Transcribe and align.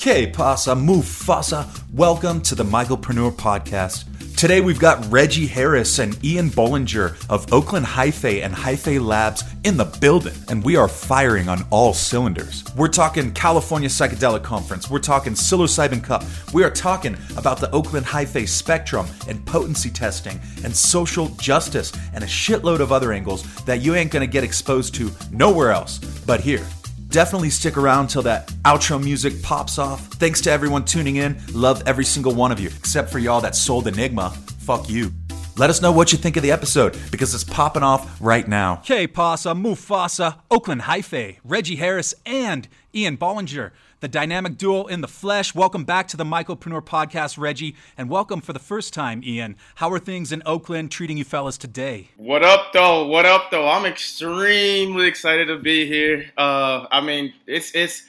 Que 0.00 0.26
pasa, 0.26 0.70
Mufasa? 0.74 1.68
Welcome 1.92 2.40
to 2.44 2.54
the 2.54 2.64
Mycopreneur 2.64 3.32
Podcast. 3.32 4.06
Today 4.34 4.62
we've 4.62 4.78
got 4.78 5.04
Reggie 5.12 5.46
Harris 5.46 5.98
and 5.98 6.16
Ian 6.24 6.48
Bollinger 6.48 7.22
of 7.28 7.52
Oakland 7.52 7.84
Hyphae 7.84 8.42
and 8.42 8.54
Hyphae 8.54 8.98
Labs 8.98 9.44
in 9.62 9.76
the 9.76 9.84
building, 9.84 10.32
and 10.48 10.64
we 10.64 10.74
are 10.76 10.88
firing 10.88 11.50
on 11.50 11.66
all 11.68 11.92
cylinders. 11.92 12.64
We're 12.74 12.88
talking 12.88 13.30
California 13.32 13.90
Psychedelic 13.90 14.42
Conference, 14.42 14.88
we're 14.88 15.00
talking 15.00 15.34
psilocybin 15.34 16.02
cup, 16.02 16.24
we 16.54 16.64
are 16.64 16.70
talking 16.70 17.14
about 17.36 17.60
the 17.60 17.70
Oakland 17.70 18.06
Hyphae 18.06 18.48
spectrum 18.48 19.06
and 19.28 19.44
potency 19.44 19.90
testing 19.90 20.40
and 20.64 20.74
social 20.74 21.28
justice 21.36 21.92
and 22.14 22.24
a 22.24 22.26
shitload 22.26 22.80
of 22.80 22.90
other 22.90 23.12
angles 23.12 23.42
that 23.64 23.82
you 23.82 23.94
ain't 23.94 24.10
gonna 24.10 24.26
get 24.26 24.44
exposed 24.44 24.94
to 24.94 25.10
nowhere 25.30 25.72
else 25.72 25.98
but 26.24 26.40
here. 26.40 26.66
Definitely 27.10 27.50
stick 27.50 27.76
around 27.76 28.06
till 28.06 28.22
that 28.22 28.46
outro 28.64 29.02
music 29.02 29.42
pops 29.42 29.78
off. 29.78 30.06
Thanks 30.14 30.40
to 30.42 30.50
everyone 30.52 30.84
tuning 30.84 31.16
in. 31.16 31.40
Love 31.52 31.82
every 31.84 32.04
single 32.04 32.32
one 32.32 32.52
of 32.52 32.60
you, 32.60 32.68
except 32.68 33.10
for 33.10 33.18
y'all 33.18 33.40
that 33.40 33.56
sold 33.56 33.88
Enigma. 33.88 34.30
Fuck 34.60 34.88
you. 34.88 35.12
Let 35.56 35.70
us 35.70 35.82
know 35.82 35.90
what 35.90 36.12
you 36.12 36.18
think 36.18 36.36
of 36.36 36.44
the 36.44 36.52
episode 36.52 36.96
because 37.10 37.34
it's 37.34 37.42
popping 37.42 37.82
off 37.82 38.20
right 38.20 38.46
now. 38.46 38.76
Que 38.76 39.08
pasa, 39.08 39.48
Mufasa, 39.50 40.36
Oakland 40.52 40.82
Hyphae, 40.82 41.38
Reggie 41.42 41.74
Harris, 41.76 42.14
and 42.24 42.68
Ian 42.94 43.16
Bollinger, 43.16 43.72
the 44.00 44.08
dynamic 44.08 44.56
duo 44.56 44.86
in 44.86 45.02
the 45.02 45.08
flesh. 45.08 45.54
Welcome 45.54 45.84
back 45.84 46.08
to 46.08 46.16
the 46.16 46.24
Mycopreneur 46.24 46.82
Podcast, 46.82 47.38
Reggie, 47.38 47.76
and 47.96 48.08
welcome 48.08 48.40
for 48.40 48.52
the 48.52 48.58
first 48.58 48.92
time, 48.92 49.22
Ian. 49.22 49.56
How 49.76 49.92
are 49.92 49.98
things 49.98 50.32
in 50.32 50.42
Oakland 50.46 50.90
treating 50.90 51.18
you 51.18 51.24
fellas 51.24 51.58
today? 51.58 52.08
What 52.16 52.42
up, 52.42 52.72
though? 52.72 53.06
What 53.06 53.26
up, 53.26 53.50
though? 53.50 53.68
I'm 53.68 53.84
extremely 53.84 55.06
excited 55.06 55.46
to 55.48 55.58
be 55.58 55.86
here. 55.86 56.30
Uh, 56.36 56.86
I 56.90 57.00
mean, 57.02 57.34
it's 57.46 57.74
it's 57.74 58.04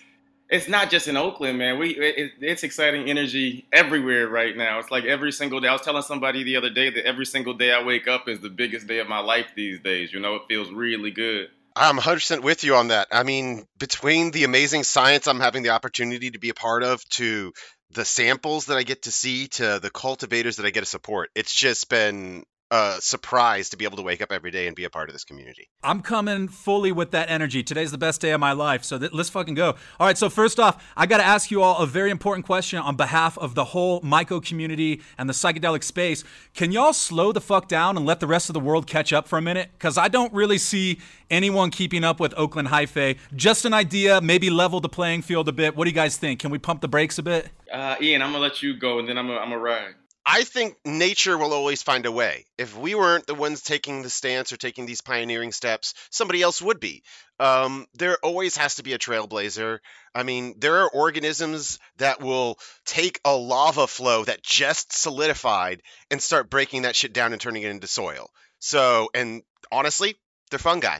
it's 0.50 0.68
not 0.68 0.90
just 0.90 1.08
in 1.08 1.18
Oakland, 1.18 1.58
man. 1.58 1.78
We 1.78 1.90
it, 1.90 2.32
it's 2.40 2.64
exciting 2.64 3.10
energy 3.10 3.66
everywhere 3.74 4.30
right 4.30 4.56
now. 4.56 4.80
It's 4.80 4.92
like 4.92 5.04
every 5.04 5.34
single 5.34 5.60
day. 5.60 5.68
I 5.68 5.74
was 5.74 5.82
telling 5.82 6.04
somebody 6.04 6.44
the 6.44 6.56
other 6.56 6.70
day 6.70 6.90
that 6.90 7.06
every 7.06 7.26
single 7.26 7.54
day 7.54 7.74
I 7.74 7.84
wake 7.84 8.08
up 8.08 8.30
is 8.30 8.40
the 8.40 8.50
biggest 8.50 8.88
day 8.88 9.00
of 9.00 9.10
my 9.10 9.20
life 9.20 9.48
these 9.56 9.80
days. 9.82 10.14
You 10.14 10.22
know, 10.22 10.36
it 10.36 10.44
feels 10.48 10.72
really 10.72 11.12
good. 11.12 11.50
I'm 11.76 11.98
100% 11.98 12.44
with 12.44 12.64
you 12.64 12.76
on 12.76 12.90
that. 12.90 13.08
I 13.12 13.24
mean, 13.24 13.66
between 13.80 14.32
the 14.32 14.44
amazing 14.44 14.84
science 14.84 15.28
I'm 15.28 15.40
having 15.40 15.64
the 15.64 15.70
opportunity 15.70 16.32
to 16.32 16.40
be 16.40 16.50
a 16.50 16.54
part 16.54 16.84
of 16.84 17.04
to 17.12 17.54
the 17.92 18.06
samples 18.06 18.66
that 18.66 18.78
I 18.78 18.84
get 18.84 19.04
to 19.04 19.12
see 19.12 19.48
to 19.50 19.80
the 19.82 19.90
cultivators 19.90 20.58
that 20.58 20.66
I 20.66 20.72
get 20.72 20.82
to 20.82 20.86
support, 20.86 21.30
it's 21.36 21.54
just 21.54 21.90
been 21.90 22.44
a 22.72 22.96
surprise 23.02 23.70
to 23.70 23.78
be 23.78 23.84
able 23.84 23.98
to 23.98 24.02
wake 24.02 24.22
up 24.22 24.32
every 24.32 24.50
day 24.50 24.66
and 24.66 24.76
be 24.76 24.86
a 24.86 24.90
part 24.90 25.10
of 25.10 25.14
this 25.14 25.26
community. 25.26 25.70
I'm 25.84 26.02
coming 26.02 26.48
fully 26.48 26.94
with 26.94 27.12
that 27.12 27.30
energy. 27.30 27.64
Today's 27.64 27.92
the 27.92 27.98
best 27.98 28.22
day 28.22 28.32
of 28.32 28.40
my 28.40 28.54
life, 28.54 28.86
so 28.86 28.98
th- 28.98 29.12
let's 29.12 29.30
fucking 29.30 29.56
go. 29.56 29.76
All 30.00 30.08
right, 30.08 30.18
so 30.18 30.30
first 30.30 30.58
off, 30.58 30.82
I 30.96 31.06
got 31.06 31.18
to 31.18 31.26
ask 31.26 31.52
you 31.52 31.62
all 31.62 31.80
a 31.80 31.86
very 31.86 32.10
important 32.10 32.46
question 32.46 32.80
on 32.80 32.96
behalf 32.96 33.38
of 33.38 33.56
the 33.56 33.66
whole 33.66 34.00
Myco 34.02 34.44
community 34.44 35.02
and 35.18 35.28
the 35.28 35.34
psychedelic 35.34 35.84
space. 35.84 36.24
Can 36.56 36.72
y'all 36.72 36.94
slow 36.94 37.34
the 37.34 37.42
fuck 37.42 37.68
down 37.68 37.98
and 37.98 38.06
let 38.06 38.22
the 38.22 38.28
rest 38.28 38.50
of 38.50 38.54
the 38.54 38.62
world 38.62 38.88
catch 38.88 39.12
up 39.12 39.28
for 39.28 39.38
a 39.38 39.42
minute? 39.42 39.70
Because 39.74 39.98
I 39.98 40.08
don't 40.08 40.34
really 40.34 40.58
see 40.58 41.00
anyone 41.30 41.72
keeping 41.72 42.06
up 42.06 42.22
with 42.22 42.34
Oakland 42.38 42.70
Hyphae. 42.70 43.18
Just 43.36 43.66
an 43.66 43.74
idea, 43.74 44.22
maybe 44.22 44.50
level 44.50 44.80
the 44.80 44.90
playing 44.90 45.24
field 45.24 45.50
a 45.50 45.52
bit. 45.52 45.76
What 45.76 45.84
do 45.84 45.90
you 45.90 45.96
guys 45.96 46.16
think? 46.16 46.40
Can 46.40 46.52
we 46.52 46.58
pump 46.58 46.80
the 46.80 46.88
brakes 46.88 47.18
a 47.18 47.24
bit? 47.24 47.50
Uh, 47.72 47.96
Ian, 48.02 48.22
I'm 48.22 48.32
gonna 48.32 48.42
let 48.42 48.64
you 48.64 48.78
go, 48.78 49.00
and 49.00 49.10
then 49.10 49.18
I'm 49.18 49.28
gonna, 49.28 49.40
I'm 49.40 49.50
gonna 49.50 49.62
ride. 49.62 49.96
I 50.26 50.44
think 50.44 50.78
nature 50.86 51.38
will 51.38 51.54
always 51.54 51.82
find 51.82 52.06
a 52.06 52.12
way. 52.12 52.46
If 52.58 52.78
we 52.78 52.94
weren't 52.94 53.26
the 53.26 53.34
ones 53.34 53.62
taking 53.62 54.04
the 54.04 54.10
stance 54.10 54.54
or 54.54 54.58
taking 54.58 54.86
these 54.86 55.02
pioneering 55.02 55.52
steps, 55.52 55.96
somebody 56.12 56.42
else 56.42 56.62
would 56.62 56.80
be. 56.80 57.04
Um, 57.40 57.88
there 57.96 58.18
always 58.22 58.56
has 58.58 58.76
to 58.76 58.84
be 58.84 58.94
a 58.94 59.00
trailblazer. 59.00 59.80
I 60.14 60.24
mean, 60.24 60.56
there 60.60 60.84
are 60.84 60.90
organisms 60.90 61.80
that 61.98 62.22
will 62.22 62.60
take 62.86 63.20
a 63.26 63.36
lava 63.36 63.88
flow 63.88 64.24
that 64.26 64.44
just 64.44 64.94
solidified 64.94 65.82
and 66.12 66.22
start 66.22 66.52
breaking 66.52 66.84
that 66.84 66.96
shit 66.96 67.14
down 67.14 67.34
and 67.34 67.42
turning 67.42 67.64
it 67.64 67.72
into 67.72 67.88
soil. 67.88 68.30
So, 68.60 69.10
and 69.16 69.42
honestly, 69.72 70.16
they're 70.52 70.60
fungi. 70.60 71.00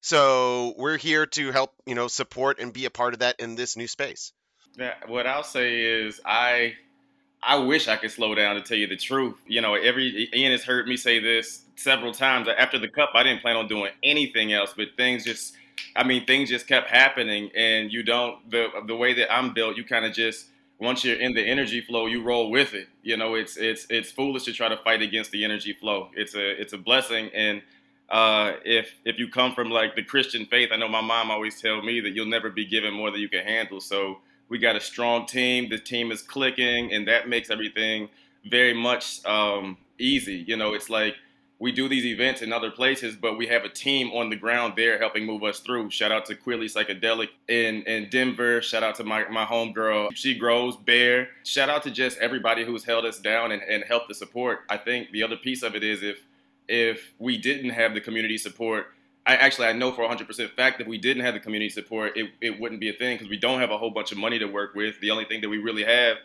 So 0.00 0.74
we're 0.76 0.96
here 0.96 1.26
to 1.26 1.52
help, 1.52 1.74
you 1.86 1.94
know, 1.94 2.08
support 2.08 2.58
and 2.58 2.72
be 2.72 2.86
a 2.86 2.90
part 2.90 3.14
of 3.14 3.20
that 3.20 3.38
in 3.38 3.54
this 3.54 3.76
new 3.76 3.86
space. 3.86 4.32
Yeah, 4.76 4.94
what 5.06 5.26
I'll 5.26 5.44
say 5.44 5.80
is 5.80 6.20
I 6.24 6.74
I 7.42 7.56
wish 7.56 7.88
I 7.88 7.96
could 7.96 8.10
slow 8.10 8.34
down 8.34 8.56
to 8.56 8.62
tell 8.62 8.76
you 8.76 8.86
the 8.86 8.96
truth. 8.96 9.36
You 9.46 9.60
know, 9.60 9.74
every 9.74 10.28
Ian 10.34 10.52
has 10.52 10.64
heard 10.64 10.86
me 10.86 10.96
say 10.96 11.20
this 11.20 11.62
several 11.76 12.12
times. 12.12 12.48
After 12.48 12.78
the 12.78 12.88
cup, 12.88 13.10
I 13.14 13.22
didn't 13.22 13.42
plan 13.42 13.56
on 13.56 13.68
doing 13.68 13.92
anything 14.02 14.52
else, 14.52 14.74
but 14.76 14.88
things 14.96 15.24
just, 15.24 15.54
I 15.94 16.04
mean, 16.04 16.26
things 16.26 16.48
just 16.48 16.66
kept 16.66 16.88
happening, 16.88 17.50
and 17.54 17.92
you 17.92 18.02
don't 18.02 18.50
the 18.50 18.68
the 18.86 18.96
way 18.96 19.14
that 19.14 19.32
I'm 19.32 19.54
built, 19.54 19.76
you 19.76 19.84
kind 19.84 20.04
of 20.04 20.12
just 20.12 20.46
once 20.80 21.04
you're 21.04 21.20
in 21.20 21.34
the 21.34 21.42
energy 21.42 21.80
flow, 21.80 22.06
you 22.06 22.22
roll 22.22 22.50
with 22.50 22.74
it. 22.74 22.88
You 23.02 23.16
know, 23.16 23.34
it's 23.34 23.56
it's 23.56 23.86
it's 23.88 24.10
foolish 24.10 24.44
to 24.44 24.52
try 24.52 24.68
to 24.68 24.76
fight 24.76 25.02
against 25.02 25.30
the 25.30 25.44
energy 25.44 25.72
flow. 25.72 26.10
It's 26.14 26.34
a 26.34 26.60
it's 26.60 26.72
a 26.72 26.78
blessing, 26.78 27.30
and 27.34 27.62
uh, 28.10 28.52
if 28.64 28.94
if 29.04 29.18
you 29.18 29.28
come 29.28 29.54
from 29.54 29.70
like 29.70 29.94
the 29.94 30.02
Christian 30.02 30.46
faith, 30.46 30.70
I 30.72 30.76
know 30.76 30.88
my 30.88 31.00
mom 31.00 31.30
always 31.30 31.60
tell 31.60 31.82
me 31.82 32.00
that 32.00 32.10
you'll 32.10 32.26
never 32.26 32.50
be 32.50 32.64
given 32.64 32.94
more 32.94 33.10
than 33.10 33.20
you 33.20 33.28
can 33.28 33.44
handle. 33.44 33.80
So 33.80 34.18
we 34.48 34.58
got 34.58 34.76
a 34.76 34.80
strong 34.80 35.26
team. 35.26 35.68
The 35.68 35.78
team 35.78 36.10
is 36.10 36.22
clicking, 36.22 36.92
and 36.92 37.06
that 37.08 37.28
makes 37.28 37.50
everything 37.50 38.08
very 38.44 38.74
much 38.74 39.24
um, 39.26 39.76
easy. 39.98 40.44
You 40.46 40.56
know, 40.56 40.74
it's 40.74 40.88
like 40.90 41.16
we 41.60 41.72
do 41.72 41.88
these 41.88 42.06
events 42.06 42.40
in 42.40 42.52
other 42.52 42.70
places, 42.70 43.16
but 43.16 43.36
we 43.36 43.46
have 43.48 43.64
a 43.64 43.68
team 43.68 44.10
on 44.12 44.30
the 44.30 44.36
ground 44.36 44.74
there 44.76 44.98
helping 44.98 45.26
move 45.26 45.42
us 45.42 45.60
through. 45.60 45.90
Shout 45.90 46.12
out 46.12 46.24
to 46.26 46.34
Quilly 46.34 46.66
Psychedelic 46.66 47.28
in, 47.48 47.82
in 47.82 48.08
Denver. 48.10 48.62
Shout 48.62 48.84
out 48.84 48.94
to 48.96 49.04
my, 49.04 49.28
my 49.28 49.44
homegirl, 49.44 50.10
She 50.14 50.38
Grows 50.38 50.76
Bear. 50.76 51.30
Shout 51.44 51.68
out 51.68 51.82
to 51.82 51.90
just 51.90 52.16
everybody 52.18 52.64
who's 52.64 52.84
held 52.84 53.04
us 53.04 53.18
down 53.18 53.50
and, 53.50 53.62
and 53.62 53.82
helped 53.84 54.08
the 54.08 54.14
support. 54.14 54.60
I 54.70 54.76
think 54.76 55.10
the 55.10 55.22
other 55.24 55.36
piece 55.36 55.62
of 55.62 55.74
it 55.74 55.82
is 55.82 56.02
if 56.02 56.18
if 56.68 57.14
we 57.18 57.38
didn't 57.38 57.70
have 57.70 57.94
the 57.94 58.00
community 58.00 58.36
support, 58.36 58.88
I 59.28 59.36
actually 59.36 59.66
I 59.66 59.74
know 59.74 59.92
for 59.92 60.08
100% 60.08 60.50
fact 60.52 60.78
that 60.78 60.88
we 60.88 60.96
didn't 60.96 61.22
have 61.22 61.34
the 61.34 61.40
community 61.40 61.68
support, 61.68 62.16
it, 62.16 62.30
it 62.40 62.58
wouldn't 62.58 62.80
be 62.80 62.88
a 62.88 62.94
thing 62.94 63.16
because 63.16 63.28
we 63.28 63.36
don't 63.36 63.60
have 63.60 63.70
a 63.70 63.76
whole 63.76 63.90
bunch 63.90 64.10
of 64.10 64.16
money 64.16 64.38
to 64.38 64.46
work 64.46 64.74
with. 64.74 64.98
The 65.00 65.10
only 65.10 65.26
thing 65.26 65.42
that 65.42 65.50
we 65.50 65.58
really 65.58 65.84
have 65.84 66.16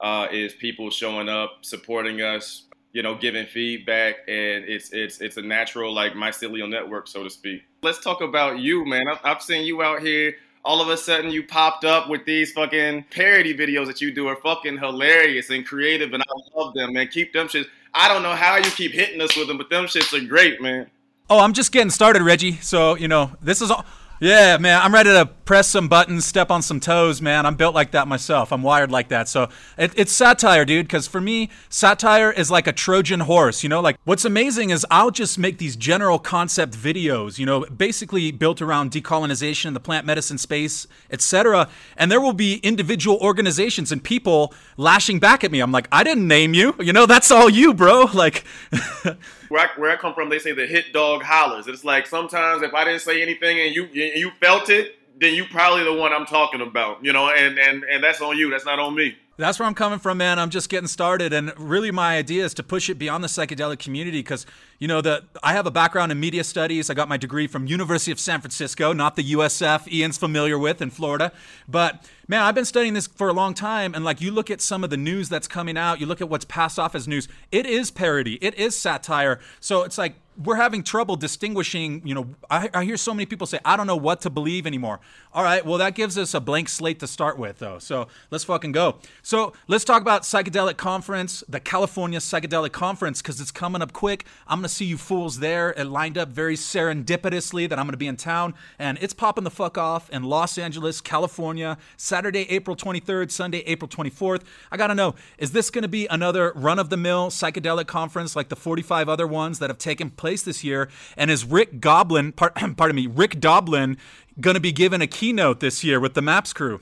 uh, 0.00 0.28
is 0.30 0.54
people 0.54 0.88
showing 0.88 1.28
up, 1.28 1.58
supporting 1.62 2.22
us, 2.22 2.62
you 2.92 3.02
know, 3.02 3.16
giving 3.16 3.46
feedback, 3.46 4.18
and 4.28 4.64
it's 4.64 4.90
it's 4.92 5.20
it's 5.20 5.38
a 5.38 5.42
natural 5.42 5.92
like 5.92 6.12
mycelial 6.12 6.70
network, 6.70 7.08
so 7.08 7.24
to 7.24 7.30
speak. 7.30 7.64
Let's 7.82 7.98
talk 7.98 8.20
about 8.20 8.60
you, 8.60 8.84
man. 8.84 9.08
I've, 9.08 9.18
I've 9.24 9.42
seen 9.42 9.66
you 9.66 9.82
out 9.82 10.00
here. 10.00 10.36
All 10.64 10.80
of 10.80 10.88
a 10.88 10.96
sudden, 10.96 11.32
you 11.32 11.42
popped 11.42 11.84
up 11.84 12.08
with 12.08 12.24
these 12.26 12.52
fucking 12.52 13.06
parody 13.10 13.52
videos 13.52 13.88
that 13.88 14.00
you 14.00 14.14
do 14.14 14.28
are 14.28 14.36
fucking 14.36 14.78
hilarious 14.78 15.50
and 15.50 15.66
creative, 15.66 16.12
and 16.12 16.22
I 16.22 16.56
love 16.56 16.74
them, 16.74 16.92
man. 16.92 17.08
Keep 17.08 17.32
them 17.32 17.48
shits. 17.48 17.66
I 17.92 18.06
don't 18.06 18.22
know 18.22 18.36
how 18.36 18.54
you 18.56 18.70
keep 18.70 18.92
hitting 18.92 19.20
us 19.20 19.36
with 19.36 19.48
them, 19.48 19.58
but 19.58 19.68
them 19.68 19.86
shits 19.86 20.16
are 20.16 20.24
great, 20.24 20.62
man. 20.62 20.88
Oh, 21.32 21.38
I'm 21.38 21.54
just 21.54 21.72
getting 21.72 21.88
started, 21.88 22.20
Reggie. 22.20 22.58
So, 22.60 22.94
you 22.94 23.08
know, 23.08 23.30
this 23.40 23.62
is 23.62 23.70
all. 23.70 23.86
Yeah, 24.20 24.58
man, 24.58 24.80
I'm 24.82 24.92
ready 24.92 25.10
to 25.10 25.24
press 25.24 25.66
some 25.66 25.88
buttons, 25.88 26.24
step 26.24 26.50
on 26.50 26.62
some 26.62 26.78
toes, 26.78 27.20
man. 27.20 27.44
I'm 27.44 27.56
built 27.56 27.74
like 27.74 27.90
that 27.92 28.06
myself. 28.06 28.52
I'm 28.52 28.62
wired 28.62 28.92
like 28.92 29.08
that. 29.08 29.28
So 29.28 29.48
it, 29.76 29.92
it's 29.96 30.12
satire, 30.12 30.64
dude, 30.64 30.86
because 30.86 31.08
for 31.08 31.20
me, 31.20 31.50
satire 31.70 32.30
is 32.30 32.48
like 32.48 32.68
a 32.68 32.72
Trojan 32.72 33.20
horse, 33.20 33.64
you 33.64 33.68
know? 33.68 33.80
Like, 33.80 33.96
what's 34.04 34.24
amazing 34.24 34.70
is 34.70 34.86
I'll 34.92 35.10
just 35.10 35.38
make 35.38 35.58
these 35.58 35.74
general 35.74 36.20
concept 36.20 36.74
videos, 36.74 37.38
you 37.38 37.46
know, 37.46 37.64
basically 37.64 38.30
built 38.30 38.62
around 38.62 38.92
decolonization 38.92 39.72
the 39.72 39.80
plant 39.80 40.06
medicine 40.06 40.38
space, 40.38 40.86
etc. 41.10 41.68
And 41.96 42.12
there 42.12 42.20
will 42.20 42.32
be 42.32 42.56
individual 42.58 43.16
organizations 43.20 43.90
and 43.90 44.04
people 44.04 44.54
lashing 44.76 45.18
back 45.18 45.42
at 45.42 45.50
me. 45.50 45.60
I'm 45.60 45.72
like, 45.72 45.88
I 45.90 46.04
didn't 46.04 46.28
name 46.28 46.54
you. 46.54 46.76
You 46.78 46.92
know, 46.92 47.06
that's 47.06 47.30
all 47.30 47.48
you, 47.48 47.72
bro. 47.74 48.10
Like, 48.12 48.44
where 49.52 49.68
I, 49.68 49.78
where 49.78 49.90
I 49.90 49.96
come 49.96 50.14
from, 50.14 50.30
they 50.30 50.38
say 50.38 50.52
the 50.52 50.66
hit 50.66 50.94
dog 50.94 51.22
hollers. 51.22 51.66
It's 51.66 51.84
like 51.84 52.06
sometimes 52.06 52.62
if 52.62 52.72
I 52.72 52.84
didn't 52.84 53.02
say 53.02 53.20
anything 53.20 53.60
and 53.60 53.74
you 53.74 53.84
you 53.92 54.30
felt 54.40 54.70
it, 54.70 54.96
then 55.20 55.34
you 55.34 55.44
probably 55.44 55.84
the 55.84 55.92
one 55.92 56.10
I'm 56.10 56.24
talking 56.24 56.62
about, 56.62 57.04
you 57.04 57.12
know, 57.12 57.28
and 57.28 57.58
and 57.58 57.84
and 57.84 58.02
that's 58.02 58.22
on 58.22 58.38
you. 58.38 58.48
That's 58.50 58.64
not 58.64 58.78
on 58.78 58.94
me. 58.94 59.14
That's 59.36 59.58
where 59.58 59.66
I'm 59.68 59.74
coming 59.74 59.98
from, 59.98 60.16
man. 60.16 60.38
I'm 60.38 60.48
just 60.48 60.70
getting 60.70 60.86
started, 60.86 61.34
and 61.34 61.52
really, 61.58 61.90
my 61.90 62.16
idea 62.16 62.46
is 62.46 62.54
to 62.54 62.62
push 62.62 62.88
it 62.88 62.94
beyond 62.94 63.22
the 63.22 63.28
psychedelic 63.28 63.78
community 63.78 64.20
because 64.20 64.46
you 64.82 64.88
know 64.88 65.00
the 65.00 65.22
I 65.44 65.52
have 65.52 65.64
a 65.64 65.70
background 65.70 66.10
in 66.10 66.18
media 66.18 66.42
studies. 66.42 66.90
I 66.90 66.94
got 66.94 67.08
my 67.08 67.16
degree 67.16 67.46
from 67.46 67.68
University 67.68 68.10
of 68.10 68.18
San 68.18 68.40
Francisco, 68.40 68.92
not 68.92 69.14
the 69.14 69.22
USF 69.22 69.86
Ian's 69.86 70.18
familiar 70.18 70.58
with 70.58 70.82
in 70.82 70.90
Florida. 70.90 71.30
But 71.68 72.04
man, 72.26 72.42
I've 72.42 72.56
been 72.56 72.64
studying 72.64 72.94
this 72.94 73.06
for 73.06 73.28
a 73.28 73.32
long 73.32 73.54
time, 73.54 73.94
and 73.94 74.04
like 74.04 74.20
you 74.20 74.32
look 74.32 74.50
at 74.50 74.60
some 74.60 74.82
of 74.82 74.90
the 74.90 74.96
news 74.96 75.28
that's 75.28 75.46
coming 75.46 75.78
out, 75.78 76.00
you 76.00 76.06
look 76.06 76.20
at 76.20 76.28
what's 76.28 76.44
passed 76.46 76.80
off 76.80 76.96
as 76.96 77.06
news. 77.06 77.28
It 77.52 77.64
is 77.64 77.92
parody. 77.92 78.38
It 78.42 78.56
is 78.56 78.76
satire. 78.76 79.38
So 79.60 79.84
it's 79.84 79.98
like 79.98 80.16
we're 80.42 80.56
having 80.56 80.82
trouble 80.82 81.16
distinguishing. 81.16 82.02
You 82.04 82.14
know, 82.14 82.26
I, 82.50 82.70
I, 82.72 82.84
hear 82.84 82.96
so 82.96 83.12
many 83.12 83.26
people 83.26 83.46
say, 83.46 83.58
I 83.64 83.76
don't 83.76 83.86
know 83.86 83.96
what 83.96 84.22
to 84.22 84.30
believe 84.30 84.66
anymore. 84.66 85.00
All 85.34 85.42
right, 85.42 85.64
well, 85.64 85.78
that 85.78 85.94
gives 85.94 86.16
us 86.16 86.34
a 86.34 86.40
blank 86.40 86.68
slate 86.68 87.00
to 87.00 87.06
start 87.06 87.38
with, 87.38 87.58
though. 87.58 87.78
So 87.78 88.08
let's 88.30 88.44
fucking 88.44 88.72
go. 88.72 88.96
So 89.22 89.52
let's 89.68 89.84
talk 89.84 90.02
about 90.02 90.22
Psychedelic 90.22 90.76
Conference, 90.76 91.44
the 91.48 91.60
California 91.60 92.18
Psychedelic 92.18 92.72
Conference, 92.72 93.20
because 93.20 93.40
it's 93.40 93.50
coming 93.50 93.82
up 93.82 93.92
quick. 93.92 94.24
I'm 94.46 94.62
to 94.62 94.68
see 94.68 94.84
you 94.84 94.96
fools 94.96 95.40
there. 95.40 95.70
It 95.76 95.84
lined 95.84 96.16
up 96.16 96.30
very 96.30 96.56
serendipitously 96.56 97.68
that 97.68 97.78
I'm 97.78 97.86
to 97.92 97.96
be 97.96 98.06
in 98.06 98.16
town, 98.16 98.54
and 98.78 98.98
it's 99.00 99.14
popping 99.14 99.44
the 99.44 99.50
fuck 99.50 99.76
off 99.76 100.08
in 100.10 100.22
Los 100.22 100.56
Angeles, 100.56 101.00
California, 101.00 101.76
Saturday, 101.96 102.50
April 102.50 102.76
23rd, 102.76 103.30
Sunday, 103.30 103.58
April 103.66 103.88
24th. 103.88 104.42
I 104.70 104.76
got 104.76 104.86
to 104.86 104.94
know, 104.94 105.14
is 105.38 105.52
this 105.52 105.70
to 105.70 105.88
be 105.88 106.06
another 106.06 106.52
run 106.54 106.78
of 106.78 106.90
the 106.90 106.96
mill 106.96 107.28
psychedelic 107.28 107.86
conference 107.86 108.36
like 108.36 108.48
the 108.48 108.56
45 108.56 109.08
other 109.08 109.26
ones 109.26 109.58
that 109.58 109.68
have 109.68 109.78
taken 109.78 110.10
place 110.10 110.21
this 110.22 110.62
year? 110.62 110.88
And 111.16 111.30
is 111.30 111.44
Rick 111.44 111.80
Goblin, 111.80 112.32
pardon 112.32 112.94
me, 112.94 113.06
Rick 113.06 113.40
Doblin, 113.40 113.98
going 114.40 114.54
to 114.54 114.60
be 114.60 114.72
given 114.72 115.02
a 115.02 115.06
keynote 115.06 115.60
this 115.60 115.84
year 115.84 116.00
with 116.00 116.14
the 116.14 116.22
Maps 116.22 116.52
crew? 116.52 116.80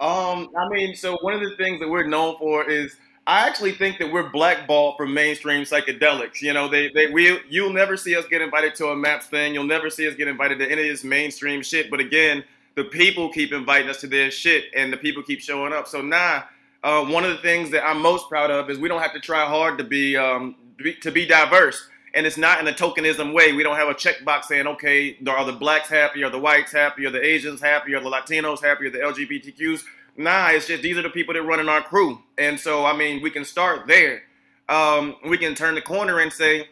um, 0.00 0.48
I 0.56 0.68
mean, 0.70 0.94
so 0.94 1.18
one 1.20 1.34
of 1.34 1.40
the 1.40 1.56
things 1.56 1.80
that 1.80 1.88
we're 1.88 2.06
known 2.06 2.36
for 2.38 2.68
is 2.68 2.96
I 3.26 3.46
actually 3.46 3.72
think 3.72 3.98
that 3.98 4.10
we're 4.12 4.30
blackballed 4.30 4.96
from 4.96 5.12
mainstream 5.12 5.64
psychedelics. 5.64 6.40
You 6.40 6.52
know, 6.52 6.68
they, 6.68 6.90
they 6.94 7.06
we 7.08 7.38
you'll 7.48 7.72
never 7.72 7.96
see 7.96 8.16
us 8.16 8.24
get 8.26 8.40
invited 8.40 8.74
to 8.76 8.88
a 8.88 8.96
Maps 8.96 9.26
thing. 9.26 9.54
You'll 9.54 9.64
never 9.64 9.90
see 9.90 10.08
us 10.08 10.14
get 10.14 10.26
invited 10.26 10.58
to 10.58 10.70
any 10.70 10.82
of 10.82 10.88
this 10.88 11.04
mainstream 11.04 11.62
shit. 11.62 11.90
But 11.90 12.00
again, 12.00 12.42
the 12.74 12.84
people 12.84 13.30
keep 13.30 13.52
inviting 13.52 13.88
us 13.88 14.00
to 14.00 14.06
their 14.06 14.30
shit, 14.30 14.64
and 14.74 14.92
the 14.92 14.96
people 14.96 15.22
keep 15.22 15.40
showing 15.40 15.72
up. 15.72 15.86
So 15.86 16.00
now, 16.00 16.44
uh, 16.82 17.04
one 17.04 17.24
of 17.24 17.30
the 17.30 17.38
things 17.38 17.70
that 17.70 17.86
I'm 17.86 18.00
most 18.00 18.28
proud 18.28 18.50
of 18.50 18.70
is 18.70 18.78
we 18.78 18.88
don't 18.88 19.02
have 19.02 19.12
to 19.14 19.20
try 19.20 19.44
hard 19.46 19.78
to 19.78 19.84
be, 19.84 20.16
um, 20.16 20.56
be 20.76 20.94
to 20.94 21.10
be 21.10 21.26
diverse 21.26 21.88
and 22.14 22.26
it's 22.26 22.36
not 22.36 22.60
in 22.60 22.66
a 22.66 22.72
tokenism 22.72 23.32
way. 23.32 23.52
We 23.52 23.62
don't 23.62 23.76
have 23.76 23.88
a 23.88 23.94
checkbox 23.94 24.44
saying, 24.44 24.66
okay, 24.66 25.16
are 25.26 25.44
the 25.44 25.52
blacks 25.52 25.88
happy, 25.88 26.24
are 26.24 26.30
the 26.30 26.38
whites 26.38 26.72
happy, 26.72 27.06
are 27.06 27.10
the 27.10 27.24
Asians 27.24 27.60
happy, 27.60 27.94
are 27.94 28.00
the 28.00 28.10
Latinos 28.10 28.62
happy, 28.62 28.86
are 28.86 28.90
the 28.90 28.98
LGBTQs? 28.98 29.82
Nah, 30.16 30.48
it's 30.48 30.66
just 30.66 30.82
these 30.82 30.98
are 30.98 31.02
the 31.02 31.10
people 31.10 31.34
that 31.34 31.42
run 31.42 31.60
in 31.60 31.68
our 31.68 31.82
crew. 31.82 32.20
And 32.36 32.58
so, 32.58 32.84
I 32.84 32.96
mean, 32.96 33.22
we 33.22 33.30
can 33.30 33.44
start 33.44 33.86
there. 33.86 34.22
Um, 34.68 35.16
we 35.28 35.38
can 35.38 35.54
turn 35.54 35.74
the 35.74 35.82
corner 35.82 36.18
and 36.18 36.32
say, 36.32 36.68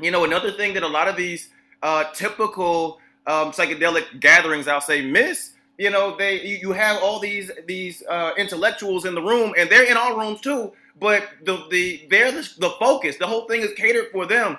you 0.00 0.10
know, 0.10 0.24
another 0.24 0.52
thing 0.52 0.74
that 0.74 0.82
a 0.82 0.88
lot 0.88 1.08
of 1.08 1.16
these 1.16 1.48
uh, 1.82 2.04
typical 2.12 2.98
um, 3.26 3.52
psychedelic 3.52 4.20
gatherings, 4.20 4.68
I'll 4.68 4.80
say, 4.80 5.04
miss. 5.04 5.52
You 5.76 5.90
know, 5.90 6.16
they 6.16 6.42
you 6.42 6.72
have 6.72 7.02
all 7.02 7.18
these 7.20 7.50
these 7.66 8.02
uh, 8.08 8.32
intellectuals 8.38 9.04
in 9.04 9.14
the 9.14 9.22
room, 9.22 9.54
and 9.58 9.68
they're 9.68 9.90
in 9.90 9.96
our 9.96 10.18
rooms 10.18 10.40
too. 10.40 10.72
But 11.00 11.28
the 11.44 11.66
the 11.70 12.06
they're 12.10 12.30
the, 12.30 12.48
the 12.58 12.70
focus. 12.78 13.16
The 13.16 13.26
whole 13.26 13.46
thing 13.46 13.62
is 13.62 13.72
catered 13.74 14.10
for 14.12 14.26
them 14.26 14.58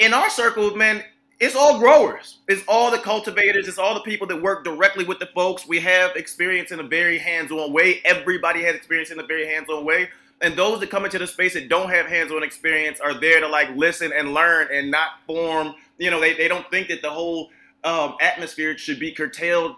in 0.00 0.14
our 0.14 0.30
circles, 0.30 0.74
man, 0.74 1.04
it's 1.38 1.54
all 1.54 1.78
growers. 1.78 2.38
It's 2.48 2.62
all 2.66 2.90
the 2.90 2.98
cultivators. 2.98 3.68
It's 3.68 3.78
all 3.78 3.94
the 3.94 4.00
people 4.00 4.26
that 4.26 4.42
work 4.42 4.64
directly 4.64 5.04
with 5.04 5.18
the 5.18 5.26
folks. 5.26 5.66
We 5.66 5.78
have 5.80 6.16
experience 6.16 6.70
in 6.70 6.80
a 6.80 6.82
very 6.82 7.18
hands-on 7.18 7.72
way. 7.72 8.00
Everybody 8.04 8.62
has 8.64 8.74
experience 8.74 9.10
in 9.10 9.20
a 9.20 9.22
very 9.22 9.46
hands-on 9.46 9.84
way. 9.84 10.08
And 10.42 10.56
those 10.56 10.80
that 10.80 10.90
come 10.90 11.04
into 11.04 11.18
the 11.18 11.26
space 11.26 11.54
that 11.54 11.68
don't 11.68 11.90
have 11.90 12.06
hands-on 12.06 12.42
experience 12.42 12.98
are 12.98 13.14
there 13.14 13.40
to 13.40 13.48
like 13.48 13.68
listen 13.76 14.10
and 14.12 14.34
learn 14.34 14.68
and 14.72 14.90
not 14.90 15.20
form. 15.26 15.74
You 15.98 16.10
know, 16.10 16.20
they, 16.20 16.34
they 16.34 16.48
don't 16.48 16.68
think 16.70 16.88
that 16.88 17.02
the 17.02 17.10
whole 17.10 17.50
um, 17.84 18.16
atmosphere 18.20 18.76
should 18.76 18.98
be 18.98 19.12
curtailed 19.12 19.76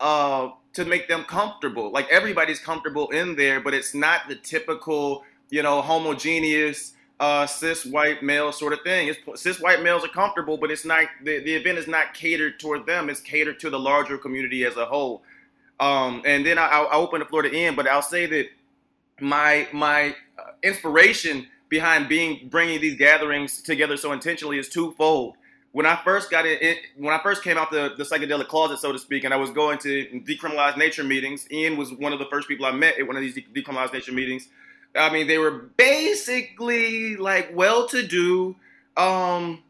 uh, 0.00 0.50
to 0.74 0.84
make 0.84 1.08
them 1.08 1.24
comfortable. 1.24 1.90
Like 1.90 2.08
everybody's 2.10 2.58
comfortable 2.58 3.08
in 3.10 3.36
there, 3.36 3.60
but 3.60 3.74
it's 3.74 3.94
not 3.94 4.28
the 4.28 4.34
typical, 4.34 5.24
you 5.50 5.62
know, 5.62 5.80
homogeneous 5.80 6.94
uh, 7.20 7.46
cis 7.46 7.86
white 7.86 8.22
male 8.22 8.52
sort 8.52 8.72
of 8.72 8.80
thing. 8.82 9.08
It's, 9.08 9.42
cis 9.42 9.60
white 9.60 9.82
males 9.82 10.04
are 10.04 10.08
comfortable, 10.08 10.56
but 10.56 10.70
it's 10.70 10.84
not 10.84 11.06
the, 11.22 11.38
the 11.38 11.54
event 11.54 11.78
is 11.78 11.86
not 11.86 12.14
catered 12.14 12.58
toward 12.58 12.86
them. 12.86 13.08
It's 13.08 13.20
catered 13.20 13.60
to 13.60 13.70
the 13.70 13.78
larger 13.78 14.18
community 14.18 14.64
as 14.64 14.76
a 14.76 14.84
whole. 14.84 15.22
Um, 15.80 16.22
and 16.24 16.44
then 16.44 16.58
I, 16.58 16.66
I'll, 16.66 16.88
I'll, 16.90 17.00
open 17.02 17.20
the 17.20 17.26
floor 17.26 17.42
to 17.42 17.54
Ian, 17.54 17.74
but 17.74 17.88
I'll 17.88 18.02
say 18.02 18.26
that 18.26 18.46
my 19.20 19.68
my 19.72 20.14
uh, 20.38 20.52
inspiration 20.62 21.48
behind 21.68 22.08
being 22.08 22.48
bringing 22.48 22.80
these 22.80 22.96
gatherings 22.96 23.60
together 23.62 23.96
so 23.96 24.12
intentionally 24.12 24.58
is 24.58 24.68
twofold. 24.68 25.36
When 25.74 25.86
I 25.86 25.96
first 25.96 26.30
got 26.30 26.46
in, 26.46 26.76
when 26.96 27.12
I 27.12 27.20
first 27.20 27.42
came 27.42 27.58
out 27.58 27.72
the, 27.72 27.94
the 27.98 28.04
psychedelic 28.04 28.46
closet, 28.46 28.78
so 28.78 28.92
to 28.92 28.98
speak, 28.98 29.24
and 29.24 29.34
I 29.34 29.36
was 29.36 29.50
going 29.50 29.78
to 29.78 30.22
decriminalized 30.24 30.76
nature 30.76 31.02
meetings, 31.02 31.48
Ian 31.50 31.76
was 31.76 31.90
one 31.90 32.12
of 32.12 32.20
the 32.20 32.26
first 32.26 32.46
people 32.46 32.64
I 32.64 32.70
met 32.70 32.96
at 32.96 33.08
one 33.08 33.16
of 33.16 33.22
these 33.22 33.34
decriminalized 33.34 33.92
nature 33.92 34.12
meetings. 34.12 34.46
I 34.94 35.10
mean, 35.10 35.26
they 35.26 35.36
were 35.36 35.50
basically 35.76 37.16
like 37.16 37.50
well-to-do 37.56 38.54
um, 38.96 39.64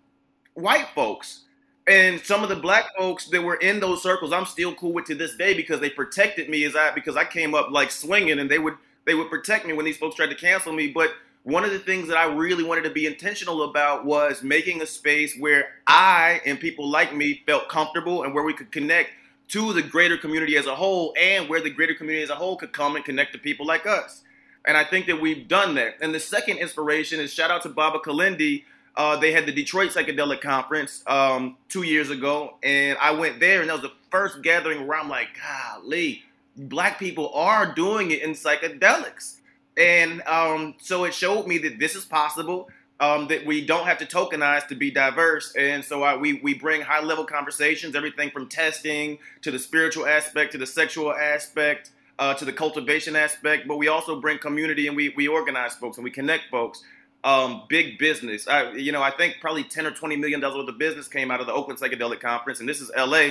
white 0.52 0.88
folks, 0.94 1.44
and 1.86 2.20
some 2.20 2.42
of 2.42 2.50
the 2.50 2.56
black 2.56 2.94
folks 2.98 3.28
that 3.28 3.42
were 3.42 3.56
in 3.56 3.80
those 3.80 4.02
circles, 4.02 4.30
I'm 4.30 4.44
still 4.44 4.74
cool 4.74 4.92
with 4.92 5.06
to 5.06 5.14
this 5.14 5.34
day 5.36 5.54
because 5.54 5.80
they 5.80 5.88
protected 5.88 6.50
me 6.50 6.64
as 6.64 6.76
I 6.76 6.90
because 6.90 7.16
I 7.16 7.24
came 7.24 7.54
up 7.54 7.70
like 7.70 7.90
swinging, 7.90 8.38
and 8.38 8.50
they 8.50 8.58
would 8.58 8.74
they 9.06 9.14
would 9.14 9.30
protect 9.30 9.66
me 9.66 9.72
when 9.72 9.86
these 9.86 9.96
folks 9.96 10.16
tried 10.16 10.28
to 10.28 10.36
cancel 10.36 10.74
me. 10.74 10.88
But 10.88 11.12
one 11.44 11.62
of 11.64 11.70
the 11.70 11.78
things 11.78 12.08
that 12.08 12.16
I 12.16 12.24
really 12.24 12.64
wanted 12.64 12.84
to 12.84 12.90
be 12.90 13.06
intentional 13.06 13.62
about 13.64 14.04
was 14.04 14.42
making 14.42 14.80
a 14.80 14.86
space 14.86 15.36
where 15.38 15.68
I 15.86 16.40
and 16.46 16.58
people 16.58 16.88
like 16.88 17.14
me 17.14 17.42
felt 17.46 17.68
comfortable 17.68 18.22
and 18.22 18.34
where 18.34 18.44
we 18.44 18.54
could 18.54 18.72
connect 18.72 19.10
to 19.48 19.74
the 19.74 19.82
greater 19.82 20.16
community 20.16 20.56
as 20.56 20.66
a 20.66 20.74
whole, 20.74 21.14
and 21.20 21.50
where 21.50 21.60
the 21.60 21.68
greater 21.68 21.94
community 21.94 22.24
as 22.24 22.30
a 22.30 22.34
whole 22.34 22.56
could 22.56 22.72
come 22.72 22.96
and 22.96 23.04
connect 23.04 23.34
to 23.34 23.38
people 23.38 23.66
like 23.66 23.86
us. 23.86 24.22
And 24.64 24.74
I 24.74 24.84
think 24.84 25.06
that 25.06 25.20
we've 25.20 25.46
done 25.46 25.74
that. 25.74 25.96
And 26.00 26.14
the 26.14 26.18
second 26.18 26.56
inspiration 26.56 27.20
is 27.20 27.30
shout 27.30 27.50
out 27.50 27.62
to 27.64 27.68
Baba 27.68 27.98
Kalindi. 27.98 28.64
Uh, 28.96 29.18
they 29.18 29.32
had 29.32 29.44
the 29.44 29.52
Detroit 29.52 29.90
Psychedelic 29.90 30.40
Conference 30.40 31.04
um, 31.06 31.58
two 31.68 31.82
years 31.82 32.08
ago, 32.08 32.56
and 32.62 32.96
I 32.98 33.10
went 33.10 33.38
there, 33.38 33.60
and 33.60 33.68
that 33.68 33.74
was 33.74 33.82
the 33.82 33.92
first 34.10 34.40
gathering 34.40 34.86
where 34.86 34.98
I'm 34.98 35.10
like, 35.10 35.28
golly, 35.38 36.22
black 36.56 36.98
people 36.98 37.30
are 37.34 37.74
doing 37.74 38.12
it 38.12 38.22
in 38.22 38.30
psychedelics. 38.30 39.40
And 39.76 40.22
um, 40.22 40.74
so 40.80 41.04
it 41.04 41.14
showed 41.14 41.46
me 41.46 41.58
that 41.58 41.78
this 41.78 41.96
is 41.96 42.04
possible, 42.04 42.68
um, 43.00 43.26
that 43.28 43.44
we 43.44 43.64
don't 43.64 43.86
have 43.86 43.98
to 43.98 44.06
tokenize 44.06 44.68
to 44.68 44.74
be 44.74 44.90
diverse. 44.90 45.54
And 45.56 45.84
so 45.84 46.02
I, 46.02 46.16
we, 46.16 46.34
we 46.34 46.54
bring 46.54 46.80
high 46.80 47.02
level 47.02 47.24
conversations, 47.24 47.96
everything 47.96 48.30
from 48.30 48.48
testing 48.48 49.18
to 49.42 49.50
the 49.50 49.58
spiritual 49.58 50.06
aspect 50.06 50.52
to 50.52 50.58
the 50.58 50.66
sexual 50.66 51.12
aspect 51.12 51.90
uh, 52.18 52.34
to 52.34 52.44
the 52.44 52.52
cultivation 52.52 53.16
aspect, 53.16 53.66
but 53.66 53.76
we 53.76 53.88
also 53.88 54.20
bring 54.20 54.38
community 54.38 54.86
and 54.86 54.96
we, 54.96 55.10
we 55.10 55.26
organize 55.26 55.74
folks 55.74 55.96
and 55.96 56.04
we 56.04 56.10
connect 56.10 56.44
folks. 56.50 56.82
Um, 57.24 57.62
big 57.68 57.98
business. 57.98 58.46
I, 58.46 58.72
you 58.72 58.92
know, 58.92 59.02
I 59.02 59.10
think 59.10 59.36
probably 59.40 59.64
10 59.64 59.86
or 59.86 59.92
20 59.92 60.16
million 60.16 60.40
dollars 60.40 60.58
worth 60.58 60.68
of 60.68 60.78
business 60.78 61.08
came 61.08 61.30
out 61.30 61.40
of 61.40 61.46
the 61.46 61.54
Oakland 61.54 61.80
Psychedelic 61.80 62.20
Conference, 62.20 62.60
and 62.60 62.68
this 62.68 62.82
is 62.82 62.90
LA. 62.94 63.30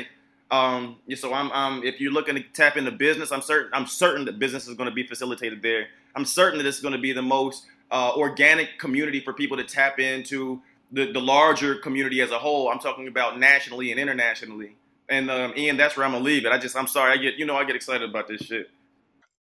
Um, 0.54 0.98
so 1.16 1.34
I'm, 1.34 1.84
if 1.84 2.00
you're 2.00 2.12
looking 2.12 2.36
to 2.36 2.44
tap 2.44 2.78
into 2.78 2.92
business, 2.92 3.32
I'm 3.32 3.42
certain, 3.42 3.72
I'm 3.74 3.88
certain 3.88 4.26
that 4.26 4.38
business 4.38 4.68
is 4.68 4.76
going 4.76 4.90
to 4.90 4.94
be 4.94 5.06
facilitated 5.08 5.64
there. 5.64 5.88
I'm 6.16 6.26
certain 6.26 6.60
that 6.60 6.68
it's 6.68 6.80
going 6.80 6.94
to 6.94 7.00
be 7.00 7.12
the 7.12 7.24
most 7.24 7.66
uh, 7.90 8.12
organic 8.16 8.78
community 8.78 9.20
for 9.20 9.34
people 9.34 9.58
to 9.58 9.64
tap 9.64 10.00
into 10.00 10.62
the, 10.92 11.12
the 11.12 11.20
larger 11.20 11.76
community 11.76 12.22
as 12.22 12.30
a 12.30 12.38
whole. 12.38 12.70
I'm 12.70 12.78
talking 12.78 13.08
about 13.08 13.40
nationally 13.40 13.90
and 13.90 14.00
internationally. 14.00 14.76
And 15.10 15.30
um, 15.32 15.54
Ian, 15.58 15.76
that's 15.76 15.98
where 15.98 16.06
I'm 16.06 16.14
gonna 16.14 16.24
leave 16.24 16.46
it. 16.46 16.52
I 16.52 16.58
just, 16.58 16.78
I'm 16.78 16.88
sorry, 16.88 17.12
I 17.12 17.18
get, 17.18 17.36
you 17.36 17.46
know, 17.46 17.56
I 17.56 17.66
get 17.66 17.76
excited 17.76 18.10
about 18.10 18.28
this 18.28 18.42
shit. 18.42 18.70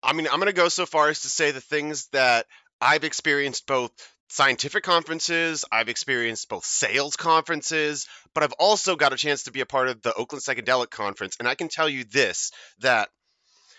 I 0.03 0.13
mean, 0.13 0.29
I'm 0.31 0.39
gonna 0.39 0.53
go 0.53 0.69
so 0.69 0.87
far 0.87 1.09
as 1.09 1.23
to 1.23 1.29
say 1.29 1.51
the 1.51 1.61
things 1.61 2.07
that 2.09 2.47
I've 2.81 3.05
experienced 3.05 3.67
both 3.67 3.91
scientific 4.29 4.85
conferences, 4.85 5.65
I've 5.73 5.89
experienced 5.89 6.49
both 6.49 6.65
sales 6.65 7.17
conferences, 7.17 8.07
but 8.35 8.43
I've 8.43 8.53
also 8.53 8.97
got 8.97 9.13
a 9.13 9.17
chance 9.17 9.45
to 9.45 9.53
be 9.53 9.61
a 9.61 9.67
part 9.67 9.89
of 9.89 10.03
the 10.03 10.15
Oakland 10.15 10.43
Psychedelic 10.43 10.91
Conference, 10.91 11.37
and 11.39 11.49
I 11.49 11.55
can 11.55 11.69
tell 11.69 11.89
you 11.89 12.05
this 12.05 12.53
that 12.81 13.09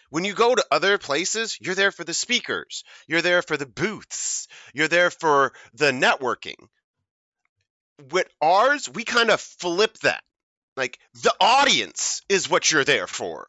when 0.09 0.25
you 0.25 0.33
go 0.33 0.55
to 0.55 0.65
other 0.71 0.97
places, 0.97 1.57
you're 1.61 1.75
there 1.75 1.91
for 1.91 2.03
the 2.03 2.13
speakers, 2.13 2.83
you're 3.07 3.21
there 3.21 3.43
for 3.43 3.57
the 3.57 3.67
booths, 3.67 4.47
you're 4.73 4.87
there 4.87 5.11
for 5.11 5.53
the 5.73 5.91
networking. 5.91 6.67
With 8.11 8.27
ours, 8.41 8.89
we 8.89 9.03
kind 9.03 9.29
of 9.29 9.39
flip 9.39 9.97
that. 9.99 10.23
Like 10.75 10.97
the 11.21 11.33
audience 11.39 12.21
is 12.29 12.49
what 12.49 12.71
you're 12.71 12.85
there 12.85 13.07
for. 13.07 13.47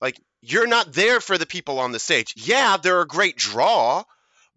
Like 0.00 0.18
you're 0.40 0.68
not 0.68 0.92
there 0.92 1.20
for 1.20 1.36
the 1.36 1.44
people 1.44 1.78
on 1.78 1.92
the 1.92 1.98
stage. 1.98 2.32
Yeah, 2.36 2.78
they're 2.78 3.02
a 3.02 3.06
great 3.06 3.36
draw, 3.36 4.04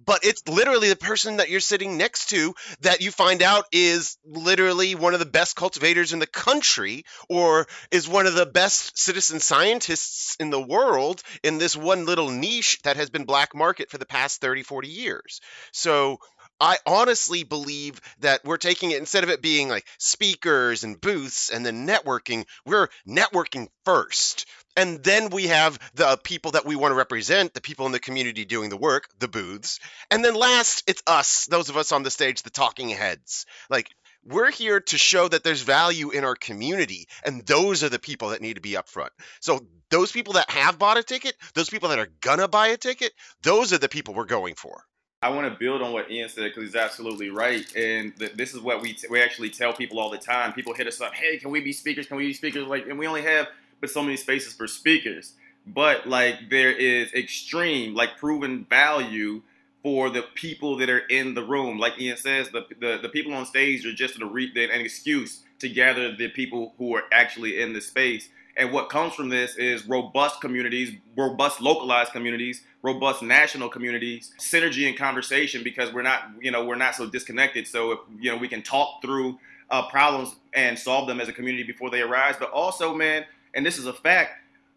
but 0.06 0.24
it's 0.24 0.48
literally 0.48 0.90
the 0.90 0.96
person 0.96 1.38
that 1.38 1.50
you're 1.50 1.60
sitting 1.60 1.98
next 1.98 2.30
to 2.30 2.54
that 2.82 3.02
you 3.02 3.12
find 3.12 3.42
out 3.42 3.66
is 3.72 4.18
literally 4.26 4.96
one 4.96 5.14
of 5.14 5.20
the 5.20 5.26
best 5.26 5.56
cultivators 5.56 6.14
in 6.14 6.20
the 6.20 6.28
country 6.28 7.04
or 7.30 7.68
is 7.92 8.08
one 8.08 8.28
of 8.28 8.36
the 8.36 8.46
best 8.46 8.98
citizen 8.98 9.40
scientists 9.40 10.36
in 10.40 10.50
the 10.50 10.62
world 10.62 11.22
in 11.44 11.58
this 11.58 11.76
one 11.76 12.06
little 12.06 12.30
niche 12.30 12.80
that 12.84 12.98
has 12.98 13.10
been 13.10 13.26
black 13.26 13.56
market 13.56 13.90
for 13.90 13.98
the 13.98 14.06
past 14.06 14.42
30 14.42 14.64
40 14.64 14.88
years 14.88 15.40
so 15.72 16.20
I 16.60 16.78
honestly 16.86 17.44
believe 17.44 18.00
that 18.20 18.46
we're 18.46 18.58
taking 18.58 18.92
it 18.92 19.00
instead 19.00 19.24
of 19.24 19.30
it 19.30 19.42
being 19.42 19.68
like 19.68 19.86
speakers 19.98 20.84
and 20.84 21.00
booths 21.00 21.50
and 21.50 21.66
then 21.66 21.86
networking, 21.86 22.46
we're 22.66 22.90
networking 23.08 23.68
first. 23.86 24.46
And 24.76 25.04
then 25.04 25.30
we 25.30 25.48
have 25.48 25.78
the 25.94 26.08
uh, 26.08 26.16
people 26.16 26.52
that 26.52 26.66
we 26.66 26.76
want 26.76 26.92
to 26.92 26.96
represent, 26.96 27.54
the 27.54 27.62
people 27.62 27.86
in 27.86 27.92
the 27.92 28.00
community 28.00 28.46
doing 28.46 28.70
the 28.70 28.78
work, 28.78 29.08
the 29.20 29.28
booths. 29.28 29.80
And 30.10 30.24
then 30.26 30.34
last, 30.36 30.84
it's 30.88 31.04
us, 31.06 31.46
those 31.46 31.70
of 31.70 31.78
us 31.78 31.92
on 31.92 32.04
the 32.04 32.12
stage, 32.12 32.42
the 32.42 32.50
talking 32.50 32.90
heads. 32.90 33.46
Like 33.70 33.90
We're 34.26 34.52
here 34.52 34.80
to 34.80 34.98
show 34.98 35.28
that 35.28 35.44
there's 35.44 35.62
value 35.62 36.12
in 36.12 36.24
our 36.24 36.36
community, 36.36 37.08
and 37.26 37.46
those 37.46 37.84
are 37.84 37.90
the 37.90 38.00
people 38.00 38.30
that 38.30 38.42
need 38.42 38.56
to 38.56 38.62
be 38.62 38.78
up 38.78 38.88
front. 38.88 39.12
So 39.42 39.66
those 39.90 40.12
people 40.12 40.34
that 40.34 40.50
have 40.50 40.80
bought 40.80 40.98
a 40.98 41.04
ticket, 41.04 41.36
those 41.54 41.70
people 41.70 41.90
that 41.90 42.00
are 42.00 42.10
gonna 42.22 42.48
buy 42.48 42.68
a 42.70 42.78
ticket, 42.78 43.12
those 43.42 43.74
are 43.74 43.78
the 43.78 43.90
people 43.90 44.14
we're 44.14 44.26
going 44.26 44.56
for. 44.56 44.86
I 45.22 45.30
want 45.30 45.52
to 45.52 45.58
build 45.58 45.82
on 45.82 45.94
what 45.94 46.12
Ian 46.12 46.28
said 46.30 46.46
because 46.46 46.64
he's 46.64 46.76
absolutely 46.76 47.30
right, 47.30 47.66
and 47.76 48.18
th- 48.18 48.34
this 48.34 48.54
is 48.54 48.60
what 48.60 48.82
we 48.82 48.94
t- 48.94 49.08
we 49.10 49.22
actually 49.22 49.50
tell 49.50 49.72
people 49.74 50.00
all 50.00 50.10
the 50.10 50.18
time. 50.18 50.52
People 50.54 50.74
hit 50.74 50.88
us 50.88 51.00
up, 51.00 51.14
"Hey, 51.14 51.38
can 51.38 51.50
we 51.50 51.62
be 51.62 51.72
speakers? 51.72 52.08
Can 52.08 52.18
we 52.18 52.28
be 52.28 52.34
speakers?" 52.34 52.68
Like, 52.68 52.88
and 52.88 52.98
we 53.00 53.08
only 53.08 53.22
have 53.22 53.48
but 53.84 53.90
so 53.90 54.02
many 54.02 54.16
spaces 54.16 54.54
for 54.54 54.66
speakers, 54.66 55.34
but 55.68 56.08
like 56.08 56.50
there 56.50 56.72
is 56.72 57.12
extreme, 57.14 57.94
like 57.94 58.18
proven 58.18 58.66
value 58.70 59.42
for 59.82 60.10
the 60.10 60.22
people 60.36 60.78
that 60.78 60.90
are 60.90 61.00
in 61.00 61.34
the 61.34 61.44
room. 61.44 61.78
Like 61.78 62.00
Ian 62.00 62.16
says, 62.16 62.50
the 62.50 62.66
the, 62.80 63.00
the 63.02 63.10
people 63.10 63.34
on 63.34 63.46
stage 63.46 63.86
are 63.86 63.92
just 63.92 64.18
re- 64.22 64.54
an 64.56 64.80
excuse 64.80 65.42
to 65.60 65.68
gather 65.68 66.16
the 66.16 66.30
people 66.30 66.74
who 66.78 66.96
are 66.96 67.04
actually 67.12 67.62
in 67.62 67.74
the 67.74 67.82
space. 67.82 68.30
And 68.56 68.72
what 68.72 68.88
comes 68.88 69.16
from 69.16 69.28
this 69.28 69.58
is 69.58 69.86
robust 69.86 70.40
communities, 70.40 70.96
robust 71.18 71.60
localized 71.60 72.14
communities, 72.14 72.62
robust 72.84 73.22
national 73.22 73.68
communities, 73.68 74.32
synergy 74.40 74.88
and 74.88 74.98
conversation 74.98 75.62
because 75.62 75.92
we're 75.92 76.04
not, 76.04 76.30
you 76.40 76.52
know, 76.52 76.64
we're 76.64 76.76
not 76.76 76.96
so 76.96 77.06
disconnected. 77.06 77.68
So 77.68 77.92
if, 77.92 78.00
you 78.18 78.32
know, 78.32 78.38
we 78.38 78.48
can 78.48 78.62
talk 78.62 79.02
through 79.02 79.40
uh, 79.72 79.90
problems 79.90 80.36
and 80.54 80.80
solve 80.80 81.08
them 81.08 81.20
as 81.20 81.28
a 81.28 81.34
community 81.34 81.64
before 81.64 81.90
they 81.90 82.02
arise. 82.02 82.36
But 82.40 82.52
also, 82.52 82.94
man, 82.94 83.26
and 83.56 83.66
this 83.66 83.78
is 83.78 83.86
a 83.86 83.94
fact, 83.94 84.32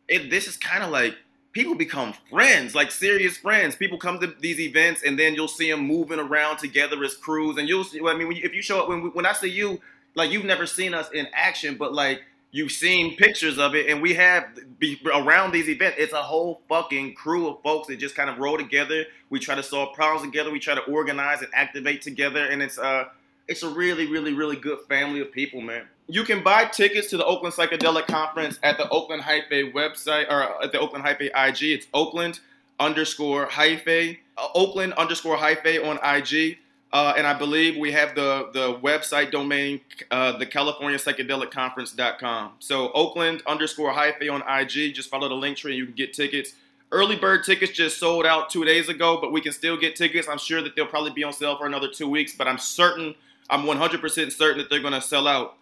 it, 0.08 0.30
this 0.30 0.46
is 0.46 0.56
kind 0.56 0.82
of 0.82 0.90
like 0.90 1.16
people 1.52 1.74
become 1.74 2.14
friends, 2.30 2.74
like 2.74 2.90
serious 2.90 3.36
friends. 3.36 3.76
People 3.76 3.98
come 3.98 4.20
to 4.20 4.26
these 4.40 4.60
events 4.60 5.02
and 5.04 5.18
then 5.18 5.34
you'll 5.34 5.48
see 5.48 5.70
them 5.70 5.80
moving 5.80 6.18
around 6.18 6.58
together 6.58 7.02
as 7.02 7.14
crews. 7.14 7.56
And 7.56 7.68
you'll 7.68 7.84
see, 7.84 7.98
I 8.00 8.14
mean, 8.14 8.28
when 8.28 8.36
you, 8.36 8.42
if 8.44 8.54
you 8.54 8.62
show 8.62 8.82
up, 8.82 8.88
when, 8.88 9.12
when 9.14 9.26
I 9.26 9.32
see 9.32 9.48
you, 9.48 9.80
like 10.14 10.30
you've 10.30 10.44
never 10.44 10.66
seen 10.66 10.94
us 10.94 11.10
in 11.12 11.26
action, 11.32 11.76
but 11.76 11.94
like 11.94 12.22
you've 12.50 12.72
seen 12.72 13.16
pictures 13.16 13.58
of 13.58 13.74
it, 13.74 13.88
and 13.88 14.00
we 14.00 14.14
have 14.14 14.44
be, 14.78 15.00
around 15.14 15.52
these 15.52 15.68
events. 15.68 15.96
It's 15.98 16.12
a 16.12 16.22
whole 16.22 16.62
fucking 16.68 17.14
crew 17.14 17.48
of 17.48 17.62
folks 17.62 17.88
that 17.88 17.96
just 17.96 18.14
kind 18.14 18.30
of 18.30 18.38
roll 18.38 18.56
together. 18.56 19.04
We 19.30 19.40
try 19.40 19.54
to 19.54 19.62
solve 19.62 19.94
problems 19.94 20.26
together. 20.26 20.50
We 20.50 20.58
try 20.58 20.74
to 20.74 20.82
organize 20.82 21.42
and 21.42 21.50
activate 21.52 22.02
together, 22.02 22.46
and 22.46 22.62
it's 22.62 22.78
uh, 22.78 23.04
it's 23.48 23.62
a 23.62 23.68
really, 23.68 24.06
really, 24.06 24.32
really 24.32 24.56
good 24.56 24.80
family 24.88 25.20
of 25.20 25.32
people, 25.32 25.60
man. 25.60 25.86
You 26.08 26.22
can 26.22 26.44
buy 26.44 26.66
tickets 26.66 27.10
to 27.10 27.16
the 27.16 27.24
Oakland 27.24 27.54
Psychedelic 27.54 28.06
Conference 28.06 28.60
at 28.62 28.78
the 28.78 28.88
Oakland 28.90 29.22
Hyphae 29.22 29.72
website 29.72 30.30
or 30.30 30.62
at 30.62 30.70
the 30.70 30.78
Oakland 30.78 31.04
Hyphae 31.04 31.30
IG. 31.34 31.72
It's 31.72 31.86
Oakland 31.92 32.38
underscore 32.78 33.46
Hyphae, 33.46 34.18
uh, 34.38 34.48
Oakland 34.54 34.92
underscore 34.92 35.36
Hyphae 35.36 35.84
on 35.84 35.98
IG. 36.04 36.58
Uh, 36.92 37.12
and 37.16 37.26
I 37.26 37.34
believe 37.34 37.76
we 37.76 37.90
have 37.92 38.14
the, 38.14 38.48
the 38.52 38.78
website 38.78 39.32
domain, 39.32 39.80
uh, 40.12 40.38
the 40.38 40.46
California 40.46 40.98
Psychedelic 40.98 41.50
Conference.com. 41.50 42.52
So 42.60 42.92
Oakland 42.92 43.42
underscore 43.46 43.92
hyphae 43.92 44.32
on 44.32 44.42
IG. 44.48 44.94
Just 44.94 45.10
follow 45.10 45.28
the 45.28 45.34
link 45.34 45.58
tree 45.58 45.72
and 45.72 45.78
you 45.78 45.86
can 45.86 45.94
get 45.94 46.14
tickets. 46.14 46.54
Early 46.92 47.16
bird 47.16 47.44
tickets 47.44 47.72
just 47.72 47.98
sold 47.98 48.24
out 48.24 48.48
two 48.48 48.64
days 48.64 48.88
ago, 48.88 49.18
but 49.20 49.32
we 49.32 49.40
can 49.40 49.52
still 49.52 49.76
get 49.76 49.96
tickets. 49.96 50.28
I'm 50.28 50.38
sure 50.38 50.62
that 50.62 50.76
they'll 50.76 50.86
probably 50.86 51.10
be 51.10 51.24
on 51.24 51.32
sale 51.32 51.58
for 51.58 51.66
another 51.66 51.88
two 51.88 52.08
weeks, 52.08 52.34
but 52.34 52.46
I'm 52.46 52.58
certain, 52.58 53.16
I'm 53.50 53.64
100% 53.64 54.32
certain 54.32 54.58
that 54.58 54.70
they're 54.70 54.80
going 54.80 54.94
to 54.94 55.02
sell 55.02 55.26
out. 55.26 55.56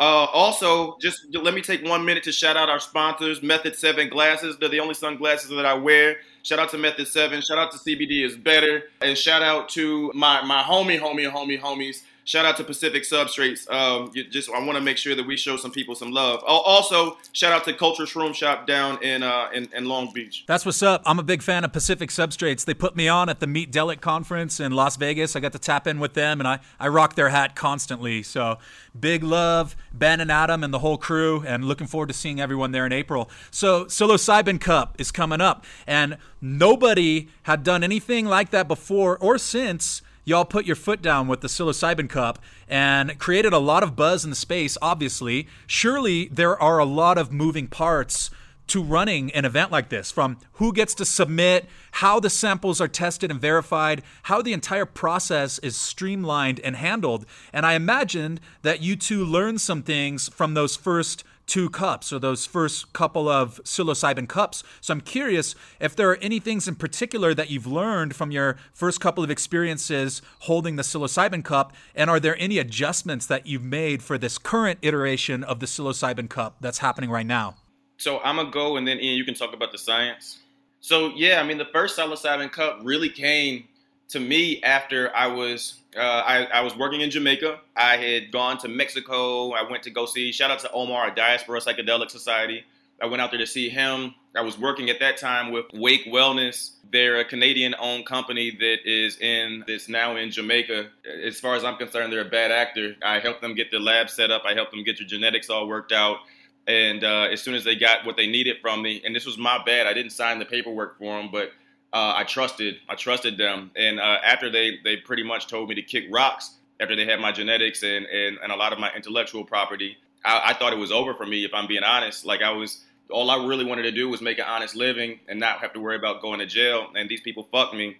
Uh, 0.00 0.26
also, 0.32 0.96
just 1.00 1.26
let 1.34 1.54
me 1.54 1.60
take 1.60 1.84
one 1.84 2.04
minute 2.04 2.22
to 2.22 2.30
shout 2.30 2.56
out 2.56 2.68
our 2.68 2.78
sponsors, 2.78 3.42
Method 3.42 3.74
7 3.74 4.08
Glasses. 4.08 4.56
They're 4.58 4.68
the 4.68 4.78
only 4.78 4.94
sunglasses 4.94 5.50
that 5.50 5.66
I 5.66 5.74
wear. 5.74 6.18
Shout 6.44 6.60
out 6.60 6.70
to 6.70 6.78
Method 6.78 7.08
7. 7.08 7.40
Shout 7.40 7.58
out 7.58 7.72
to 7.72 7.78
CBD 7.78 8.24
is 8.24 8.36
better. 8.36 8.84
And 9.02 9.18
shout 9.18 9.42
out 9.42 9.68
to 9.70 10.12
my, 10.14 10.40
my 10.44 10.62
homie, 10.62 11.00
homie, 11.00 11.28
homie, 11.30 11.60
homies. 11.60 12.02
Shout 12.28 12.44
out 12.44 12.58
to 12.58 12.64
Pacific 12.64 13.04
Substrates. 13.04 13.66
Um, 13.72 14.12
just 14.12 14.50
I 14.50 14.62
want 14.62 14.76
to 14.76 14.82
make 14.82 14.98
sure 14.98 15.14
that 15.14 15.26
we 15.26 15.34
show 15.34 15.56
some 15.56 15.70
people 15.70 15.94
some 15.94 16.10
love. 16.10 16.44
Also, 16.46 17.16
shout 17.32 17.54
out 17.54 17.64
to 17.64 17.72
Culture 17.72 18.02
Shroom 18.02 18.34
Shop 18.34 18.66
down 18.66 19.02
in, 19.02 19.22
uh, 19.22 19.48
in, 19.54 19.66
in 19.74 19.86
Long 19.86 20.12
Beach. 20.12 20.44
That's 20.46 20.66
what's 20.66 20.82
up. 20.82 21.00
I'm 21.06 21.18
a 21.18 21.22
big 21.22 21.40
fan 21.40 21.64
of 21.64 21.72
Pacific 21.72 22.10
Substrates. 22.10 22.66
They 22.66 22.74
put 22.74 22.94
me 22.94 23.08
on 23.08 23.30
at 23.30 23.40
the 23.40 23.46
Meet 23.46 23.72
Delic 23.72 24.02
conference 24.02 24.60
in 24.60 24.72
Las 24.72 24.96
Vegas. 24.96 25.36
I 25.36 25.40
got 25.40 25.52
to 25.52 25.58
tap 25.58 25.86
in 25.86 26.00
with 26.00 26.12
them, 26.12 26.38
and 26.38 26.46
I 26.46 26.58
I 26.78 26.88
rock 26.88 27.14
their 27.14 27.30
hat 27.30 27.56
constantly. 27.56 28.22
So 28.22 28.58
big 29.00 29.22
love, 29.22 29.74
Ben 29.90 30.20
and 30.20 30.30
Adam 30.30 30.62
and 30.62 30.74
the 30.74 30.80
whole 30.80 30.98
crew, 30.98 31.42
and 31.46 31.64
looking 31.64 31.86
forward 31.86 32.08
to 32.08 32.14
seeing 32.14 32.42
everyone 32.42 32.72
there 32.72 32.84
in 32.84 32.92
April. 32.92 33.30
So 33.50 33.86
Psilocybin 33.86 34.60
Cup 34.60 34.96
is 35.00 35.10
coming 35.10 35.40
up, 35.40 35.64
and 35.86 36.18
nobody 36.42 37.28
had 37.44 37.62
done 37.62 37.82
anything 37.82 38.26
like 38.26 38.50
that 38.50 38.68
before 38.68 39.16
or 39.16 39.38
since 39.38 40.02
y'all 40.28 40.44
put 40.44 40.66
your 40.66 40.76
foot 40.76 41.00
down 41.00 41.26
with 41.26 41.40
the 41.40 41.48
psilocybin 41.48 42.08
cup 42.08 42.38
and 42.68 43.18
created 43.18 43.54
a 43.54 43.58
lot 43.58 43.82
of 43.82 43.96
buzz 43.96 44.24
in 44.24 44.30
the 44.30 44.36
space, 44.36 44.76
obviously. 44.82 45.48
Surely 45.66 46.28
there 46.28 46.60
are 46.62 46.78
a 46.78 46.84
lot 46.84 47.16
of 47.16 47.32
moving 47.32 47.66
parts 47.66 48.30
to 48.66 48.82
running 48.82 49.30
an 49.32 49.46
event 49.46 49.72
like 49.72 49.88
this 49.88 50.10
from 50.10 50.36
who 50.52 50.70
gets 50.74 50.94
to 50.94 51.04
submit, 51.06 51.64
how 51.92 52.20
the 52.20 52.28
samples 52.28 52.78
are 52.78 52.88
tested 52.88 53.30
and 53.30 53.40
verified, 53.40 54.02
how 54.24 54.42
the 54.42 54.52
entire 54.52 54.84
process 54.84 55.58
is 55.60 55.74
streamlined 55.74 56.60
and 56.60 56.76
handled. 56.76 57.24
And 57.50 57.64
I 57.64 57.72
imagined 57.72 58.42
that 58.60 58.82
you 58.82 58.96
two 58.96 59.24
learned 59.24 59.62
some 59.62 59.82
things 59.82 60.28
from 60.28 60.52
those 60.52 60.76
first 60.76 61.24
two 61.48 61.68
cups 61.68 62.12
or 62.12 62.20
those 62.20 62.46
first 62.46 62.92
couple 62.92 63.28
of 63.28 63.60
psilocybin 63.64 64.28
cups. 64.28 64.62
So 64.80 64.92
I'm 64.92 65.00
curious 65.00 65.56
if 65.80 65.96
there 65.96 66.08
are 66.10 66.18
any 66.22 66.38
things 66.38 66.68
in 66.68 66.76
particular 66.76 67.34
that 67.34 67.50
you've 67.50 67.66
learned 67.66 68.14
from 68.14 68.30
your 68.30 68.56
first 68.72 69.00
couple 69.00 69.24
of 69.24 69.30
experiences 69.30 70.22
holding 70.40 70.76
the 70.76 70.82
psilocybin 70.82 71.42
cup, 71.44 71.72
and 71.96 72.08
are 72.08 72.20
there 72.20 72.36
any 72.38 72.58
adjustments 72.58 73.26
that 73.26 73.46
you've 73.46 73.64
made 73.64 74.02
for 74.02 74.16
this 74.18 74.38
current 74.38 74.78
iteration 74.82 75.42
of 75.42 75.58
the 75.58 75.66
psilocybin 75.66 76.28
cup 76.28 76.56
that's 76.60 76.78
happening 76.78 77.10
right 77.10 77.26
now? 77.26 77.56
So 77.96 78.20
I'm 78.20 78.36
gonna 78.36 78.50
go, 78.50 78.76
and 78.76 78.86
then 78.86 79.00
Ian, 79.00 79.16
you 79.16 79.24
can 79.24 79.34
talk 79.34 79.52
about 79.52 79.72
the 79.72 79.78
science. 79.78 80.38
So 80.80 81.12
yeah, 81.16 81.40
I 81.40 81.44
mean, 81.44 81.58
the 81.58 81.68
first 81.72 81.98
psilocybin 81.98 82.52
cup 82.52 82.80
really 82.84 83.08
came 83.08 83.66
to 84.08 84.20
me 84.20 84.62
after 84.62 85.14
I 85.14 85.26
was 85.26 85.74
uh, 85.96 86.00
I, 86.00 86.44
I, 86.44 86.60
was 86.60 86.76
working 86.76 87.00
in 87.00 87.10
Jamaica. 87.10 87.60
I 87.76 87.96
had 87.96 88.30
gone 88.30 88.58
to 88.58 88.68
Mexico. 88.68 89.52
I 89.52 89.68
went 89.68 89.82
to 89.84 89.90
go 89.90 90.06
see. 90.06 90.30
Shout 90.32 90.50
out 90.50 90.60
to 90.60 90.70
Omar, 90.70 91.08
a 91.08 91.14
Diaspora 91.14 91.60
Psychedelic 91.60 92.10
Society. 92.10 92.64
I 93.02 93.06
went 93.06 93.22
out 93.22 93.30
there 93.30 93.40
to 93.40 93.46
see 93.46 93.68
him. 93.68 94.14
I 94.36 94.42
was 94.42 94.58
working 94.58 94.90
at 94.90 95.00
that 95.00 95.16
time 95.16 95.50
with 95.50 95.66
Wake 95.72 96.04
Wellness. 96.06 96.72
They're 96.90 97.20
a 97.20 97.24
Canadian-owned 97.24 98.06
company 98.06 98.50
that 98.50 98.78
is 98.84 99.18
in 99.18 99.64
that's 99.66 99.88
now 99.88 100.16
in 100.16 100.30
Jamaica. 100.30 100.88
As 101.24 101.40
far 101.40 101.54
as 101.54 101.64
I'm 101.64 101.76
concerned, 101.76 102.12
they're 102.12 102.20
a 102.20 102.30
bad 102.30 102.50
actor. 102.50 102.94
I 103.02 103.18
helped 103.18 103.40
them 103.40 103.54
get 103.54 103.70
their 103.70 103.80
lab 103.80 104.10
set 104.10 104.30
up. 104.30 104.42
I 104.46 104.54
helped 104.54 104.72
them 104.72 104.84
get 104.84 104.98
their 104.98 105.06
genetics 105.06 105.50
all 105.50 105.66
worked 105.68 105.92
out. 105.92 106.18
And 106.66 107.02
uh, 107.02 107.28
as 107.32 107.40
soon 107.40 107.54
as 107.54 107.64
they 107.64 107.76
got 107.76 108.04
what 108.04 108.16
they 108.16 108.26
needed 108.26 108.56
from 108.60 108.82
me, 108.82 109.00
and 109.04 109.16
this 109.16 109.24
was 109.24 109.38
my 109.38 109.62
bad, 109.64 109.86
I 109.86 109.94
didn't 109.94 110.12
sign 110.12 110.38
the 110.38 110.44
paperwork 110.44 110.98
for 110.98 111.16
them, 111.16 111.30
but 111.32 111.52
uh, 111.92 112.12
I 112.16 112.24
trusted 112.24 112.76
I 112.88 112.94
trusted 112.94 113.38
them. 113.38 113.70
And 113.76 114.00
uh, 114.00 114.18
after 114.24 114.50
they 114.50 114.78
they 114.84 114.96
pretty 114.96 115.22
much 115.22 115.46
told 115.46 115.68
me 115.68 115.74
to 115.76 115.82
kick 115.82 116.06
rocks 116.10 116.56
after 116.80 116.94
they 116.94 117.06
had 117.06 117.20
my 117.20 117.32
genetics 117.32 117.82
and 117.82 118.06
and, 118.06 118.38
and 118.42 118.52
a 118.52 118.56
lot 118.56 118.72
of 118.72 118.78
my 118.78 118.90
intellectual 118.94 119.44
property, 119.44 119.96
I, 120.24 120.42
I 120.46 120.54
thought 120.54 120.72
it 120.72 120.78
was 120.78 120.92
over 120.92 121.14
for 121.14 121.26
me. 121.26 121.44
If 121.44 121.54
I'm 121.54 121.66
being 121.66 121.84
honest, 121.84 122.24
like 122.24 122.42
I 122.42 122.50
was 122.50 122.84
all 123.10 123.30
I 123.30 123.46
really 123.46 123.64
wanted 123.64 123.82
to 123.82 123.92
do 123.92 124.08
was 124.08 124.20
make 124.20 124.38
an 124.38 124.44
honest 124.46 124.76
living 124.76 125.20
and 125.28 125.40
not 125.40 125.60
have 125.60 125.72
to 125.72 125.80
worry 125.80 125.96
about 125.96 126.20
going 126.20 126.40
to 126.40 126.46
jail. 126.46 126.88
And 126.94 127.08
these 127.08 127.22
people 127.22 127.44
fucked 127.50 127.74
me, 127.74 127.96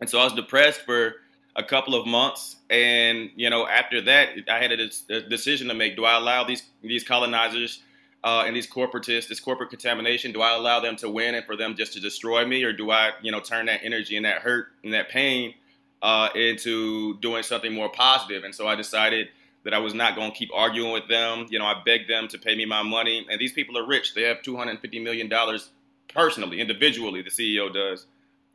and 0.00 0.08
so 0.08 0.18
I 0.20 0.24
was 0.24 0.34
depressed 0.34 0.82
for 0.82 1.16
a 1.56 1.64
couple 1.64 1.94
of 1.94 2.06
months. 2.06 2.56
And 2.70 3.30
you 3.34 3.50
know, 3.50 3.66
after 3.66 4.00
that, 4.02 4.30
I 4.48 4.58
had 4.58 4.72
a, 4.72 4.88
a 5.10 5.20
decision 5.22 5.68
to 5.68 5.74
make: 5.74 5.96
Do 5.96 6.04
I 6.04 6.16
allow 6.16 6.44
these 6.44 6.62
these 6.82 7.02
colonizers 7.02 7.82
uh, 8.26 8.42
and 8.44 8.56
these 8.56 8.66
corporatists, 8.66 9.28
this 9.28 9.38
corporate 9.38 9.70
contamination, 9.70 10.32
do 10.32 10.42
I 10.42 10.56
allow 10.56 10.80
them 10.80 10.96
to 10.96 11.08
win 11.08 11.36
and 11.36 11.46
for 11.46 11.56
them 11.56 11.76
just 11.76 11.92
to 11.92 12.00
destroy 12.00 12.44
me, 12.44 12.64
or 12.64 12.72
do 12.72 12.90
I, 12.90 13.12
you 13.22 13.30
know, 13.30 13.38
turn 13.38 13.66
that 13.66 13.84
energy 13.84 14.16
and 14.16 14.26
that 14.26 14.42
hurt 14.42 14.66
and 14.82 14.92
that 14.94 15.08
pain 15.08 15.54
uh, 16.02 16.30
into 16.34 17.18
doing 17.18 17.44
something 17.44 17.72
more 17.72 17.88
positive? 17.88 18.42
And 18.42 18.52
so 18.52 18.66
I 18.66 18.74
decided 18.74 19.28
that 19.62 19.72
I 19.72 19.78
was 19.78 19.94
not 19.94 20.16
going 20.16 20.32
to 20.32 20.36
keep 20.36 20.50
arguing 20.52 20.90
with 20.90 21.06
them. 21.08 21.46
You 21.50 21.60
know, 21.60 21.66
I 21.66 21.80
begged 21.84 22.10
them 22.10 22.26
to 22.26 22.38
pay 22.38 22.56
me 22.56 22.64
my 22.64 22.82
money, 22.82 23.24
and 23.30 23.40
these 23.40 23.52
people 23.52 23.78
are 23.78 23.86
rich. 23.86 24.12
They 24.12 24.22
have 24.22 24.42
250 24.42 24.98
million 24.98 25.28
dollars 25.28 25.70
personally, 26.12 26.60
individually. 26.60 27.22
The 27.22 27.30
CEO 27.30 27.72
does, 27.72 28.06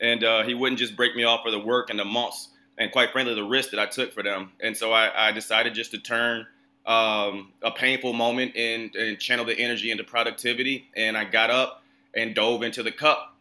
and 0.02 0.22
uh, 0.22 0.44
he 0.44 0.54
wouldn't 0.54 0.80
just 0.80 0.98
break 0.98 1.16
me 1.16 1.24
off 1.24 1.44
for 1.46 1.52
the 1.52 1.60
work 1.60 1.90
and 1.90 1.98
the 1.98 2.04
months, 2.04 2.50
and 2.78 2.92
quite 2.92 3.14
frankly, 3.14 3.36
the 3.36 3.44
risk 3.46 3.72
that 3.72 3.80
I 3.80 3.86
took 3.86 4.12
for 4.12 4.22
them. 4.22 4.52
And 4.60 4.76
so 4.76 4.92
I, 4.92 5.30
I 5.30 5.32
decided 5.32 5.76
just 5.76 5.92
to 5.92 5.98
turn 5.98 6.46
um, 6.86 7.52
a 7.62 7.72
painful 7.72 8.14
moment 8.14 8.56
and, 8.56 8.96
and 8.96 9.20
channel 9.20 9.46
the 9.46 9.58
energy 9.58 9.92
into 9.92 10.04
productivity. 10.04 10.90
And 10.96 11.18
I 11.18 11.26
got 11.26 11.50
up 11.50 11.84
and 12.16 12.36
dove 12.36 12.64
into 12.64 12.84
the 12.84 12.92
cup. 12.92 13.36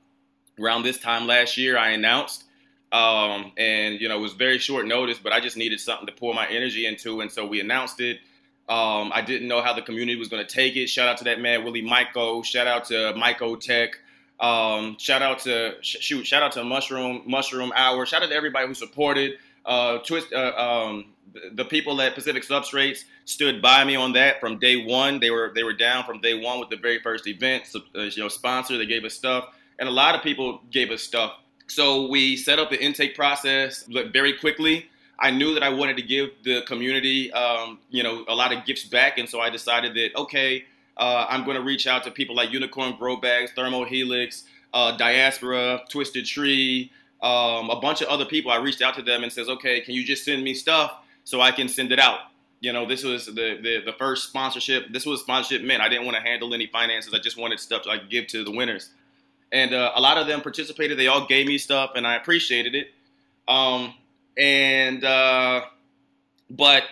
Around 0.60 0.82
this 0.82 0.98
time 0.98 1.26
last 1.26 1.56
year, 1.56 1.78
I 1.78 1.90
announced, 1.90 2.44
um, 2.92 3.52
and 3.56 3.98
you 3.98 4.08
know, 4.08 4.18
it 4.18 4.20
was 4.20 4.34
very 4.34 4.58
short 4.58 4.86
notice, 4.86 5.18
but 5.18 5.32
I 5.32 5.40
just 5.40 5.56
needed 5.56 5.80
something 5.80 6.06
to 6.06 6.12
pour 6.12 6.34
my 6.34 6.46
energy 6.48 6.84
into, 6.84 7.22
and 7.22 7.32
so 7.32 7.46
we 7.46 7.60
announced 7.60 8.00
it. 8.00 8.18
Um, 8.68 9.10
I 9.14 9.22
didn't 9.22 9.48
know 9.48 9.62
how 9.62 9.72
the 9.72 9.80
community 9.82 10.18
was 10.18 10.28
going 10.28 10.46
to 10.46 10.54
take 10.54 10.76
it. 10.76 10.88
Shout 10.88 11.08
out 11.08 11.16
to 11.18 11.24
that 11.24 11.40
man 11.40 11.64
Willie 11.64 11.82
Michael. 11.82 12.42
Shout 12.42 12.66
out 12.66 12.84
to 12.86 13.14
Michael 13.16 13.56
Tech. 13.56 13.98
Um, 14.38 14.96
shout 14.98 15.22
out 15.22 15.40
to 15.40 15.76
shoot. 15.80 16.26
Shout 16.26 16.42
out 16.42 16.52
to 16.52 16.64
Mushroom 16.64 17.22
Mushroom 17.26 17.72
Hour. 17.74 18.06
Shout 18.06 18.22
out 18.22 18.28
to 18.28 18.34
everybody 18.34 18.66
who 18.66 18.74
supported. 18.74 19.38
Uh, 19.64 19.98
twist, 19.98 20.32
uh, 20.32 20.52
um, 20.56 21.06
the 21.52 21.64
people 21.64 22.00
at 22.00 22.14
Pacific 22.14 22.42
Substrates 22.42 23.04
stood 23.24 23.62
by 23.62 23.84
me 23.84 23.96
on 23.96 24.12
that 24.12 24.40
from 24.40 24.58
day 24.58 24.84
one. 24.84 25.20
They 25.20 25.30
were 25.30 25.52
they 25.54 25.62
were 25.62 25.72
down 25.72 26.04
from 26.04 26.20
day 26.20 26.34
one 26.34 26.60
with 26.60 26.70
the 26.70 26.76
very 26.76 27.00
first 27.00 27.26
event. 27.26 27.66
So, 27.66 27.80
uh, 27.94 28.02
you 28.02 28.22
know, 28.22 28.28
sponsor. 28.28 28.76
They 28.78 28.86
gave 28.86 29.04
us 29.04 29.14
stuff, 29.14 29.48
and 29.78 29.88
a 29.88 29.92
lot 29.92 30.14
of 30.14 30.22
people 30.22 30.60
gave 30.70 30.90
us 30.90 31.02
stuff. 31.02 31.34
So 31.66 32.08
we 32.08 32.36
set 32.36 32.58
up 32.58 32.70
the 32.70 32.82
intake 32.82 33.14
process 33.14 33.84
very 34.12 34.32
quickly. 34.34 34.86
I 35.18 35.30
knew 35.30 35.54
that 35.54 35.62
I 35.62 35.68
wanted 35.68 35.96
to 35.98 36.02
give 36.02 36.30
the 36.44 36.62
community, 36.62 37.30
um, 37.32 37.78
you 37.90 38.02
know, 38.02 38.24
a 38.28 38.34
lot 38.34 38.52
of 38.52 38.64
gifts 38.64 38.84
back, 38.84 39.18
and 39.18 39.28
so 39.28 39.40
I 39.40 39.50
decided 39.50 39.94
that 39.94 40.16
okay, 40.16 40.64
uh, 40.96 41.26
I'm 41.28 41.44
going 41.44 41.56
to 41.56 41.62
reach 41.62 41.86
out 41.86 42.04
to 42.04 42.10
people 42.10 42.34
like 42.34 42.50
Unicorn 42.52 42.96
Grow 42.96 43.16
Bags, 43.16 43.52
Thermo 43.54 43.84
Helix, 43.84 44.44
uh, 44.72 44.96
Diaspora, 44.96 45.80
Twisted 45.88 46.26
Tree, 46.26 46.90
um, 47.22 47.70
a 47.70 47.78
bunch 47.80 48.00
of 48.02 48.08
other 48.08 48.24
people. 48.24 48.50
I 48.50 48.56
reached 48.56 48.82
out 48.82 48.94
to 48.94 49.02
them 49.02 49.22
and 49.22 49.32
says, 49.32 49.48
okay, 49.48 49.80
can 49.80 49.94
you 49.94 50.04
just 50.04 50.24
send 50.24 50.42
me 50.42 50.54
stuff 50.54 51.00
so 51.24 51.40
I 51.40 51.50
can 51.50 51.68
send 51.68 51.92
it 51.92 51.98
out? 51.98 52.20
You 52.60 52.72
know, 52.72 52.86
this 52.86 53.04
was 53.04 53.26
the, 53.26 53.32
the, 53.32 53.82
the 53.86 53.94
first 53.98 54.28
sponsorship. 54.28 54.92
This 54.92 55.06
was 55.06 55.20
sponsorship 55.20 55.62
meant. 55.62 55.82
I 55.82 55.88
didn't 55.88 56.04
want 56.04 56.16
to 56.16 56.22
handle 56.22 56.52
any 56.52 56.66
finances. 56.66 57.14
I 57.14 57.18
just 57.18 57.38
wanted 57.38 57.58
stuff 57.58 57.82
to 57.82 57.88
like 57.88 58.10
give 58.10 58.26
to 58.28 58.44
the 58.44 58.50
winners. 58.50 58.90
And 59.52 59.72
uh, 59.72 59.92
a 59.94 60.00
lot 60.00 60.18
of 60.18 60.26
them 60.26 60.42
participated. 60.42 60.98
They 60.98 61.06
all 61.06 61.26
gave 61.26 61.46
me 61.46 61.58
stuff, 61.58 61.92
and 61.96 62.06
I 62.06 62.16
appreciated 62.16 62.74
it. 62.74 62.88
Um, 63.48 63.94
and 64.38 65.04
uh, 65.04 65.62
but 66.50 66.84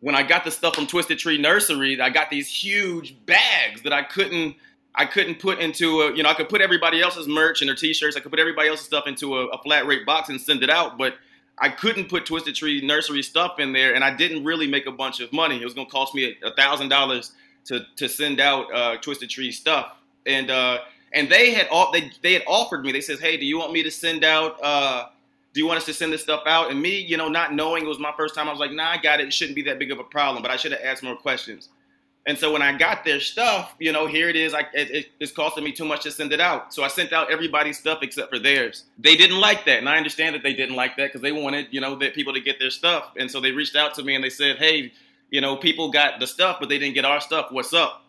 when 0.00 0.14
I 0.14 0.22
got 0.22 0.44
the 0.44 0.50
stuff 0.50 0.74
from 0.74 0.86
Twisted 0.86 1.18
Tree 1.18 1.38
Nursery, 1.38 2.00
I 2.00 2.10
got 2.10 2.30
these 2.30 2.48
huge 2.48 3.14
bags 3.26 3.82
that 3.82 3.92
I 3.92 4.02
couldn't 4.02 4.56
I 4.94 5.04
couldn't 5.04 5.38
put 5.38 5.60
into 5.60 6.00
a 6.02 6.16
you 6.16 6.22
know 6.22 6.30
I 6.30 6.34
could 6.34 6.48
put 6.48 6.60
everybody 6.60 7.00
else's 7.00 7.28
merch 7.28 7.60
and 7.60 7.68
their 7.68 7.76
T-shirts. 7.76 8.16
I 8.16 8.20
could 8.20 8.30
put 8.30 8.40
everybody 8.40 8.68
else's 8.68 8.86
stuff 8.86 9.06
into 9.06 9.36
a, 9.36 9.46
a 9.48 9.62
flat 9.62 9.86
rate 9.86 10.04
box 10.04 10.28
and 10.28 10.40
send 10.40 10.62
it 10.62 10.70
out, 10.70 10.98
but 10.98 11.14
I 11.60 11.68
couldn't 11.68 12.08
put 12.08 12.24
Twisted 12.24 12.54
Tree 12.54 12.80
Nursery 12.80 13.22
stuff 13.22 13.58
in 13.58 13.72
there, 13.72 13.94
and 13.94 14.02
I 14.02 14.14
didn't 14.14 14.44
really 14.44 14.66
make 14.66 14.86
a 14.86 14.92
bunch 14.92 15.20
of 15.20 15.32
money. 15.32 15.60
It 15.60 15.64
was 15.64 15.74
to 15.74 15.84
cost 15.84 16.14
me 16.14 16.36
a 16.42 16.52
thousand 16.52 16.88
dollars 16.88 17.32
to 17.66 17.84
to 17.96 18.08
send 18.08 18.40
out 18.40 18.72
uh, 18.74 18.96
Twisted 18.96 19.28
Tree 19.28 19.52
stuff, 19.52 19.96
and 20.26 20.50
uh, 20.50 20.78
and 21.12 21.28
they 21.28 21.52
had 21.52 21.68
all 21.70 21.92
they 21.92 22.10
they 22.22 22.32
had 22.32 22.42
offered 22.46 22.84
me. 22.84 22.92
They 22.92 23.02
says, 23.02 23.20
"Hey, 23.20 23.36
do 23.36 23.44
you 23.44 23.58
want 23.58 23.72
me 23.72 23.82
to 23.82 23.90
send 23.90 24.24
out? 24.24 24.58
Uh, 24.62 25.06
do 25.52 25.60
you 25.60 25.66
want 25.66 25.78
us 25.78 25.84
to 25.86 25.92
send 25.92 26.12
this 26.12 26.22
stuff 26.22 26.42
out?" 26.46 26.70
And 26.70 26.80
me, 26.80 26.98
you 26.98 27.18
know, 27.18 27.28
not 27.28 27.52
knowing 27.54 27.84
it 27.84 27.88
was 27.88 27.98
my 27.98 28.12
first 28.16 28.34
time, 28.34 28.48
I 28.48 28.50
was 28.50 28.60
like, 28.60 28.72
"Nah, 28.72 28.92
I 28.92 28.96
got 28.96 29.20
it. 29.20 29.26
It 29.26 29.34
shouldn't 29.34 29.56
be 29.56 29.62
that 29.62 29.78
big 29.78 29.92
of 29.92 29.98
a 29.98 30.04
problem." 30.04 30.42
But 30.42 30.50
I 30.50 30.56
should 30.56 30.72
have 30.72 30.80
asked 30.82 31.02
more 31.02 31.16
questions. 31.16 31.68
And 32.26 32.36
so 32.36 32.52
when 32.52 32.60
I 32.60 32.76
got 32.76 33.04
their 33.04 33.18
stuff, 33.18 33.74
you 33.78 33.92
know, 33.92 34.06
here 34.06 34.28
it 34.28 34.36
is. 34.36 34.52
I, 34.52 34.66
it, 34.74 35.06
it's 35.18 35.32
costing 35.32 35.64
me 35.64 35.72
too 35.72 35.86
much 35.86 36.02
to 36.02 36.10
send 36.10 36.32
it 36.32 36.40
out. 36.40 36.72
So 36.74 36.82
I 36.82 36.88
sent 36.88 37.12
out 37.12 37.32
everybody's 37.32 37.78
stuff 37.78 38.00
except 38.02 38.30
for 38.30 38.38
theirs. 38.38 38.84
They 38.98 39.16
didn't 39.16 39.40
like 39.40 39.64
that, 39.64 39.78
and 39.78 39.88
I 39.88 39.96
understand 39.96 40.34
that 40.34 40.42
they 40.42 40.52
didn't 40.52 40.76
like 40.76 40.96
that 40.98 41.08
because 41.08 41.22
they 41.22 41.32
wanted, 41.32 41.68
you 41.70 41.80
know, 41.80 41.96
that 41.96 42.14
people 42.14 42.34
to 42.34 42.40
get 42.40 42.58
their 42.58 42.70
stuff. 42.70 43.12
And 43.18 43.30
so 43.30 43.40
they 43.40 43.52
reached 43.52 43.74
out 43.74 43.94
to 43.94 44.02
me 44.02 44.14
and 44.14 44.22
they 44.22 44.30
said, 44.30 44.58
"Hey, 44.58 44.92
you 45.30 45.40
know, 45.40 45.56
people 45.56 45.90
got 45.90 46.20
the 46.20 46.26
stuff, 46.26 46.58
but 46.60 46.68
they 46.68 46.78
didn't 46.78 46.94
get 46.94 47.06
our 47.06 47.20
stuff. 47.20 47.46
What's 47.50 47.72
up?" 47.72 48.04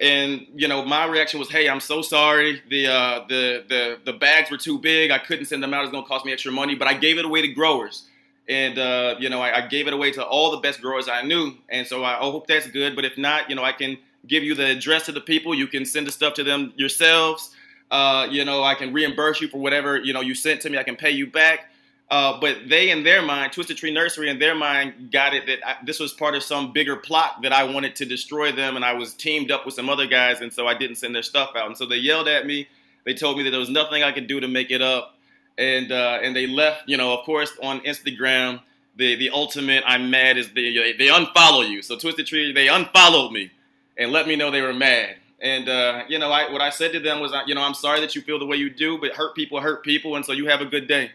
and 0.00 0.46
you 0.54 0.68
know 0.68 0.84
my 0.84 1.04
reaction 1.04 1.38
was 1.38 1.50
hey 1.50 1.68
i'm 1.68 1.80
so 1.80 2.00
sorry 2.00 2.62
the 2.70 2.86
uh, 2.86 3.24
the 3.28 3.64
the 3.68 3.98
the 4.04 4.12
bags 4.12 4.50
were 4.50 4.56
too 4.56 4.78
big 4.78 5.10
i 5.10 5.18
couldn't 5.18 5.44
send 5.44 5.62
them 5.62 5.74
out 5.74 5.82
it's 5.82 5.92
going 5.92 6.02
to 6.02 6.08
cost 6.08 6.24
me 6.24 6.32
extra 6.32 6.50
money 6.50 6.74
but 6.74 6.88
i 6.88 6.94
gave 6.94 7.18
it 7.18 7.24
away 7.24 7.42
to 7.42 7.48
growers 7.48 8.04
and 8.48 8.78
uh, 8.78 9.14
you 9.18 9.28
know 9.28 9.40
I, 9.40 9.58
I, 9.58 9.66
gave 9.66 9.86
it 9.86 9.92
away 9.92 10.10
to 10.12 10.24
all 10.24 10.50
the 10.50 10.58
best 10.58 10.80
growers 10.80 11.08
i 11.08 11.22
knew. 11.22 11.54
And 11.68 11.86
so 11.86 12.04
i 12.04 12.14
hope 12.14 12.46
that's 12.46 12.66
good. 12.66 12.96
But 12.96 13.04
if 13.04 13.16
not 13.16 13.48
you 13.48 13.56
know 13.56 13.64
i 13.64 13.72
can 13.72 13.98
give 14.26 14.42
you 14.42 14.54
the 14.54 14.70
address 14.70 15.06
to 15.06 15.12
the 15.12 15.20
people. 15.20 15.54
You 15.54 15.66
can 15.66 15.84
send 15.84 16.06
the 16.06 16.12
stuff 16.12 16.34
to 16.34 16.44
them 16.44 16.72
yourselves. 16.76 17.54
Uh, 17.90 18.26
you 18.30 18.44
know 18.44 18.62
i 18.62 18.74
can 18.74 18.92
reimburse 18.92 19.40
you 19.42 19.48
for 19.48 19.58
whatever 19.58 19.98
you 19.98 20.12
know 20.12 20.20
you 20.20 20.34
sent 20.34 20.60
to 20.62 20.70
me. 20.70 20.78
I 20.78 20.82
can 20.82 20.96
pay 20.96 21.10
you 21.10 21.26
back. 21.26 21.68
Uh, 22.12 22.38
but 22.38 22.68
they, 22.68 22.90
in 22.90 23.02
their 23.02 23.22
mind, 23.22 23.54
Twisted 23.54 23.78
Tree 23.78 23.90
Nursery, 23.90 24.28
in 24.28 24.38
their 24.38 24.54
mind, 24.54 25.10
got 25.10 25.32
it 25.32 25.46
that 25.46 25.66
I, 25.66 25.76
this 25.82 25.98
was 25.98 26.12
part 26.12 26.34
of 26.34 26.42
some 26.42 26.70
bigger 26.70 26.94
plot 26.94 27.40
that 27.40 27.54
I 27.54 27.64
wanted 27.64 27.96
to 27.96 28.04
destroy 28.04 28.52
them, 28.52 28.76
and 28.76 28.84
I 28.84 28.92
was 28.92 29.14
teamed 29.14 29.50
up 29.50 29.64
with 29.64 29.74
some 29.74 29.88
other 29.88 30.06
guys, 30.06 30.42
and 30.42 30.52
so 30.52 30.66
I 30.66 30.74
didn't 30.74 30.96
send 30.96 31.14
their 31.14 31.22
stuff 31.22 31.52
out. 31.56 31.68
And 31.68 31.76
so 31.76 31.86
they 31.86 31.96
yelled 31.96 32.28
at 32.28 32.44
me. 32.44 32.68
They 33.04 33.14
told 33.14 33.38
me 33.38 33.44
that 33.44 33.50
there 33.50 33.58
was 33.58 33.70
nothing 33.70 34.02
I 34.02 34.12
could 34.12 34.26
do 34.26 34.40
to 34.40 34.46
make 34.46 34.70
it 34.70 34.82
up, 34.82 35.16
and 35.62 35.92
uh, 35.92 36.18
and 36.22 36.34
they 36.34 36.46
left. 36.46 36.88
You 36.88 36.96
know, 36.96 37.16
of 37.16 37.24
course, 37.24 37.52
on 37.62 37.80
Instagram, 37.80 38.60
the 38.96 39.14
the 39.14 39.30
ultimate 39.30 39.84
I'm 39.86 40.10
mad 40.10 40.36
is 40.36 40.52
they 40.52 40.72
they 40.98 41.08
unfollow 41.08 41.68
you. 41.68 41.82
So 41.82 41.96
Twisted 41.96 42.26
Tree, 42.26 42.52
they 42.52 42.68
unfollowed 42.68 43.32
me 43.32 43.50
and 43.96 44.10
let 44.10 44.26
me 44.26 44.36
know 44.36 44.50
they 44.50 44.62
were 44.62 44.74
mad. 44.74 45.16
And 45.40 45.68
uh, 45.68 46.04
you 46.08 46.18
know, 46.18 46.30
I, 46.30 46.50
what 46.50 46.60
I 46.60 46.70
said 46.70 46.92
to 46.92 47.00
them 47.00 47.20
was, 47.20 47.32
you 47.46 47.54
know, 47.54 47.62
I'm 47.62 47.74
sorry 47.74 48.00
that 48.00 48.14
you 48.14 48.22
feel 48.22 48.38
the 48.38 48.46
way 48.46 48.56
you 48.56 48.70
do, 48.70 48.98
but 48.98 49.12
hurt 49.12 49.34
people 49.34 49.60
hurt 49.60 49.82
people, 49.84 50.16
and 50.16 50.24
so 50.24 50.32
you 50.32 50.46
have 50.46 50.60
a 50.60 50.66
good 50.66 50.88
day. 50.88 51.10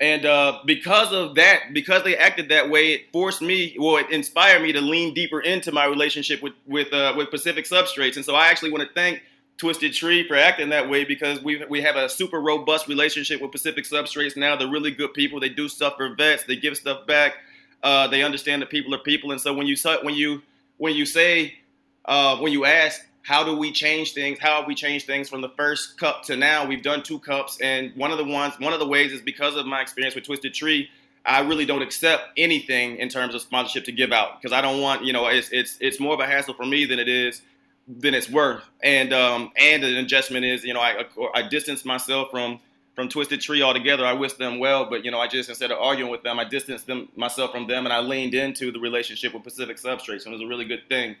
And 0.00 0.24
uh, 0.24 0.60
because 0.64 1.12
of 1.12 1.34
that, 1.34 1.72
because 1.72 2.04
they 2.04 2.16
acted 2.16 2.50
that 2.50 2.70
way, 2.70 2.92
it 2.92 3.12
forced 3.12 3.42
me, 3.42 3.74
well, 3.80 3.96
it 3.96 4.08
inspired 4.10 4.62
me 4.62 4.70
to 4.72 4.80
lean 4.80 5.12
deeper 5.12 5.40
into 5.40 5.72
my 5.72 5.86
relationship 5.86 6.40
with 6.40 6.52
with 6.66 6.92
uh, 6.92 7.14
with 7.16 7.30
Pacific 7.30 7.64
Substrates. 7.64 8.16
And 8.16 8.24
so 8.24 8.34
I 8.36 8.46
actually 8.46 8.70
want 8.70 8.86
to 8.86 8.94
thank 8.94 9.22
Twisted 9.58 9.92
Tree 9.92 10.26
for 10.26 10.36
acting 10.36 10.68
that 10.68 10.88
way 10.88 11.04
because 11.04 11.42
we 11.42 11.62
we 11.68 11.82
have 11.82 11.96
a 11.96 12.08
super 12.08 12.40
robust 12.40 12.86
relationship 12.86 13.42
with 13.42 13.50
Pacific 13.50 13.84
Substrates 13.84 14.36
now. 14.36 14.56
They're 14.56 14.68
really 14.68 14.92
good 14.92 15.12
people. 15.14 15.40
They 15.40 15.48
do 15.48 15.68
stuff 15.68 15.94
for 15.96 16.14
vets. 16.14 16.44
They 16.44 16.56
give 16.56 16.76
stuff 16.76 17.06
back. 17.06 17.34
Uh, 17.82 18.06
they 18.06 18.22
understand 18.22 18.62
that 18.62 18.70
people 18.70 18.94
are 18.94 18.98
people. 18.98 19.32
And 19.32 19.40
so 19.40 19.52
when 19.52 19.66
you 19.66 19.76
when 20.02 20.14
you 20.14 20.42
when 20.76 20.94
you 20.94 21.04
say 21.04 21.58
uh, 22.04 22.36
when 22.38 22.52
you 22.52 22.64
ask 22.64 23.04
how 23.22 23.44
do 23.44 23.54
we 23.56 23.72
change 23.72 24.14
things? 24.14 24.38
How 24.38 24.60
have 24.60 24.66
we 24.66 24.74
changed 24.74 25.06
things 25.06 25.28
from 25.28 25.42
the 25.42 25.50
first 25.50 25.98
cup 25.98 26.22
to 26.24 26.36
now? 26.36 26.64
We've 26.64 26.82
done 26.82 27.02
two 27.02 27.18
cups, 27.18 27.60
and 27.60 27.94
one 27.94 28.10
of 28.10 28.16
the 28.16 28.24
ones, 28.24 28.58
one 28.58 28.72
of 28.72 28.78
the 28.78 28.86
ways 28.86 29.12
is 29.12 29.20
because 29.20 29.54
of 29.54 29.66
my 29.66 29.82
experience 29.82 30.14
with 30.14 30.24
Twisted 30.24 30.54
Tree. 30.54 30.88
I 31.26 31.40
really 31.40 31.66
don't 31.66 31.82
accept 31.82 32.30
anything 32.38 32.96
in 32.96 33.10
terms 33.10 33.34
of 33.34 33.42
sponsorship 33.42 33.84
to 33.84 33.92
give 33.92 34.12
out 34.12 34.40
because 34.40 34.56
I 34.56 34.62
don't 34.62 34.80
want, 34.80 35.04
you 35.04 35.12
know, 35.12 35.26
it's 35.26 35.50
it's 35.50 35.76
it's 35.80 36.00
more 36.00 36.14
of 36.14 36.20
a 36.20 36.26
hassle 36.26 36.54
for 36.54 36.64
me 36.64 36.86
than 36.86 36.98
it 36.98 37.08
is 37.08 37.42
than 37.88 38.14
it's 38.14 38.30
worth. 38.30 38.62
And 38.82 39.12
um 39.12 39.50
and 39.56 39.82
the 39.82 39.98
adjustment 39.98 40.44
is, 40.44 40.64
you 40.64 40.74
know, 40.74 40.80
I 40.80 41.06
I 41.34 41.42
distance 41.42 41.84
myself 41.84 42.30
from 42.30 42.60
from 42.94 43.08
Twisted 43.08 43.40
Tree 43.40 43.62
altogether. 43.62 44.04
I 44.04 44.12
wish 44.12 44.34
them 44.34 44.58
well, 44.58 44.88
but 44.90 45.04
you 45.04 45.10
know, 45.10 45.20
I 45.20 45.28
just 45.28 45.48
instead 45.48 45.70
of 45.70 45.78
arguing 45.78 46.10
with 46.10 46.22
them, 46.22 46.38
I 46.38 46.44
distanced 46.44 46.86
them 46.86 47.08
myself 47.16 47.52
from 47.52 47.66
them, 47.66 47.86
and 47.86 47.92
I 47.92 48.00
leaned 48.00 48.34
into 48.34 48.72
the 48.72 48.80
relationship 48.80 49.34
with 49.34 49.44
Pacific 49.44 49.76
Substrates, 49.76 50.24
and 50.24 50.34
it 50.34 50.38
was 50.38 50.42
a 50.42 50.46
really 50.46 50.64
good 50.64 50.88
thing 50.88 51.16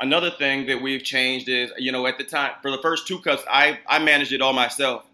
another 0.00 0.30
thing 0.30 0.66
that 0.66 0.80
we've 0.80 1.02
changed 1.02 1.48
is, 1.48 1.72
you 1.78 1.92
know, 1.92 2.06
at 2.06 2.18
the 2.18 2.24
time 2.24 2.52
for 2.62 2.70
the 2.70 2.78
first 2.78 3.06
two 3.06 3.18
cups, 3.20 3.42
I 3.50 3.78
I 3.86 3.98
managed 3.98 4.32
it 4.32 4.42
all 4.42 4.52
myself, 4.52 5.04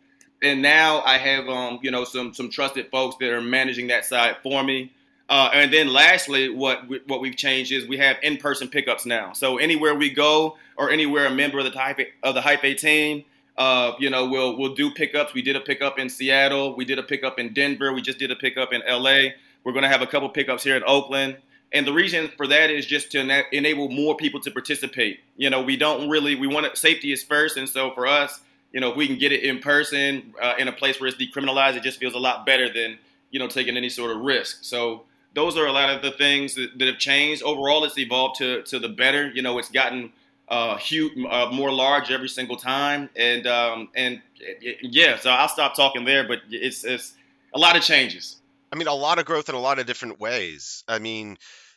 and 0.42 0.62
now 0.62 1.02
I 1.02 1.18
have 1.18 1.48
um 1.48 1.78
you 1.82 1.90
know 1.90 2.04
some 2.04 2.34
some 2.34 2.50
trusted 2.50 2.90
folks 2.90 3.16
that 3.20 3.30
are 3.30 3.40
managing 3.40 3.88
that 3.88 4.04
side 4.04 4.36
for 4.42 4.62
me. 4.62 4.92
Uh, 5.28 5.48
and 5.54 5.72
then 5.72 5.90
lastly, 5.90 6.50
what 6.50 6.86
we, 6.88 7.00
what 7.06 7.20
we've 7.20 7.36
changed 7.36 7.72
is 7.72 7.86
we 7.88 7.96
have 7.96 8.16
in-person 8.22 8.68
pickups 8.68 9.06
now. 9.06 9.32
So 9.32 9.56
anywhere 9.56 9.94
we 9.94 10.10
go 10.10 10.58
or 10.76 10.90
anywhere 10.90 11.26
a 11.26 11.30
member 11.30 11.58
of 11.58 11.64
the 11.64 11.70
type 11.70 11.98
of 12.22 12.34
the 12.34 12.40
Hyphae 12.40 12.76
team, 12.78 13.24
uh, 13.58 13.92
you 13.98 14.10
know, 14.10 14.28
we'll 14.28 14.56
we'll 14.58 14.74
do 14.74 14.90
pickups. 14.90 15.34
We 15.34 15.42
did 15.42 15.56
a 15.56 15.60
pickup 15.60 15.98
in 15.98 16.08
Seattle. 16.08 16.74
We 16.74 16.84
did 16.84 16.98
a 16.98 17.02
pickup 17.02 17.38
in 17.38 17.52
Denver. 17.52 17.92
We 17.92 18.02
just 18.02 18.18
did 18.18 18.30
a 18.30 18.36
pickup 18.36 18.72
in 18.72 18.82
LA. 18.88 19.30
We're 19.64 19.72
going 19.72 19.82
to 19.82 19.88
have 19.88 20.02
a 20.02 20.06
couple 20.06 20.28
pickups 20.28 20.64
here 20.64 20.76
in 20.76 20.82
Oakland. 20.86 21.36
And 21.72 21.86
the 21.86 21.92
reason 21.92 22.30
for 22.36 22.46
that 22.48 22.70
is 22.70 22.84
just 22.84 23.12
to 23.12 23.20
ena- 23.20 23.44
enable 23.52 23.88
more 23.88 24.16
people 24.16 24.40
to 24.40 24.50
participate. 24.50 25.20
You 25.36 25.48
know, 25.48 25.62
we 25.62 25.76
don't 25.76 26.08
really 26.08 26.34
we 26.34 26.46
want 26.46 26.66
it, 26.66 26.76
safety 26.76 27.12
is 27.12 27.22
first, 27.22 27.56
and 27.56 27.68
so 27.68 27.92
for 27.92 28.06
us, 28.06 28.40
you 28.72 28.80
know, 28.80 28.90
if 28.90 28.96
we 28.96 29.06
can 29.06 29.18
get 29.18 29.32
it 29.32 29.42
in 29.42 29.58
person 29.58 30.34
uh, 30.40 30.54
in 30.58 30.68
a 30.68 30.72
place 30.72 31.00
where 31.00 31.08
it's 31.08 31.16
decriminalized, 31.16 31.76
it 31.76 31.82
just 31.82 31.98
feels 31.98 32.14
a 32.14 32.18
lot 32.18 32.46
better 32.46 32.72
than 32.72 32.98
you 33.30 33.38
know 33.38 33.48
taking 33.48 33.76
any 33.76 33.88
sort 33.88 34.10
of 34.10 34.18
risk. 34.18 34.58
So 34.62 35.04
those 35.34 35.56
are 35.56 35.66
a 35.66 35.72
lot 35.72 35.88
of 35.90 36.02
the 36.02 36.12
things 36.12 36.54
that, 36.54 36.78
that 36.78 36.88
have 36.88 36.98
changed. 36.98 37.42
Overall, 37.42 37.84
it's 37.84 37.98
evolved 37.98 38.36
to 38.38 38.62
to 38.62 38.78
the 38.78 38.88
better. 38.88 39.30
You 39.30 39.42
know, 39.42 39.58
it's 39.58 39.70
gotten 39.70 40.12
uh, 40.48 40.76
huge, 40.76 41.12
uh, 41.28 41.50
more 41.52 41.72
large 41.72 42.10
every 42.10 42.28
single 42.28 42.56
time, 42.56 43.08
and 43.16 43.46
um, 43.46 43.88
and 43.94 44.20
yeah. 44.60 45.16
So 45.18 45.30
I'll 45.30 45.48
stop 45.48 45.74
talking 45.74 46.04
there, 46.04 46.26
but 46.26 46.40
it's 46.50 46.84
it's 46.84 47.14
a 47.54 47.58
lot 47.58 47.76
of 47.76 47.82
changes. 47.82 48.36
I 48.72 48.76
mean, 48.76 48.88
a 48.88 48.94
lot 48.94 49.18
of 49.18 49.24
growth 49.24 49.48
in 49.48 49.54
a 49.54 49.60
lot 49.60 49.78
of 49.78 49.86
different 49.86 50.18
ways. 50.18 50.84
I 50.88 50.98
mean, 50.98 51.36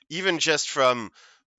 even 0.10 0.40
just 0.40 0.70
from 0.70 1.12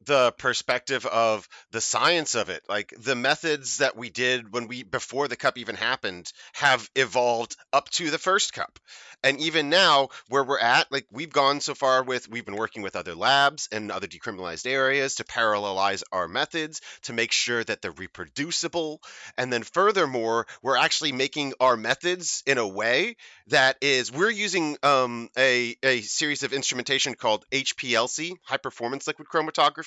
the 0.04 0.32
perspective 0.38 1.06
of 1.06 1.48
the 1.72 1.80
science 1.80 2.34
of 2.34 2.48
it. 2.48 2.62
Like 2.68 2.92
the 2.98 3.14
methods 3.14 3.78
that 3.78 3.96
we 3.96 4.10
did 4.10 4.52
when 4.52 4.68
we 4.68 4.82
before 4.82 5.28
the 5.28 5.36
cup 5.36 5.58
even 5.58 5.74
happened 5.74 6.32
have 6.54 6.88
evolved 6.94 7.56
up 7.72 7.88
to 7.90 8.10
the 8.10 8.18
first 8.18 8.52
cup. 8.52 8.78
And 9.22 9.40
even 9.40 9.70
now 9.70 10.08
where 10.28 10.44
we're 10.44 10.58
at 10.58 10.92
like 10.92 11.06
we've 11.10 11.32
gone 11.32 11.60
so 11.60 11.74
far 11.74 12.02
with 12.04 12.28
we've 12.28 12.44
been 12.44 12.56
working 12.56 12.82
with 12.82 12.96
other 12.96 13.14
labs 13.14 13.68
and 13.72 13.90
other 13.90 14.06
decriminalized 14.06 14.66
areas 14.66 15.16
to 15.16 15.24
parallelize 15.24 16.02
our 16.12 16.28
methods 16.28 16.80
to 17.02 17.12
make 17.12 17.32
sure 17.32 17.64
that 17.64 17.82
they're 17.82 17.90
reproducible. 17.92 19.00
And 19.38 19.52
then 19.52 19.62
furthermore 19.62 20.46
we're 20.62 20.76
actually 20.76 21.12
making 21.12 21.54
our 21.58 21.76
methods 21.76 22.42
in 22.46 22.58
a 22.58 22.68
way 22.68 23.16
that 23.48 23.76
is 23.80 24.12
we're 24.12 24.30
using 24.30 24.76
um, 24.82 25.30
a, 25.36 25.76
a 25.82 26.00
series 26.02 26.42
of 26.42 26.52
instrumentation 26.52 27.14
called 27.14 27.44
hplc 27.50 28.32
high 28.44 28.56
performance 28.56 29.06
liquid 29.06 29.28
chromatography 29.28 29.85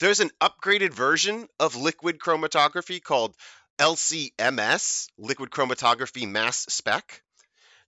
there's 0.00 0.20
an 0.20 0.30
upgraded 0.40 0.92
version 0.92 1.46
of 1.58 1.76
liquid 1.76 2.18
chromatography 2.18 3.02
called 3.02 3.34
lcms 3.78 5.08
liquid 5.18 5.50
chromatography 5.50 6.28
mass 6.28 6.66
spec 6.68 7.22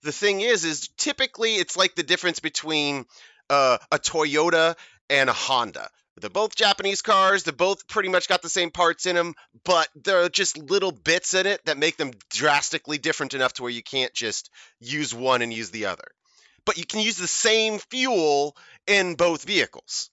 the 0.01 0.11
thing 0.11 0.41
is, 0.41 0.63
is 0.63 0.89
typically 0.97 1.55
it's 1.55 1.75
like 1.75 1.95
the 1.95 2.03
difference 2.03 2.39
between 2.39 3.05
uh, 3.49 3.77
a 3.91 3.99
Toyota 3.99 4.75
and 5.09 5.29
a 5.29 5.33
Honda. 5.33 5.89
They're 6.17 6.29
both 6.29 6.55
Japanese 6.55 7.01
cars. 7.01 7.43
They're 7.43 7.53
both 7.53 7.87
pretty 7.87 8.09
much 8.09 8.27
got 8.27 8.41
the 8.41 8.49
same 8.49 8.71
parts 8.71 9.05
in 9.05 9.15
them, 9.15 9.35
but 9.63 9.87
there 9.95 10.23
are 10.23 10.29
just 10.29 10.57
little 10.57 10.91
bits 10.91 11.33
in 11.33 11.47
it 11.47 11.63
that 11.65 11.77
make 11.77 11.95
them 11.95 12.11
drastically 12.29 12.97
different 12.97 13.33
enough 13.33 13.53
to 13.53 13.63
where 13.63 13.71
you 13.71 13.83
can't 13.83 14.13
just 14.13 14.49
use 14.79 15.13
one 15.13 15.41
and 15.41 15.53
use 15.53 15.71
the 15.71 15.85
other. 15.85 16.11
But 16.65 16.77
you 16.77 16.85
can 16.85 16.99
use 16.99 17.17
the 17.17 17.27
same 17.27 17.79
fuel 17.79 18.55
in 18.85 19.15
both 19.15 19.43
vehicles. 19.43 20.09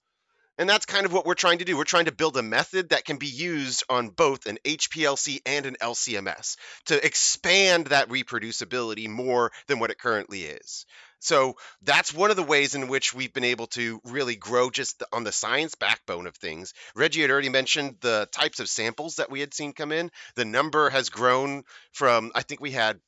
And 0.57 0.67
that's 0.69 0.85
kind 0.85 1.05
of 1.05 1.13
what 1.13 1.25
we're 1.25 1.35
trying 1.35 1.59
to 1.59 1.65
do. 1.65 1.77
We're 1.77 1.83
trying 1.83 2.05
to 2.05 2.11
build 2.11 2.37
a 2.37 2.43
method 2.43 2.89
that 2.89 3.05
can 3.05 3.17
be 3.17 3.27
used 3.27 3.83
on 3.89 4.09
both 4.09 4.45
an 4.45 4.57
HPLC 4.63 5.41
and 5.45 5.65
an 5.65 5.77
LCMS 5.81 6.57
to 6.85 7.05
expand 7.05 7.87
that 7.87 8.09
reproducibility 8.09 9.07
more 9.07 9.51
than 9.67 9.79
what 9.79 9.91
it 9.91 9.99
currently 9.99 10.43
is. 10.43 10.85
So 11.19 11.55
that's 11.81 12.13
one 12.13 12.29
of 12.29 12.35
the 12.35 12.43
ways 12.43 12.75
in 12.75 12.87
which 12.87 13.13
we've 13.13 13.33
been 13.33 13.43
able 13.43 13.67
to 13.67 13.99
really 14.05 14.35
grow 14.35 14.69
just 14.69 15.01
on 15.11 15.23
the 15.23 15.31
science 15.31 15.75
backbone 15.75 16.27
of 16.27 16.35
things. 16.35 16.73
Reggie 16.95 17.21
had 17.21 17.31
already 17.31 17.49
mentioned 17.49 17.97
the 18.01 18.27
types 18.31 18.59
of 18.59 18.69
samples 18.69 19.15
that 19.15 19.31
we 19.31 19.39
had 19.39 19.53
seen 19.53 19.73
come 19.73 19.91
in. 19.91 20.11
The 20.35 20.45
number 20.45 20.89
has 20.89 21.09
grown 21.09 21.63
from, 21.91 22.31
I 22.35 22.43
think 22.43 22.61
we 22.61 22.71
had 22.71 22.99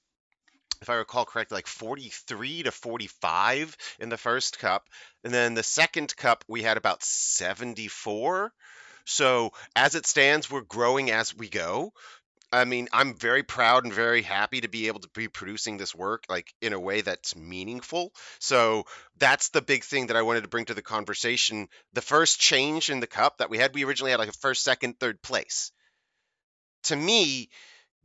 if 0.82 0.90
I 0.90 0.96
recall 0.96 1.26
correctly, 1.26 1.56
like 1.56 1.68
43 1.68 2.64
to 2.64 2.72
45 2.72 3.78
in 4.00 4.10
the 4.10 4.18
first 4.18 4.60
cup. 4.60 4.88
And 5.24 5.34
then 5.34 5.54
the 5.54 5.64
second 5.64 6.16
cup, 6.16 6.44
we 6.48 6.62
had 6.62 6.78
about 6.78 7.04
74. 7.04 8.52
So 9.06 9.52
as 9.76 9.96
it 9.96 10.06
stands, 10.06 10.50
we're 10.50 10.62
growing 10.62 11.12
as 11.12 11.36
we 11.36 11.50
go. 11.50 11.94
I 12.52 12.66
mean, 12.66 12.88
I'm 12.92 13.14
very 13.14 13.44
proud 13.44 13.84
and 13.84 13.94
very 13.94 14.24
happy 14.24 14.62
to 14.62 14.68
be 14.68 14.88
able 14.88 15.02
to 15.02 15.10
be 15.10 15.28
producing 15.28 15.78
this 15.78 15.94
work 15.94 16.24
like 16.30 16.54
in 16.62 16.74
a 16.74 16.80
way 16.80 17.02
that's 17.02 17.36
meaningful. 17.36 18.12
So 18.40 18.86
that's 19.20 19.50
the 19.50 19.62
big 19.62 19.84
thing 19.84 20.08
that 20.08 20.18
I 20.18 20.24
wanted 20.24 20.42
to 20.42 20.50
bring 20.50 20.66
to 20.66 20.74
the 20.74 20.82
conversation. 20.82 21.68
The 21.94 22.02
first 22.02 22.40
change 22.40 22.90
in 22.90 23.02
the 23.02 23.08
cup 23.08 23.38
that 23.38 23.52
we 23.52 23.60
had, 23.60 23.76
we 23.76 23.84
originally 23.84 24.12
had 24.12 24.20
like 24.20 24.30
a 24.30 24.40
first, 24.40 24.64
second, 24.64 25.00
third 25.00 25.22
place. 25.22 25.72
To 26.84 26.96
me, 26.96 27.50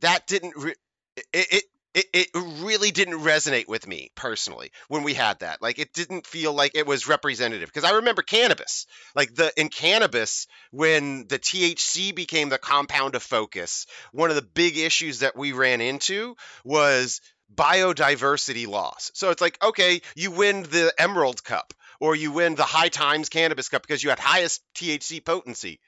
that 0.01 0.27
didn't 0.27 0.55
re- 0.55 0.75
it, 1.15 1.25
it 1.33 1.63
it, 1.95 2.05
it 2.11 2.27
really 2.33 2.91
didn't 2.91 3.21
resonate 3.21 3.69
with 3.69 3.87
me 3.87 4.11
personally 4.15 4.71
when 4.89 5.03
we 5.03 5.13
had 5.13 5.39
that. 5.39 5.61
Like 5.61 5.79
it 5.79 5.93
didn't 5.93 6.27
feel 6.27 6.53
like 6.53 6.73
it 6.75 6.85
was 6.85 7.07
representative 7.07 7.69
because 7.69 7.89
I 7.89 7.95
remember 7.95 8.21
cannabis. 8.21 8.85
Like 9.15 9.33
the 9.33 9.51
in 9.57 9.69
cannabis 9.69 10.45
when 10.71 11.25
the 11.27 11.39
THC 11.39 12.13
became 12.13 12.49
the 12.49 12.57
compound 12.57 13.15
of 13.15 13.23
focus, 13.23 13.87
one 14.11 14.29
of 14.29 14.35
the 14.35 14.41
big 14.41 14.77
issues 14.77 15.19
that 15.19 15.37
we 15.37 15.53
ran 15.53 15.79
into 15.79 16.35
was 16.65 17.21
biodiversity 17.53 18.67
loss. 18.67 19.11
So 19.13 19.29
it's 19.29 19.41
like, 19.41 19.57
okay, 19.63 20.01
you 20.15 20.31
win 20.31 20.63
the 20.63 20.93
Emerald 20.97 21.45
Cup 21.45 21.73
or 22.01 22.13
you 22.13 22.33
win 22.33 22.55
the 22.55 22.63
High 22.63 22.89
Times 22.89 23.29
Cannabis 23.29 23.69
Cup 23.69 23.81
because 23.81 24.03
you 24.03 24.09
had 24.09 24.19
highest 24.19 24.61
THC 24.75 25.23
potency. 25.23 25.79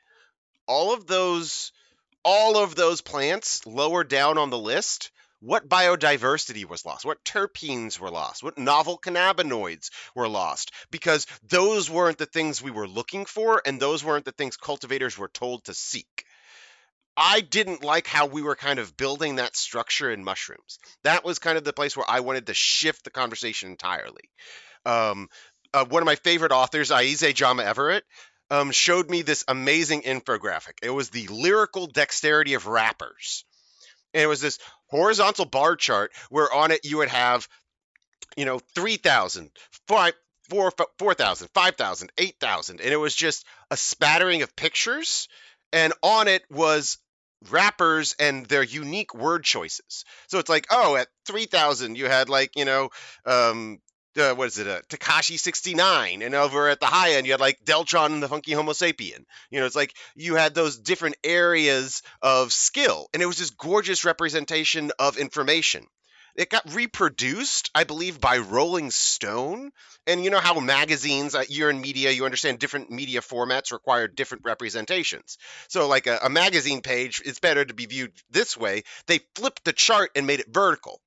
All 0.67 0.93
of 0.93 1.05
those 1.05 1.73
all 2.23 2.57
of 2.57 2.75
those 2.75 3.01
plants 3.01 3.65
lower 3.65 4.05
down 4.05 4.37
on 4.37 4.49
the 4.49 4.57
list 4.57 5.11
what 5.39 5.69
biodiversity 5.69 6.65
was 6.65 6.85
lost, 6.85 7.05
what 7.05 7.23
terpenes 7.23 7.99
were 7.99 8.09
lost, 8.09 8.43
what 8.43 8.57
novel 8.57 8.97
cannabinoids 8.97 9.89
were 10.15 10.27
lost, 10.27 10.71
because 10.91 11.27
those 11.47 11.89
weren't 11.89 12.17
the 12.17 12.25
things 12.25 12.61
we 12.61 12.71
were 12.71 12.87
looking 12.87 13.25
for, 13.25 13.61
and 13.65 13.79
those 13.79 14.03
weren't 14.03 14.25
the 14.25 14.31
things 14.31 14.57
cultivators 14.57 15.17
were 15.17 15.27
told 15.27 15.63
to 15.65 15.73
seek. 15.73 16.25
I 17.15 17.41
didn't 17.41 17.83
like 17.83 18.05
how 18.05 18.27
we 18.27 18.43
were 18.43 18.55
kind 18.55 18.77
of 18.77 18.95
building 18.95 19.35
that 19.35 19.55
structure 19.55 20.11
in 20.11 20.23
mushrooms. 20.23 20.77
That 21.03 21.25
was 21.25 21.39
kind 21.39 21.57
of 21.57 21.63
the 21.63 21.73
place 21.73 21.97
where 21.97 22.09
I 22.09 22.19
wanted 22.19 22.47
to 22.47 22.53
shift 22.53 23.03
the 23.03 23.09
conversation 23.09 23.71
entirely. 23.71 24.29
Um, 24.85 25.27
uh, 25.73 25.85
one 25.85 26.03
of 26.03 26.05
my 26.05 26.15
favorite 26.15 26.51
authors, 26.51 26.91
Ayize 26.91 27.33
Jama 27.33 27.63
Everett, 27.63 28.03
um, 28.49 28.71
showed 28.71 29.09
me 29.09 29.23
this 29.23 29.43
amazing 29.47 30.03
infographic. 30.03 30.73
It 30.81 30.91
was 30.91 31.09
the 31.09 31.27
lyrical 31.27 31.87
dexterity 31.87 32.53
of 32.53 32.67
rappers 32.67 33.45
and 34.13 34.23
it 34.23 34.27
was 34.27 34.41
this 34.41 34.59
horizontal 34.87 35.45
bar 35.45 35.75
chart 35.75 36.11
where 36.29 36.51
on 36.53 36.71
it 36.71 36.85
you 36.85 36.97
would 36.97 37.09
have 37.09 37.47
you 38.35 38.45
know 38.45 38.59
3000 38.75 39.51
5 39.87 40.13
4 40.49 40.71
4000 40.97 41.49
5000 41.53 42.11
8000 42.17 42.81
and 42.81 42.89
it 42.93 42.97
was 42.97 43.15
just 43.15 43.45
a 43.71 43.77
spattering 43.77 44.41
of 44.41 44.55
pictures. 44.55 45.27
And 45.73 45.91
on 46.01 46.27
it 46.27 46.43
was 46.49 46.97
rappers 47.49 48.15
and 48.19 48.45
their 48.45 48.63
unique 48.63 49.13
word 49.13 49.43
choices. 49.43 50.05
So 50.27 50.39
it's 50.39 50.49
like 50.49 50.67
oh 50.71 50.95
at 50.95 51.07
3000 51.25 51.97
you 51.97 52.07
had 52.07 52.29
like 52.29 52.51
you 52.55 52.65
know 52.65 52.89
um 53.25 53.79
uh, 54.17 54.35
what 54.35 54.47
is 54.47 54.57
it, 54.57 54.67
uh, 54.67 54.81
Tekashi 54.89 55.39
69, 55.39 56.21
and 56.21 56.35
over 56.35 56.69
at 56.69 56.79
the 56.79 56.85
high 56.85 57.13
end 57.13 57.25
you 57.25 57.33
had 57.33 57.39
like 57.39 57.63
Deltron 57.63 58.07
and 58.07 58.23
the 58.23 58.27
Funky 58.27 58.53
Homo 58.53 58.71
Sapien. 58.73 59.25
You 59.49 59.59
know, 59.59 59.65
it's 59.65 59.75
like 59.75 59.93
you 60.15 60.35
had 60.35 60.53
those 60.53 60.77
different 60.77 61.15
areas 61.23 62.01
of 62.21 62.53
skill, 62.53 63.09
and 63.13 63.21
it 63.21 63.25
was 63.25 63.37
this 63.37 63.51
gorgeous 63.51 64.05
representation 64.05 64.91
of 64.99 65.17
information. 65.17 65.85
It 66.37 66.51
got 66.51 66.75
reproduced, 66.75 67.71
I 67.73 67.83
believe, 67.83 68.21
by 68.21 68.37
Rolling 68.37 68.91
Stone. 68.91 69.71
And 70.05 70.23
you 70.23 70.29
know 70.29 70.39
how 70.39 70.59
magazines, 70.59 71.33
uh, 71.33 71.43
you're 71.49 71.71
in 71.71 71.81
media, 71.81 72.11
you 72.11 72.25
understand 72.25 72.59
different 72.59 72.91
media 72.91 73.21
formats 73.21 73.71
require 73.71 74.07
different 74.07 74.45
representations. 74.45 75.39
So, 75.67 75.87
like 75.87 76.05
a, 76.05 76.19
a 76.21 76.29
magazine 76.29 76.81
page, 76.81 77.23
it's 77.25 77.39
better 77.39 77.65
to 77.65 77.73
be 77.73 77.87
viewed 77.87 78.13
this 78.29 78.55
way. 78.55 78.83
They 79.07 79.21
flipped 79.33 79.65
the 79.65 79.73
chart 79.73 80.11
and 80.15 80.27
made 80.27 80.39
it 80.39 80.53
vertical 80.53 81.01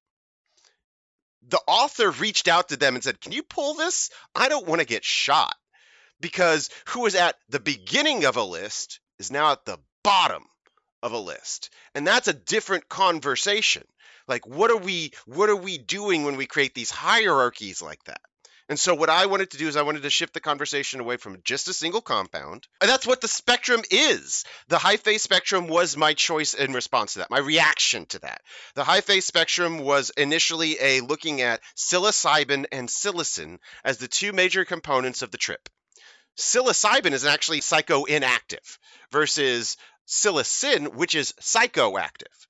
the 1.49 1.61
author 1.67 2.11
reached 2.11 2.49
out 2.49 2.69
to 2.69 2.77
them 2.77 2.95
and 2.95 3.05
said, 3.05 3.21
Can 3.21 3.33
you 3.33 3.43
pull 3.43 3.75
this? 3.75 4.11
I 4.35 4.49
don't 4.49 4.67
want 4.67 4.81
to 4.81 4.87
get 4.87 5.05
shot. 5.05 5.55
Because 6.21 6.69
who 6.89 7.07
is 7.07 7.15
at 7.15 7.37
the 7.49 7.61
beginning 7.61 8.25
of 8.27 8.37
a 8.37 8.45
list 8.45 9.01
is 9.19 9.31
now 9.31 9.53
at 9.53 9.65
the 9.65 9.79
bottom 10.05 10.45
of 11.03 11.13
a 11.13 11.19
list. 11.19 11.71
And 11.95 12.07
that's 12.07 12.29
a 12.29 12.35
different 12.35 12.89
conversation. 12.89 13.85
Like 14.29 14.47
what 14.47 14.71
are 14.71 14.77
we 14.77 15.13
what 15.27 15.49
are 15.49 15.57
we 15.57 15.79
doing 15.79 16.25
when 16.25 16.37
we 16.37 16.47
create 16.47 16.75
these 16.75 16.91
hierarchies 16.91 17.83
like 17.83 18.05
that? 18.05 18.21
And 18.71 18.79
so 18.79 18.95
what 18.95 19.11
I 19.11 19.27
wanted 19.27 19.51
to 19.51 19.57
do 19.59 19.67
is 19.67 19.75
I 19.75 19.83
wanted 19.83 20.05
to 20.05 20.11
shift 20.11 20.33
the 20.33 20.39
conversation 20.39 21.01
away 21.01 21.17
from 21.17 21.43
just 21.43 21.67
a 21.67 21.73
single 21.73 22.01
compound. 22.01 22.69
And 22.81 22.89
that's 22.89 23.05
what 23.05 23.21
the 23.21 23.27
spectrum 23.27 23.83
is. 23.91 24.45
The 24.69 24.77
hyphae 24.77 25.19
spectrum 25.19 25.67
was 25.67 25.97
my 25.97 26.15
choice 26.15 26.55
in 26.55 26.73
response 26.73 27.15
to 27.15 27.19
that, 27.19 27.31
my 27.31 27.41
reaction 27.41 28.07
to 28.07 28.21
that. 28.21 28.43
The 28.77 28.85
hyphae 28.85 29.25
spectrum 29.25 29.79
was 29.79 30.11
initially 30.11 30.77
a 30.81 31.01
looking 31.01 31.41
at 31.41 31.61
psilocybin 31.77 32.67
and 32.71 32.89
psilocin 32.89 33.59
as 33.83 33.99
the 33.99 34.07
two 34.07 34.33
major 34.33 34.65
components 34.65 35.23
of 35.23 35.33
the 35.33 35.39
trip. 35.39 35.69
Psilocybin 36.39 37.11
is 37.11 37.25
actually 37.25 37.63
psychoinactive 37.63 38.79
versus 39.11 39.79
psilocin, 40.07 40.95
which 40.95 41.17
is 41.17 41.33
psychoactive. 41.41 42.47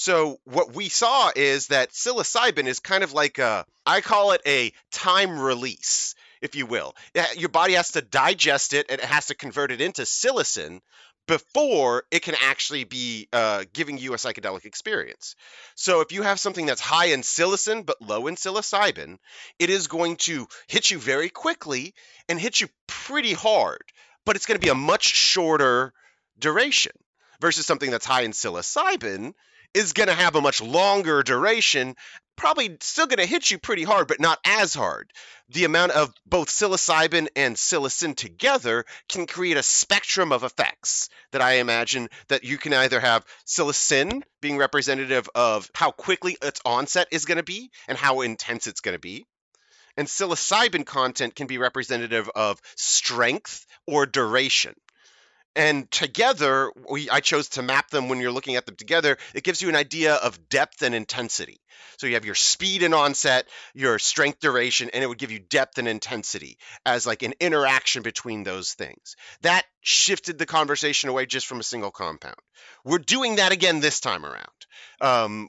So 0.00 0.40
what 0.44 0.74
we 0.74 0.88
saw 0.88 1.30
is 1.36 1.66
that 1.66 1.90
psilocybin 1.90 2.64
is 2.64 2.80
kind 2.80 3.04
of 3.04 3.12
like 3.12 3.36
a, 3.36 3.66
I 3.84 4.00
call 4.00 4.32
it 4.32 4.40
a 4.46 4.72
time 4.90 5.38
release, 5.38 6.14
if 6.40 6.54
you 6.54 6.64
will. 6.64 6.94
Your 7.36 7.50
body 7.50 7.74
has 7.74 7.90
to 7.92 8.00
digest 8.00 8.72
it 8.72 8.86
and 8.88 8.98
it 8.98 9.04
has 9.04 9.26
to 9.26 9.34
convert 9.34 9.70
it 9.70 9.82
into 9.82 10.02
psilocin 10.02 10.80
before 11.26 12.04
it 12.10 12.22
can 12.22 12.34
actually 12.40 12.84
be 12.84 13.28
uh, 13.34 13.64
giving 13.74 13.98
you 13.98 14.14
a 14.14 14.16
psychedelic 14.16 14.64
experience. 14.64 15.36
So 15.74 16.00
if 16.00 16.12
you 16.12 16.22
have 16.22 16.40
something 16.40 16.64
that's 16.64 16.80
high 16.80 17.08
in 17.08 17.20
psilocin 17.20 17.84
but 17.84 18.00
low 18.00 18.26
in 18.26 18.36
psilocybin, 18.36 19.18
it 19.58 19.68
is 19.68 19.86
going 19.86 20.16
to 20.16 20.48
hit 20.66 20.90
you 20.90 20.98
very 20.98 21.28
quickly 21.28 21.92
and 22.26 22.40
hit 22.40 22.58
you 22.58 22.68
pretty 22.86 23.34
hard, 23.34 23.84
but 24.24 24.34
it's 24.34 24.46
going 24.46 24.58
to 24.58 24.64
be 24.64 24.70
a 24.70 24.74
much 24.74 25.04
shorter 25.04 25.92
duration 26.38 26.92
versus 27.38 27.66
something 27.66 27.90
that's 27.90 28.06
high 28.06 28.22
in 28.22 28.32
psilocybin 28.32 29.34
is 29.74 29.92
going 29.92 30.08
to 30.08 30.14
have 30.14 30.36
a 30.36 30.40
much 30.40 30.60
longer 30.62 31.22
duration, 31.22 31.94
probably 32.36 32.76
still 32.80 33.06
going 33.06 33.18
to 33.18 33.26
hit 33.26 33.50
you 33.50 33.58
pretty 33.58 33.84
hard, 33.84 34.08
but 34.08 34.20
not 34.20 34.38
as 34.44 34.74
hard. 34.74 35.10
The 35.50 35.64
amount 35.64 35.92
of 35.92 36.12
both 36.26 36.48
psilocybin 36.48 37.28
and 37.36 37.56
psilocin 37.56 38.16
together 38.16 38.84
can 39.08 39.26
create 39.26 39.56
a 39.56 39.62
spectrum 39.62 40.32
of 40.32 40.44
effects 40.44 41.08
that 41.32 41.42
I 41.42 41.54
imagine 41.54 42.08
that 42.28 42.44
you 42.44 42.56
can 42.56 42.72
either 42.72 43.00
have 43.00 43.24
psilocin 43.46 44.22
being 44.40 44.58
representative 44.58 45.28
of 45.34 45.70
how 45.74 45.90
quickly 45.90 46.36
its 46.40 46.60
onset 46.64 47.08
is 47.10 47.24
going 47.24 47.36
to 47.36 47.42
be 47.42 47.70
and 47.88 47.98
how 47.98 48.22
intense 48.22 48.66
it's 48.66 48.80
going 48.80 48.94
to 48.94 49.00
be. 49.00 49.26
And 49.96 50.08
psilocybin 50.08 50.86
content 50.86 51.34
can 51.34 51.46
be 51.46 51.58
representative 51.58 52.30
of 52.34 52.60
strength 52.76 53.66
or 53.86 54.06
duration 54.06 54.74
and 55.56 55.90
together 55.90 56.72
we, 56.88 57.10
i 57.10 57.20
chose 57.20 57.48
to 57.48 57.62
map 57.62 57.90
them 57.90 58.08
when 58.08 58.20
you're 58.20 58.32
looking 58.32 58.56
at 58.56 58.66
them 58.66 58.76
together 58.76 59.16
it 59.34 59.44
gives 59.44 59.60
you 59.62 59.68
an 59.68 59.76
idea 59.76 60.14
of 60.14 60.48
depth 60.48 60.82
and 60.82 60.94
intensity. 60.94 61.60
So 61.98 62.06
you 62.06 62.14
have 62.14 62.24
your 62.24 62.34
speed 62.34 62.82
and 62.82 62.94
onset 62.94 63.46
your 63.74 63.98
strength 63.98 64.40
duration 64.40 64.90
and 64.92 65.02
it 65.02 65.06
would 65.06 65.18
give 65.18 65.32
you 65.32 65.38
depth 65.38 65.78
and 65.78 65.88
intensity 65.88 66.58
as 66.84 67.06
like 67.06 67.22
an 67.22 67.34
interaction 67.40 68.02
between 68.02 68.42
those 68.42 68.74
things. 68.74 69.16
That 69.42 69.64
shifted 69.80 70.38
the 70.38 70.46
conversation 70.46 71.10
away 71.10 71.26
just 71.26 71.46
from 71.46 71.60
a 71.60 71.64
single 71.64 71.90
compound. 71.90 72.36
We're 72.84 72.98
doing 72.98 73.36
that 73.36 73.52
again 73.52 73.80
this 73.80 74.00
time 74.00 74.24
around. 74.24 74.46
Um, 75.00 75.48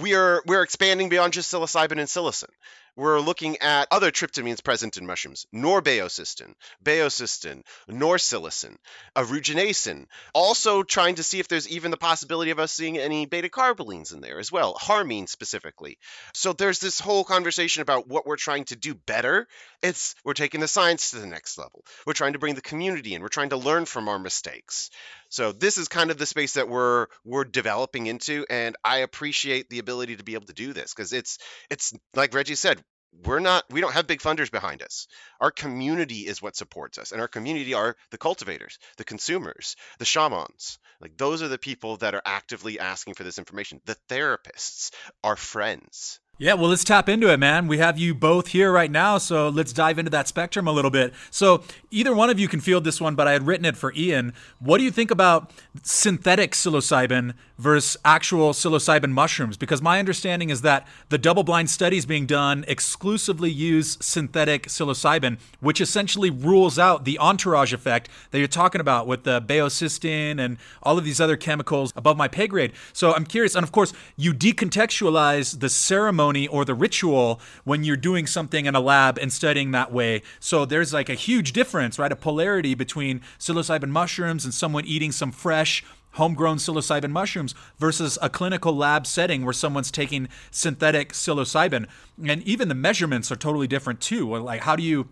we 0.00 0.14
are 0.14 0.42
we're 0.46 0.62
expanding 0.62 1.08
beyond 1.08 1.32
just 1.32 1.52
psilocybin 1.52 1.92
and 1.92 2.08
psilocin. 2.08 2.48
We're 2.94 3.20
looking 3.20 3.56
at 3.58 3.88
other 3.90 4.10
tryptamines 4.10 4.62
present 4.62 4.98
in 4.98 5.06
mushrooms, 5.06 5.46
norbaeocystin, 5.54 6.54
baeocystin, 6.84 7.62
norpsilocin, 7.88 8.76
aeruginascin. 9.16 10.06
Also 10.34 10.82
trying 10.82 11.14
to 11.14 11.22
see 11.22 11.40
if 11.40 11.48
there's 11.48 11.68
even 11.68 11.90
the 11.90 11.96
possibility 11.96 12.50
of 12.50 12.58
us 12.58 12.72
seeing 12.72 12.98
any 12.98 13.24
beta 13.24 13.48
carbolines 13.48 14.12
in 14.12 14.20
there 14.20 14.38
as 14.38 14.52
well, 14.52 14.74
harmine 14.74 15.26
specifically. 15.26 15.96
So 16.34 16.52
there's 16.52 16.80
this 16.80 17.00
whole 17.00 17.24
conversation 17.24 17.80
about 17.80 18.08
what 18.08 18.26
we're 18.26 18.36
trying 18.36 18.64
to 18.66 18.76
do 18.76 18.94
better. 18.94 19.48
It's 19.82 20.14
we're 20.22 20.34
taking 20.34 20.60
the 20.60 20.68
science 20.68 21.10
to 21.10 21.18
the 21.18 21.26
next 21.26 21.56
level. 21.56 21.84
We're 22.06 22.12
trying 22.12 22.34
to 22.34 22.38
bring 22.38 22.56
the 22.56 22.60
community 22.60 23.14
in. 23.14 23.22
We're 23.22 23.28
trying 23.28 23.50
to 23.50 23.56
learn 23.56 23.86
from 23.86 24.08
our 24.08 24.18
mistakes. 24.18 24.90
So 25.32 25.52
this 25.52 25.78
is 25.78 25.88
kind 25.88 26.10
of 26.10 26.18
the 26.18 26.26
space 26.26 26.52
that 26.54 26.68
we're 26.68 27.06
we're 27.24 27.44
developing 27.44 28.06
into, 28.06 28.44
and 28.50 28.76
I 28.84 28.98
appreciate 28.98 29.70
the 29.70 29.78
ability 29.78 30.16
to 30.16 30.24
be 30.24 30.34
able 30.34 30.44
to 30.48 30.52
do 30.52 30.74
this 30.74 30.92
because 30.92 31.14
it's 31.14 31.38
it's 31.70 31.94
like 32.14 32.34
Reggie 32.34 32.54
said, 32.54 32.84
we're 33.24 33.38
not 33.38 33.64
we 33.70 33.80
don't 33.80 33.94
have 33.94 34.06
big 34.06 34.20
funders 34.20 34.50
behind 34.50 34.82
us. 34.82 35.06
Our 35.40 35.50
community 35.50 36.26
is 36.26 36.42
what 36.42 36.54
supports 36.54 36.98
us 36.98 37.12
and 37.12 37.20
our 37.22 37.28
community 37.28 37.72
are 37.72 37.96
the 38.10 38.18
cultivators 38.18 38.78
the 38.98 39.04
consumers 39.04 39.74
the 39.98 40.04
shamans. 40.04 40.78
Like 41.00 41.16
those 41.16 41.40
are 41.40 41.48
the 41.48 41.56
people 41.56 41.96
that 41.98 42.14
are 42.14 42.22
actively 42.26 42.78
asking 42.78 43.14
for 43.14 43.24
this 43.24 43.38
information. 43.38 43.80
The 43.86 43.96
therapists 44.10 44.90
our 45.24 45.36
friends 45.36 46.20
yeah, 46.42 46.54
well, 46.54 46.70
let's 46.70 46.82
tap 46.82 47.08
into 47.08 47.32
it, 47.32 47.36
man. 47.36 47.68
We 47.68 47.78
have 47.78 48.00
you 48.00 48.16
both 48.16 48.48
here 48.48 48.72
right 48.72 48.90
now, 48.90 49.16
so 49.18 49.48
let's 49.48 49.72
dive 49.72 49.96
into 49.96 50.10
that 50.10 50.26
spectrum 50.26 50.66
a 50.66 50.72
little 50.72 50.90
bit. 50.90 51.14
So, 51.30 51.62
either 51.92 52.12
one 52.12 52.30
of 52.30 52.40
you 52.40 52.48
can 52.48 52.60
field 52.60 52.82
this 52.82 53.00
one, 53.00 53.14
but 53.14 53.28
I 53.28 53.32
had 53.32 53.46
written 53.46 53.64
it 53.64 53.76
for 53.76 53.92
Ian. 53.94 54.32
What 54.58 54.78
do 54.78 54.84
you 54.84 54.90
think 54.90 55.12
about 55.12 55.52
synthetic 55.84 56.50
psilocybin 56.50 57.34
versus 57.58 57.96
actual 58.04 58.50
psilocybin 58.54 59.12
mushrooms? 59.12 59.56
Because 59.56 59.80
my 59.80 60.00
understanding 60.00 60.50
is 60.50 60.62
that 60.62 60.84
the 61.10 61.18
double 61.18 61.44
blind 61.44 61.70
studies 61.70 62.06
being 62.06 62.26
done 62.26 62.64
exclusively 62.66 63.50
use 63.50 63.96
synthetic 64.00 64.66
psilocybin, 64.66 65.38
which 65.60 65.80
essentially 65.80 66.30
rules 66.30 66.76
out 66.76 67.04
the 67.04 67.20
entourage 67.20 67.72
effect 67.72 68.08
that 68.32 68.40
you're 68.40 68.48
talking 68.48 68.80
about 68.80 69.06
with 69.06 69.22
the 69.22 69.40
baeocystin 69.40 70.40
and 70.40 70.56
all 70.82 70.98
of 70.98 71.04
these 71.04 71.20
other 71.20 71.36
chemicals 71.36 71.92
above 71.94 72.16
my 72.16 72.26
pay 72.26 72.48
grade. 72.48 72.72
So, 72.92 73.14
I'm 73.14 73.26
curious. 73.26 73.54
And 73.54 73.62
of 73.62 73.70
course, 73.70 73.92
you 74.16 74.34
decontextualize 74.34 75.60
the 75.60 75.68
ceremony 75.68 76.31
ceremony 76.32 76.48
or 76.48 76.64
the 76.64 76.74
ritual 76.74 77.40
when 77.64 77.84
you're 77.84 77.96
doing 77.96 78.26
something 78.26 78.66
in 78.66 78.74
a 78.74 78.80
lab 78.80 79.18
and 79.18 79.32
studying 79.32 79.72
that 79.72 79.92
way. 79.92 80.22
So 80.40 80.64
there's 80.64 80.92
like 80.92 81.08
a 81.08 81.14
huge 81.14 81.52
difference, 81.52 81.98
right? 81.98 82.12
A 82.12 82.16
polarity 82.16 82.74
between 82.74 83.20
psilocybin 83.38 83.90
mushrooms 83.90 84.44
and 84.44 84.54
someone 84.54 84.84
eating 84.84 85.12
some 85.12 85.32
fresh 85.32 85.84
homegrown 86.12 86.58
psilocybin 86.58 87.10
mushrooms 87.10 87.54
versus 87.78 88.18
a 88.20 88.28
clinical 88.28 88.74
lab 88.74 89.06
setting 89.06 89.44
where 89.44 89.54
someone's 89.54 89.90
taking 89.90 90.28
synthetic 90.50 91.12
psilocybin. 91.12 91.86
And 92.26 92.42
even 92.42 92.68
the 92.68 92.74
measurements 92.74 93.30
are 93.32 93.36
totally 93.36 93.66
different 93.66 94.00
too. 94.00 94.36
Like 94.36 94.62
how 94.62 94.76
do 94.76 94.82
you 94.82 95.08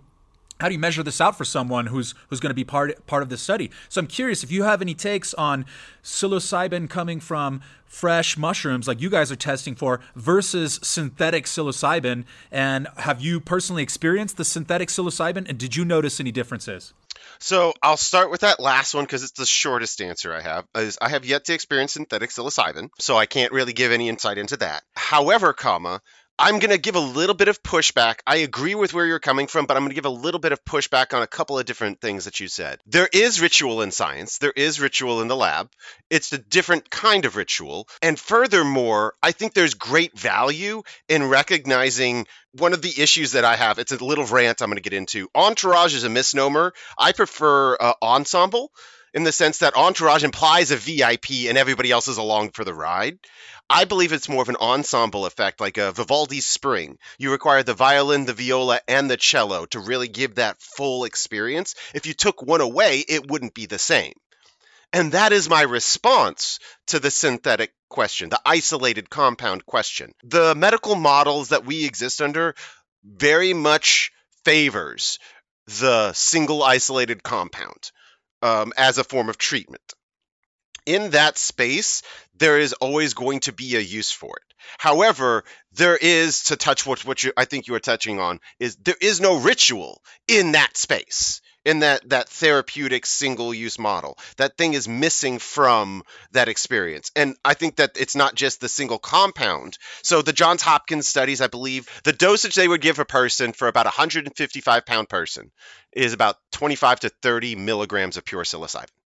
how 0.61 0.69
do 0.69 0.75
you 0.75 0.79
measure 0.79 1.03
this 1.03 1.21
out 1.21 1.37
for 1.37 1.45
someone 1.45 1.87
who's 1.87 2.15
who's 2.29 2.41
going 2.41 2.51
to 2.51 2.55
be 2.55 2.65
part 2.65 3.07
part 3.07 3.23
of 3.23 3.29
this 3.29 3.41
study? 3.41 3.71
So 3.89 4.01
I'm 4.01 4.07
curious 4.07 4.45
if 4.45 4.53
you 4.53 4.65
have 4.65 4.83
any 4.83 4.95
takes 4.95 5.35
on 5.35 5.65
psilocybin 6.03 6.89
coming 6.89 7.21
from 7.21 7.63
fresh 7.85 8.37
mushrooms 8.37 8.87
like 8.87 9.01
you 9.01 9.11
guys 9.11 9.33
are 9.33 9.37
testing 9.37 9.75
for 9.75 10.01
versus 10.15 10.79
synthetic 10.83 11.47
psilocybin 11.47 12.25
and 12.53 12.87
have 12.99 13.21
you 13.21 13.41
personally 13.41 13.83
experienced 13.83 14.37
the 14.37 14.45
synthetic 14.45 14.89
psilocybin 14.89 15.49
and 15.49 15.59
did 15.59 15.75
you 15.75 15.85
notice 15.85 16.21
any 16.21 16.31
differences? 16.31 16.93
So 17.39 17.73
I'll 17.83 17.97
start 17.97 18.31
with 18.31 18.43
that 18.43 18.61
last 18.61 18.95
one 18.95 19.05
because 19.05 19.23
it's 19.23 19.33
the 19.33 19.47
shortest 19.47 20.01
answer 20.03 20.33
I 20.35 20.43
have. 20.43 20.67
Is 20.75 20.99
I 21.01 21.09
have 21.09 21.25
yet 21.25 21.47
to 21.47 21.55
experience 21.55 21.95
synthetic 21.95 22.31
psilocybin, 22.31 22.91
so 22.99 23.17
I 23.17 23.27
can't 23.27 23.53
really 23.53 23.73
give 23.73 23.93
any 23.93 24.09
insight 24.09 24.39
into 24.39 24.59
that. 24.59 24.83
However, 24.95 25.53
comma, 25.53 26.01
I'm 26.43 26.59
going 26.59 26.71
to 26.71 26.79
give 26.79 26.97
a 26.97 27.01
little 27.01 27.35
bit 27.35 27.49
of 27.49 27.63
pushback. 27.63 28.21
I 28.27 28.37
agree 28.37 28.75
with 28.75 28.95
where 28.95 29.05
you're 29.05 29.19
coming 29.19 29.47
from, 29.47 29.67
but 29.67 29.77
I'm 29.77 29.83
going 29.83 29.91
to 29.91 29.95
give 29.95 30.07
a 30.07 30.09
little 30.09 30.41
bit 30.41 30.53
of 30.53 30.65
pushback 30.65 31.13
on 31.15 31.21
a 31.21 31.27
couple 31.27 31.59
of 31.59 31.67
different 31.67 32.01
things 32.01 32.25
that 32.25 32.41
you 32.41 32.49
said. 32.49 32.79
There 32.87 33.11
is 33.13 33.43
ritual 33.43 33.83
in 33.83 33.91
science, 33.91 34.39
there 34.39 34.55
is 34.57 34.81
ritual 34.81 35.21
in 35.21 35.29
the 35.29 35.37
lab. 35.37 35.71
It's 36.09 36.33
a 36.33 36.39
different 36.39 36.89
kind 36.89 37.27
of 37.27 37.37
ritual. 37.37 37.89
And 38.01 38.19
furthermore, 38.19 39.13
I 39.23 39.33
think 39.33 39.53
there's 39.53 39.75
great 39.75 40.19
value 40.19 40.83
in 41.11 41.29
recognizing 41.29 42.27
one 42.53 42.73
of 42.73 42.81
the 42.81 43.03
issues 43.03 43.33
that 43.33 43.45
I 43.45 43.57
have. 43.57 43.79
It's 43.79 43.93
a 43.93 44.03
little 44.03 44.25
rant 44.25 44.63
I'm 44.63 44.71
going 44.71 44.77
to 44.77 44.83
get 44.83 44.97
into. 44.97 45.29
Entourage 45.35 45.95
is 45.95 46.05
a 46.05 46.09
misnomer. 46.09 46.73
I 46.97 47.13
prefer 47.13 47.77
uh, 47.79 47.93
ensemble 48.01 48.73
in 49.13 49.25
the 49.25 49.33
sense 49.33 49.59
that 49.59 49.77
entourage 49.77 50.25
implies 50.25 50.71
a 50.71 50.77
VIP 50.77 51.49
and 51.49 51.59
everybody 51.59 51.91
else 51.91 52.09
is 52.09 52.17
along 52.17 52.53
for 52.53 52.65
the 52.65 52.75
ride. 52.75 53.19
I 53.73 53.85
believe 53.85 54.13
it's 54.13 54.29
more 54.29 54.43
of 54.43 54.49
an 54.49 54.57
ensemble 54.57 55.27
effect, 55.27 55.61
like 55.61 55.79
a 55.79 55.93
Vivaldi's 55.93 56.45
Spring. 56.45 56.99
You 57.19 57.31
require 57.31 57.63
the 57.63 57.73
violin, 57.73 58.27
the 58.27 58.33
viola, 58.33 58.81
and 58.89 59.09
the 59.09 59.17
cello 59.17 59.65
to 59.67 59.79
really 59.79 60.09
give 60.09 60.35
that 60.35 60.61
full 60.61 61.05
experience. 61.05 61.77
If 61.95 62.05
you 62.05 62.13
took 62.13 62.43
one 62.43 62.61
away, 62.61 63.05
it 63.09 63.31
wouldn't 63.31 63.55
be 63.55 63.67
the 63.67 63.79
same. 63.79 64.15
And 64.93 65.13
that 65.13 65.33
is 65.33 65.49
my 65.49 65.63
response 65.63 66.59
to 66.89 66.99
the 66.99 67.13
synthetic 67.13 67.73
question, 67.89 68.29
the 68.29 68.41
isolated 68.45 69.09
compound 69.09 69.65
question. 69.65 70.15
The 70.25 70.57
medical 70.57 70.97
models 70.97 71.51
that 71.51 71.65
we 71.65 71.85
exist 71.85 72.21
under 72.21 72.57
very 73.05 73.55
much 73.55 74.11
favors 74.45 75.21
the 75.79 76.13
single 76.13 76.65
isolated 76.65 77.23
compound 77.23 77.93
um, 78.43 78.73
as 78.77 78.99
a 78.99 79.05
form 79.05 79.29
of 79.29 79.39
treatment 79.39 79.95
in 80.95 81.11
that 81.11 81.39
space, 81.39 82.03
there 82.39 82.59
is 82.59 82.73
always 82.73 83.15
going 83.15 83.41
to 83.41 83.53
be 83.53 83.77
a 83.77 83.81
use 83.81 84.11
for 84.11 84.37
it. 84.37 84.55
However, 84.79 85.45
there 85.73 85.97
is 85.97 86.45
to 86.45 86.57
touch 86.57 86.85
what 86.85 87.05
what 87.05 87.23
you 87.23 87.33
I 87.37 87.45
think 87.45 87.67
you 87.67 87.75
were 87.75 87.81
touching 87.81 88.19
on 88.19 88.41
is 88.59 88.77
there 88.77 88.97
is 89.01 89.21
no 89.21 89.39
ritual 89.39 90.03
in 90.27 90.53
that 90.53 90.77
space 90.77 91.41
in 91.65 91.81
that 91.81 92.09
that 92.09 92.29
therapeutic 92.29 93.07
single 93.07 93.55
use 93.55 93.79
model. 93.79 94.19
That 94.37 94.57
thing 94.57 94.75
is 94.75 94.89
missing 94.89 95.39
from 95.39 96.03
that 96.33 96.49
experience. 96.49 97.13
And 97.15 97.37
I 97.45 97.55
think 97.55 97.77
that 97.77 97.93
it's 97.95 98.17
not 98.17 98.35
just 98.35 98.61
the 98.61 98.69
single 98.69 98.99
compound. 98.99 99.79
So 100.03 100.23
the 100.23 100.33
Johns 100.33 100.63
Hopkins 100.63 101.07
studies, 101.07 101.41
I 101.41 101.47
believe, 101.47 101.89
the 102.03 102.13
dosage 102.13 102.55
they 102.57 102.69
would 102.69 102.81
give 102.81 102.99
a 102.99 103.05
person 103.05 103.53
for 103.53 103.69
about 103.69 103.87
a 103.87 103.95
155 103.95 104.87
pound 104.87 105.09
person 105.09 105.53
is 105.93 106.13
about 106.13 106.37
25 106.53 107.01
to 107.01 107.09
30 107.09 107.55
milligrams 107.57 108.17
of 108.17 108.25
pure 108.25 108.45
psilocybin 108.45 109.00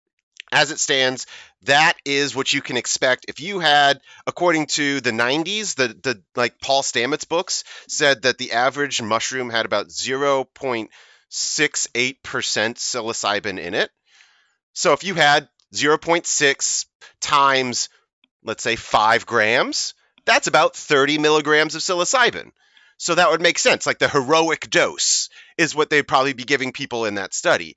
as 0.54 0.70
it 0.70 0.78
stands, 0.78 1.26
that 1.62 1.94
is 2.04 2.36
what 2.36 2.52
you 2.52 2.62
can 2.62 2.76
expect. 2.76 3.26
If 3.28 3.40
you 3.40 3.58
had, 3.58 4.00
according 4.24 4.66
to 4.66 5.00
the 5.00 5.10
90s, 5.10 5.74
the, 5.74 5.88
the 5.88 6.22
like 6.36 6.60
Paul 6.60 6.82
Stamets 6.82 7.28
books 7.28 7.64
said 7.88 8.22
that 8.22 8.38
the 8.38 8.52
average 8.52 9.02
mushroom 9.02 9.50
had 9.50 9.66
about 9.66 9.88
0.68% 9.88 10.88
psilocybin 11.30 13.58
in 13.58 13.74
it. 13.74 13.90
So 14.74 14.92
if 14.92 15.02
you 15.02 15.14
had 15.14 15.48
0.6 15.74 16.86
times, 17.20 17.88
let's 18.44 18.62
say, 18.62 18.76
5 18.76 19.26
grams, 19.26 19.94
that's 20.24 20.46
about 20.46 20.76
30 20.76 21.18
milligrams 21.18 21.74
of 21.74 21.82
psilocybin. 21.82 22.52
So 22.96 23.16
that 23.16 23.30
would 23.30 23.42
make 23.42 23.58
sense. 23.58 23.86
Like 23.86 23.98
the 23.98 24.08
heroic 24.08 24.70
dose 24.70 25.30
is 25.58 25.74
what 25.74 25.90
they'd 25.90 26.06
probably 26.06 26.32
be 26.32 26.44
giving 26.44 26.72
people 26.72 27.06
in 27.06 27.16
that 27.16 27.34
study 27.34 27.76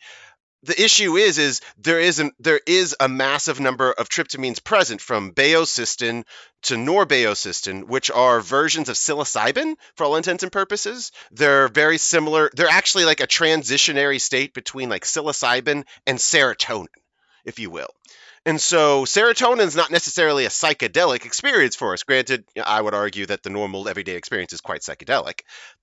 the 0.64 0.82
issue 0.82 1.18
is 1.18 1.38
is 1.38 1.62
there 1.78 2.00
isn't 2.00 2.34
there 2.40 2.60
is 2.66 2.96
a 3.00 3.08
massive 3.08 3.60
number 3.60 3.92
of 3.92 4.10
tryptamines 4.10 4.64
present 4.64 5.02
from 5.02 5.32
baeocystin 5.32 6.24
to 6.64 6.76
norbaeocystin 6.76 7.84
which 7.88 8.10
are 8.10 8.42
versions 8.42 8.90
of 8.90 8.96
psilocybin 8.96 9.76
for 9.96 10.06
all 10.06 10.16
intents 10.16 10.44
and 10.44 10.52
purposes 10.52 11.12
they're 11.32 11.68
very 11.68 11.98
similar 11.98 12.50
they're 12.56 12.68
actually 12.70 13.06
like 13.06 13.20
a 13.20 13.28
transitionary 13.28 14.20
state 14.20 14.54
between 14.54 14.90
like 14.90 15.04
psilocybin 15.04 15.84
and 16.06 16.18
serotonin 16.18 16.88
if 17.46 17.60
you 17.60 17.70
will 17.70 17.90
and 18.46 18.62
so 18.62 19.04
serotonin 19.04 19.68
is 19.68 19.76
not 19.76 19.92
necessarily 19.92 20.46
a 20.46 20.50
psychedelic 20.50 21.26
experience 21.26 21.76
for 21.76 21.92
us. 21.92 22.04
Granted, 22.04 22.46
I 22.66 22.82
would 22.82 22.94
argue 22.94 23.26
that 23.26 23.44
the 23.44 23.50
normal 23.50 23.90
everyday 23.90 24.16
experience 24.16 24.54
is 24.54 24.62
quite 24.62 24.80
psychedelic. 24.80 25.42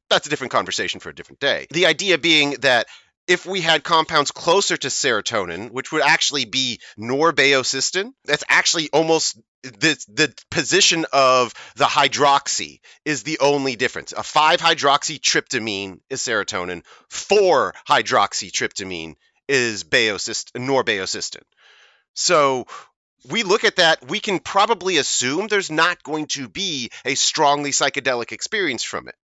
That's 0.08 0.26
a 0.26 0.30
different 0.30 0.52
conversation 0.52 0.98
for 0.98 1.10
a 1.10 1.14
different 1.14 1.40
day. 1.40 1.66
The 1.70 1.84
idea 1.84 2.16
being 2.16 2.52
that 2.60 2.86
if 3.26 3.46
we 3.46 3.60
had 3.60 3.82
compounds 3.82 4.30
closer 4.30 4.76
to 4.76 4.88
serotonin, 4.88 5.70
which 5.70 5.92
would 5.92 6.02
actually 6.02 6.44
be 6.44 6.80
norbaeocystin, 6.98 8.12
that's 8.24 8.44
actually 8.48 8.90
almost 8.92 9.38
the 9.62 9.96
the 10.08 10.34
position 10.50 11.06
of 11.12 11.54
the 11.76 11.86
hydroxy 11.86 12.80
is 13.04 13.22
the 13.22 13.38
only 13.40 13.76
difference. 13.76 14.12
A 14.12 14.22
5 14.22 14.60
hydroxytryptamine 14.60 16.00
is 16.10 16.20
serotonin, 16.20 16.82
4 17.08 17.74
hydroxytryptamine 17.88 19.14
is 19.48 19.84
baeocystin, 19.84 20.66
norbaeocystin. 20.66 21.42
So 22.14 22.66
we 23.30 23.42
look 23.42 23.64
at 23.64 23.76
that, 23.76 24.06
we 24.06 24.20
can 24.20 24.38
probably 24.38 24.98
assume 24.98 25.46
there's 25.46 25.70
not 25.70 26.02
going 26.02 26.26
to 26.26 26.48
be 26.48 26.90
a 27.04 27.14
strongly 27.14 27.70
psychedelic 27.70 28.32
experience 28.32 28.82
from 28.82 29.08
it. 29.08 29.14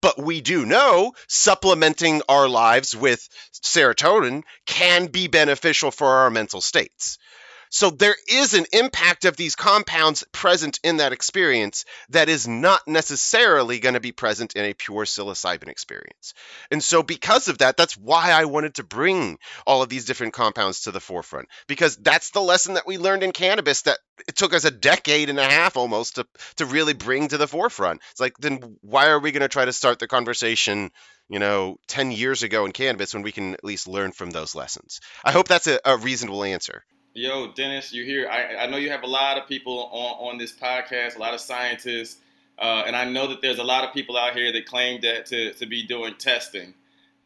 But 0.00 0.18
we 0.18 0.40
do 0.40 0.64
know 0.64 1.12
supplementing 1.26 2.22
our 2.28 2.48
lives 2.48 2.94
with 2.94 3.28
serotonin 3.52 4.42
can 4.66 5.06
be 5.06 5.26
beneficial 5.26 5.90
for 5.90 6.06
our 6.06 6.30
mental 6.30 6.60
states. 6.60 7.18
So 7.70 7.90
there 7.90 8.16
is 8.28 8.54
an 8.54 8.66
impact 8.72 9.24
of 9.24 9.36
these 9.36 9.54
compounds 9.54 10.24
present 10.32 10.80
in 10.82 10.98
that 10.98 11.12
experience 11.12 11.84
that 12.10 12.28
is 12.28 12.48
not 12.48 12.86
necessarily 12.86 13.78
going 13.78 13.94
to 13.94 14.00
be 14.00 14.12
present 14.12 14.54
in 14.54 14.64
a 14.64 14.74
pure 14.74 15.04
psilocybin 15.04 15.68
experience. 15.68 16.34
And 16.70 16.82
so 16.82 17.02
because 17.02 17.48
of 17.48 17.58
that, 17.58 17.76
that's 17.76 17.96
why 17.96 18.32
I 18.32 18.46
wanted 18.46 18.74
to 18.74 18.84
bring 18.84 19.38
all 19.66 19.82
of 19.82 19.88
these 19.88 20.04
different 20.04 20.34
compounds 20.34 20.82
to 20.82 20.90
the 20.90 21.00
forefront 21.00 21.48
because 21.66 21.96
that's 21.96 22.30
the 22.30 22.40
lesson 22.40 22.74
that 22.74 22.86
we 22.86 22.98
learned 22.98 23.22
in 23.22 23.32
cannabis 23.32 23.82
that 23.82 23.98
it 24.26 24.36
took 24.36 24.54
us 24.54 24.64
a 24.64 24.70
decade 24.70 25.30
and 25.30 25.38
a 25.38 25.44
half 25.44 25.76
almost 25.76 26.16
to 26.16 26.26
to 26.56 26.66
really 26.66 26.94
bring 26.94 27.28
to 27.28 27.36
the 27.36 27.46
forefront. 27.46 28.00
It's 28.10 28.20
like 28.20 28.36
then 28.38 28.76
why 28.80 29.08
are 29.08 29.20
we 29.20 29.30
going 29.30 29.42
to 29.42 29.48
try 29.48 29.64
to 29.64 29.72
start 29.72 29.98
the 29.98 30.08
conversation 30.08 30.90
you 31.28 31.38
know, 31.38 31.76
10 31.88 32.10
years 32.10 32.42
ago 32.42 32.64
in 32.64 32.72
cannabis 32.72 33.12
when 33.12 33.22
we 33.22 33.32
can 33.32 33.54
at 33.54 33.64
least 33.64 33.86
learn 33.86 34.12
from 34.12 34.30
those 34.30 34.54
lessons? 34.54 35.00
I 35.22 35.32
hope 35.32 35.46
that's 35.46 35.66
a, 35.66 35.78
a 35.84 35.96
reasonable 35.96 36.42
answer. 36.42 36.84
Yo, 37.18 37.48
Dennis, 37.48 37.92
you 37.92 38.04
here? 38.04 38.28
I, 38.30 38.58
I 38.58 38.66
know 38.68 38.76
you 38.76 38.90
have 38.90 39.02
a 39.02 39.08
lot 39.08 39.38
of 39.38 39.48
people 39.48 39.88
on, 39.90 40.28
on 40.34 40.38
this 40.38 40.52
podcast, 40.52 41.16
a 41.16 41.18
lot 41.18 41.34
of 41.34 41.40
scientists, 41.40 42.18
uh, 42.60 42.84
and 42.86 42.94
I 42.94 43.10
know 43.10 43.26
that 43.26 43.42
there's 43.42 43.58
a 43.58 43.64
lot 43.64 43.82
of 43.82 43.92
people 43.92 44.16
out 44.16 44.36
here 44.36 44.52
that 44.52 44.66
claim 44.66 45.00
that 45.00 45.26
to, 45.26 45.52
to 45.54 45.66
be 45.66 45.82
doing 45.84 46.14
testing. 46.16 46.74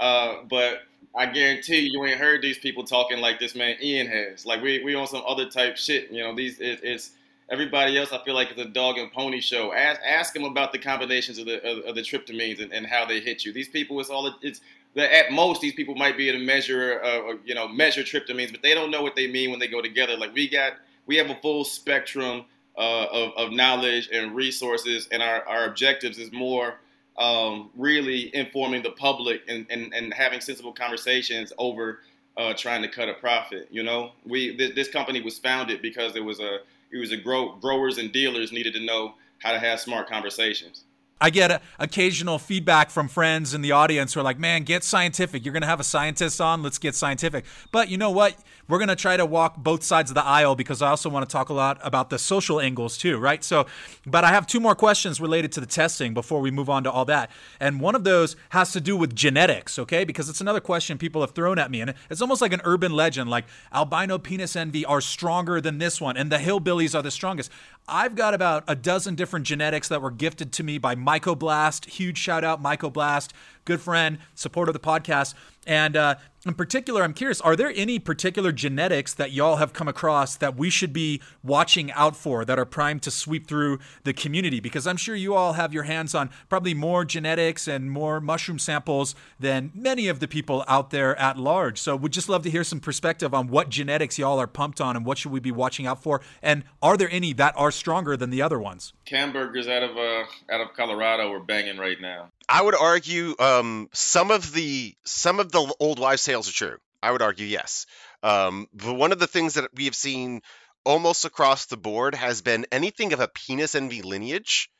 Uh, 0.00 0.44
but 0.48 0.84
I 1.14 1.26
guarantee 1.26 1.90
you, 1.92 2.02
ain't 2.06 2.18
heard 2.18 2.40
these 2.40 2.58
people 2.58 2.84
talking 2.84 3.18
like 3.18 3.38
this 3.38 3.54
man 3.54 3.76
Ian 3.82 4.06
has. 4.06 4.46
Like 4.46 4.62
we 4.62 4.82
we 4.82 4.94
on 4.94 5.06
some 5.06 5.22
other 5.26 5.50
type 5.50 5.76
shit. 5.76 6.10
You 6.10 6.22
know, 6.22 6.34
these 6.34 6.58
it, 6.58 6.80
it's 6.82 7.10
everybody 7.50 7.98
else. 7.98 8.12
I 8.12 8.24
feel 8.24 8.34
like 8.34 8.50
it's 8.50 8.60
a 8.60 8.64
dog 8.64 8.96
and 8.96 9.12
pony 9.12 9.42
show. 9.42 9.74
Ask 9.74 10.00
ask 10.02 10.32
them 10.32 10.44
about 10.44 10.72
the 10.72 10.78
combinations 10.78 11.36
of 11.36 11.44
the 11.44 11.62
of, 11.70 11.84
of 11.84 11.94
the 11.96 12.00
tryptamines 12.00 12.62
and, 12.62 12.72
and, 12.72 12.86
how 12.86 13.04
they 13.04 13.20
hit 13.20 13.44
you. 13.44 13.52
These 13.52 13.68
people, 13.68 14.00
it's 14.00 14.08
all 14.08 14.34
it's 14.40 14.62
at 14.96 15.32
most 15.32 15.60
these 15.60 15.72
people 15.74 15.94
might 15.94 16.16
be 16.16 16.28
able 16.28 16.38
to 16.38 16.44
measure, 16.44 17.00
uh, 17.02 17.34
you 17.44 17.54
know, 17.54 17.66
measure 17.68 18.02
tryptamines, 18.02 18.52
but 18.52 18.62
they 18.62 18.74
don't 18.74 18.90
know 18.90 19.02
what 19.02 19.16
they 19.16 19.26
mean 19.26 19.50
when 19.50 19.58
they 19.58 19.68
go 19.68 19.80
together. 19.80 20.16
Like 20.16 20.34
we 20.34 20.48
got, 20.48 20.74
we 21.06 21.16
have 21.16 21.30
a 21.30 21.34
full 21.36 21.64
spectrum 21.64 22.44
uh, 22.76 23.06
of, 23.10 23.32
of, 23.36 23.52
knowledge 23.52 24.08
and 24.12 24.34
resources, 24.34 25.08
and 25.10 25.22
our, 25.22 25.46
our 25.46 25.66
objectives 25.66 26.18
is 26.18 26.32
more 26.32 26.76
um, 27.18 27.70
really 27.76 28.34
informing 28.34 28.82
the 28.82 28.90
public 28.92 29.42
and, 29.48 29.66
and, 29.68 29.92
and 29.92 30.14
having 30.14 30.40
sensible 30.40 30.72
conversations 30.72 31.52
over 31.58 32.00
uh, 32.36 32.54
trying 32.54 32.82
to 32.82 32.88
cut 32.88 33.08
a 33.08 33.14
profit. 33.14 33.68
You 33.70 33.82
know, 33.82 34.12
we 34.24 34.56
this, 34.56 34.74
this, 34.74 34.88
company 34.88 35.20
was 35.20 35.38
founded 35.38 35.82
because 35.82 36.14
there 36.14 36.24
was 36.24 36.40
a 36.40 36.60
it 36.90 36.98
was 36.98 37.12
a 37.12 37.16
grow, 37.16 37.56
growers 37.56 37.98
and 37.98 38.10
dealers 38.12 38.52
needed 38.52 38.72
to 38.74 38.80
know 38.80 39.14
how 39.38 39.52
to 39.52 39.58
have 39.58 39.80
smart 39.80 40.08
conversations. 40.08 40.84
I 41.22 41.30
get 41.30 41.62
occasional 41.78 42.40
feedback 42.40 42.90
from 42.90 43.06
friends 43.06 43.54
in 43.54 43.62
the 43.62 43.70
audience 43.70 44.12
who 44.12 44.18
are 44.18 44.24
like, 44.24 44.40
man, 44.40 44.64
get 44.64 44.82
scientific. 44.82 45.44
You're 45.44 45.52
going 45.52 45.62
to 45.62 45.68
have 45.68 45.78
a 45.78 45.84
scientist 45.84 46.40
on. 46.40 46.64
Let's 46.64 46.78
get 46.78 46.96
scientific. 46.96 47.44
But 47.70 47.88
you 47.88 47.96
know 47.96 48.10
what? 48.10 48.34
We're 48.68 48.78
going 48.78 48.88
to 48.88 48.96
try 48.96 49.16
to 49.16 49.26
walk 49.26 49.56
both 49.56 49.82
sides 49.82 50.10
of 50.10 50.14
the 50.14 50.24
aisle 50.24 50.54
because 50.54 50.82
I 50.82 50.88
also 50.88 51.10
want 51.10 51.28
to 51.28 51.32
talk 51.32 51.48
a 51.48 51.52
lot 51.52 51.78
about 51.82 52.10
the 52.10 52.18
social 52.18 52.60
angles 52.60 52.96
too, 52.96 53.18
right? 53.18 53.42
So, 53.42 53.66
but 54.06 54.24
I 54.24 54.28
have 54.28 54.46
two 54.46 54.60
more 54.60 54.74
questions 54.74 55.20
related 55.20 55.52
to 55.52 55.60
the 55.60 55.66
testing 55.66 56.14
before 56.14 56.40
we 56.40 56.50
move 56.50 56.70
on 56.70 56.84
to 56.84 56.90
all 56.90 57.04
that. 57.06 57.30
And 57.60 57.80
one 57.80 57.94
of 57.94 58.04
those 58.04 58.36
has 58.50 58.72
to 58.72 58.80
do 58.80 58.96
with 58.96 59.14
genetics, 59.14 59.78
okay? 59.78 60.04
Because 60.04 60.28
it's 60.28 60.40
another 60.40 60.60
question 60.60 60.96
people 60.96 61.20
have 61.22 61.32
thrown 61.32 61.58
at 61.58 61.70
me. 61.70 61.80
And 61.80 61.94
it's 62.08 62.20
almost 62.20 62.40
like 62.40 62.52
an 62.52 62.60
urban 62.64 62.92
legend 62.92 63.28
like 63.28 63.44
albino 63.72 64.18
penis 64.18 64.56
envy 64.56 64.84
are 64.84 65.00
stronger 65.00 65.60
than 65.60 65.78
this 65.78 66.00
one 66.00 66.16
and 66.16 66.30
the 66.30 66.38
hillbillies 66.38 66.94
are 66.94 67.02
the 67.02 67.10
strongest. 67.10 67.50
I've 67.88 68.14
got 68.14 68.32
about 68.32 68.64
a 68.68 68.76
dozen 68.76 69.16
different 69.16 69.44
genetics 69.44 69.88
that 69.88 70.00
were 70.00 70.10
gifted 70.10 70.52
to 70.52 70.62
me 70.62 70.78
by 70.78 70.94
Mycoblast. 70.94 71.86
Huge 71.86 72.16
shout 72.16 72.44
out, 72.44 72.62
Mycoblast, 72.62 73.30
good 73.64 73.80
friend, 73.80 74.18
support 74.34 74.68
of 74.68 74.72
the 74.72 74.80
podcast. 74.80 75.34
And 75.66 75.96
uh, 75.96 76.14
in 76.44 76.54
particular, 76.54 77.02
I'm 77.02 77.14
curious, 77.14 77.40
are 77.40 77.54
there 77.54 77.72
any 77.74 77.98
particular 78.00 78.50
genetics 78.50 79.14
that 79.14 79.30
y'all 79.30 79.56
have 79.56 79.72
come 79.72 79.86
across 79.86 80.34
that 80.36 80.56
we 80.56 80.70
should 80.70 80.92
be 80.92 81.20
watching 81.44 81.92
out 81.92 82.16
for 82.16 82.44
that 82.44 82.58
are 82.58 82.64
primed 82.64 83.02
to 83.02 83.12
sweep 83.12 83.46
through 83.46 83.78
the 84.02 84.12
community? 84.12 84.58
Because 84.58 84.86
I'm 84.86 84.96
sure 84.96 85.14
you 85.14 85.34
all 85.34 85.52
have 85.52 85.72
your 85.72 85.84
hands 85.84 86.14
on 86.14 86.30
probably 86.48 86.74
more 86.74 87.04
genetics 87.04 87.68
and 87.68 87.90
more 87.90 88.20
mushroom 88.20 88.58
samples 88.58 89.14
than 89.38 89.70
many 89.72 90.08
of 90.08 90.18
the 90.18 90.26
people 90.26 90.64
out 90.66 90.90
there 90.90 91.16
at 91.16 91.38
large. 91.38 91.78
So 91.78 91.94
we'd 91.94 92.12
just 92.12 92.28
love 92.28 92.42
to 92.42 92.50
hear 92.50 92.64
some 92.64 92.80
perspective 92.80 93.32
on 93.32 93.46
what 93.46 93.68
genetics 93.68 94.18
y'all 94.18 94.40
are 94.40 94.48
pumped 94.48 94.80
on 94.80 94.96
and 94.96 95.06
what 95.06 95.18
should 95.18 95.30
we 95.30 95.40
be 95.40 95.52
watching 95.52 95.86
out 95.86 96.02
for? 96.02 96.20
And 96.42 96.64
are 96.82 96.96
there 96.96 97.10
any 97.10 97.32
that 97.34 97.54
are 97.56 97.70
stronger 97.70 98.16
than 98.16 98.30
the 98.30 98.42
other 98.42 98.58
ones? 98.58 98.92
Camburgers 99.06 99.68
out 99.68 99.82
of 99.84 99.96
uh, 99.96 100.52
out 100.52 100.60
of 100.60 100.74
Colorado 100.74 101.32
are 101.32 101.40
banging 101.40 101.78
right 101.78 102.00
now. 102.00 102.30
I 102.48 102.60
would 102.60 102.74
argue 102.74 103.34
um, 103.38 103.88
some 103.92 104.30
of 104.30 104.52
the 104.52 104.94
some 105.04 105.40
of 105.40 105.52
the 105.52 105.74
old 105.80 105.98
wives' 105.98 106.26
tales 106.32 106.48
are 106.48 106.52
true. 106.52 106.78
I 107.02 107.10
would 107.10 107.22
argue 107.22 107.46
yes. 107.46 107.86
Um, 108.22 108.66
but 108.72 108.94
one 108.94 109.12
of 109.12 109.18
the 109.18 109.26
things 109.26 109.54
that 109.54 109.70
we 109.74 109.84
have 109.84 109.94
seen 109.94 110.40
almost 110.84 111.24
across 111.24 111.66
the 111.66 111.76
board 111.76 112.14
has 112.14 112.42
been 112.42 112.66
anything 112.72 113.12
of 113.12 113.20
a 113.20 113.28
penis 113.28 113.74
envy 113.74 114.02
lineage. 114.02 114.70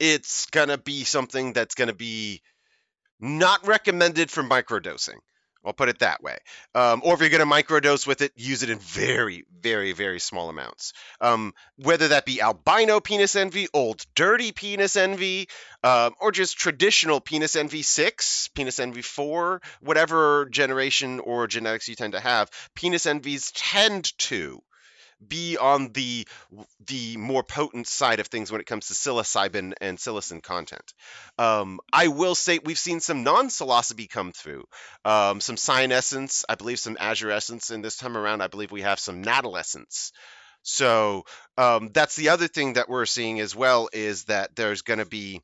It's 0.00 0.46
gonna 0.46 0.78
be 0.78 1.04
something 1.04 1.52
that's 1.52 1.74
gonna 1.74 1.94
be 1.94 2.42
not 3.20 3.66
recommended 3.66 4.30
for 4.30 4.42
microdosing. 4.42 5.20
I'll 5.66 5.72
put 5.72 5.88
it 5.88 5.98
that 5.98 6.22
way. 6.22 6.38
Um, 6.74 7.02
or 7.04 7.14
if 7.14 7.20
you're 7.20 7.28
going 7.28 7.40
to 7.40 7.46
microdose 7.46 8.06
with 8.06 8.22
it, 8.22 8.32
use 8.36 8.62
it 8.62 8.70
in 8.70 8.78
very, 8.78 9.44
very, 9.60 9.92
very 9.92 10.20
small 10.20 10.48
amounts. 10.48 10.92
Um, 11.20 11.54
whether 11.76 12.08
that 12.08 12.24
be 12.24 12.40
albino 12.40 13.00
penis 13.00 13.34
envy, 13.34 13.66
old 13.74 14.06
dirty 14.14 14.52
penis 14.52 14.94
envy, 14.94 15.48
um, 15.82 16.14
or 16.20 16.30
just 16.30 16.56
traditional 16.56 17.20
penis 17.20 17.56
envy 17.56 17.82
6, 17.82 18.48
penis 18.54 18.78
envy 18.78 19.02
4, 19.02 19.60
whatever 19.80 20.46
generation 20.46 21.18
or 21.20 21.48
genetics 21.48 21.88
you 21.88 21.96
tend 21.96 22.12
to 22.12 22.20
have, 22.20 22.50
penis 22.74 23.06
envies 23.06 23.50
tend 23.50 24.16
to 24.18 24.62
be 25.26 25.56
on 25.56 25.92
the 25.92 26.26
the 26.86 27.16
more 27.16 27.42
potent 27.42 27.86
side 27.86 28.20
of 28.20 28.26
things 28.26 28.50
when 28.50 28.60
it 28.60 28.66
comes 28.66 28.88
to 28.88 28.94
psilocybin 28.94 29.72
and 29.80 29.98
psilocin 29.98 30.42
content. 30.42 30.94
Um, 31.38 31.80
I 31.92 32.08
will 32.08 32.34
say 32.34 32.58
we've 32.58 32.78
seen 32.78 33.00
some 33.00 33.22
non-psilocybe 33.22 34.08
come 34.10 34.32
through, 34.32 34.64
um, 35.04 35.40
some 35.40 35.56
cyanescens, 35.56 36.44
I 36.48 36.54
believe 36.54 36.78
some 36.78 36.96
azurescens, 36.96 37.70
and 37.70 37.84
this 37.84 37.96
time 37.96 38.16
around 38.16 38.42
I 38.42 38.48
believe 38.48 38.70
we 38.70 38.82
have 38.82 38.98
some 38.98 39.22
natalensis. 39.22 40.12
So 40.62 41.24
um, 41.56 41.90
that's 41.92 42.16
the 42.16 42.30
other 42.30 42.48
thing 42.48 42.72
that 42.72 42.88
we're 42.88 43.06
seeing 43.06 43.38
as 43.40 43.54
well 43.54 43.88
is 43.92 44.24
that 44.24 44.56
there's 44.56 44.82
going 44.82 44.98
to 44.98 45.06
be 45.06 45.40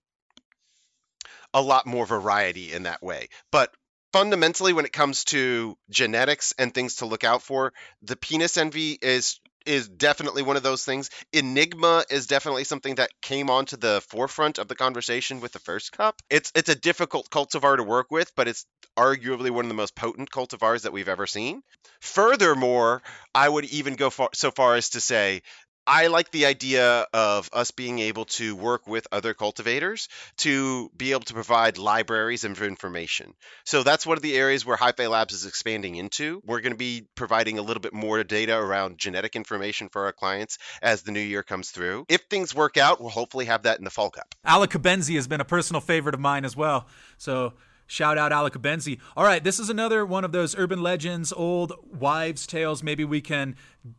a 1.55 1.63
lot 1.63 1.87
more 1.87 2.07
variety 2.07 2.73
in 2.73 2.85
that 2.85 3.03
way. 3.03 3.29
But 3.51 3.73
fundamentally, 4.13 4.73
when 4.73 4.85
it 4.85 4.93
comes 4.93 5.25
to 5.25 5.77
genetics 5.91 6.55
and 6.59 6.75
things 6.75 6.97
to 6.97 7.07
look 7.07 7.25
out 7.25 7.43
for, 7.43 7.73
the 8.03 8.17
penis 8.17 8.57
envy 8.57 8.99
is 9.01 9.41
is 9.67 9.89
definitely 9.89 10.43
one 10.43 10.57
of 10.57 10.63
those 10.63 10.85
things. 10.85 11.11
Enigma 11.33 12.05
is 12.11 12.27
definitely 12.27 12.65
something 12.65 12.97
that 12.97 13.11
came 13.21 13.51
onto 13.51 13.77
the 13.77 14.03
forefront 14.09 14.59
of 14.59 14.69
the 14.69 14.75
conversation 14.75 15.41
with 15.41 15.53
the 15.53 15.59
first 15.59 15.93
cup. 15.93 16.21
It's 16.31 16.53
it's 16.55 16.69
a 16.69 16.75
difficult 16.75 17.31
cultivar 17.31 17.77
to 17.77 17.83
work 17.83 18.11
with, 18.11 18.33
but 18.37 18.49
it's 18.49 18.67
arguably 18.97 19.51
one 19.51 19.65
of 19.65 19.69
the 19.69 19.75
most 19.75 19.95
potent 19.95 20.31
cultivars 20.31 20.83
that 20.83 20.93
we've 20.93 21.09
ever 21.09 21.27
seen. 21.27 21.63
Furthermore, 22.01 23.03
I 23.35 23.49
would 23.49 23.65
even 23.67 23.95
go 23.95 24.11
far, 24.11 24.29
so 24.35 24.51
far 24.51 24.75
as 24.75 24.91
to 24.91 25.01
say 25.01 25.43
I 25.87 26.07
like 26.07 26.31
the 26.31 26.47
idea 26.47 27.07
of 27.13 27.51
us 27.53 27.73
being 27.73 27.99
able 27.99 28.27
to 28.27 28.55
work 28.55 28.87
with 28.87 29.07
other 29.11 29.35
cultivators 29.35 30.09
to 30.39 30.91
be 30.97 31.13
able 31.13 31.23
to 31.23 31.35
provide 31.35 31.77
libraries 31.79 32.45
of 32.45 32.63
information. 32.63 33.35
So 33.65 33.83
that's 33.83 34.07
one 34.07 34.17
of 34.17 34.23
the 34.23 34.37
areas 34.37 34.65
where 34.65 34.77
Hyphae 34.77 35.11
Labs 35.11 35.35
is 35.35 35.45
expanding 35.45 35.97
into. 35.97 36.41
We're 36.45 36.61
going 36.61 36.73
to 36.73 36.79
be 36.79 37.09
providing 37.17 37.59
a 37.59 37.63
little 37.63 37.81
bit 37.81 37.93
more 37.93 38.23
data 38.23 38.57
around 38.57 38.99
genetic 38.99 39.35
information 39.35 39.89
for 39.89 40.05
our 40.05 40.13
clients 40.13 40.59
as 40.81 41.03
the 41.03 41.11
new 41.11 41.21
year 41.21 41.43
comes 41.43 41.71
through. 41.71 42.07
If 42.09 42.23
things 42.31 42.55
work 42.55 42.77
out, 42.77 43.01
we'll 43.01 43.11
hopefully 43.11 43.47
have 43.47 43.65
that 43.65 43.79
in 43.79 43.85
the 43.85 43.91
fall 43.91 44.11
cup. 44.11 44.35
Alacabenzi 44.47 45.17
has 45.17 45.27
been 45.27 45.41
a 45.41 45.45
personal 45.45 45.81
favorite 45.81 46.15
of 46.15 46.21
mine 46.21 46.45
as 46.45 46.57
well. 46.57 46.87
So 47.19 47.55
Shout 47.93 48.17
out 48.17 48.33
Alacabenzi. 48.33 48.99
All 49.19 49.25
right, 49.25 49.45
this 49.45 49.59
is 49.59 49.69
another 49.69 50.07
one 50.07 50.25
of 50.25 50.33
those 50.33 50.57
urban 50.57 50.83
legends, 50.83 51.31
old 51.31 51.75
wives' 51.93 52.47
tales. 52.47 52.83
Maybe 52.83 53.05
we 53.05 53.21
can 53.21 53.55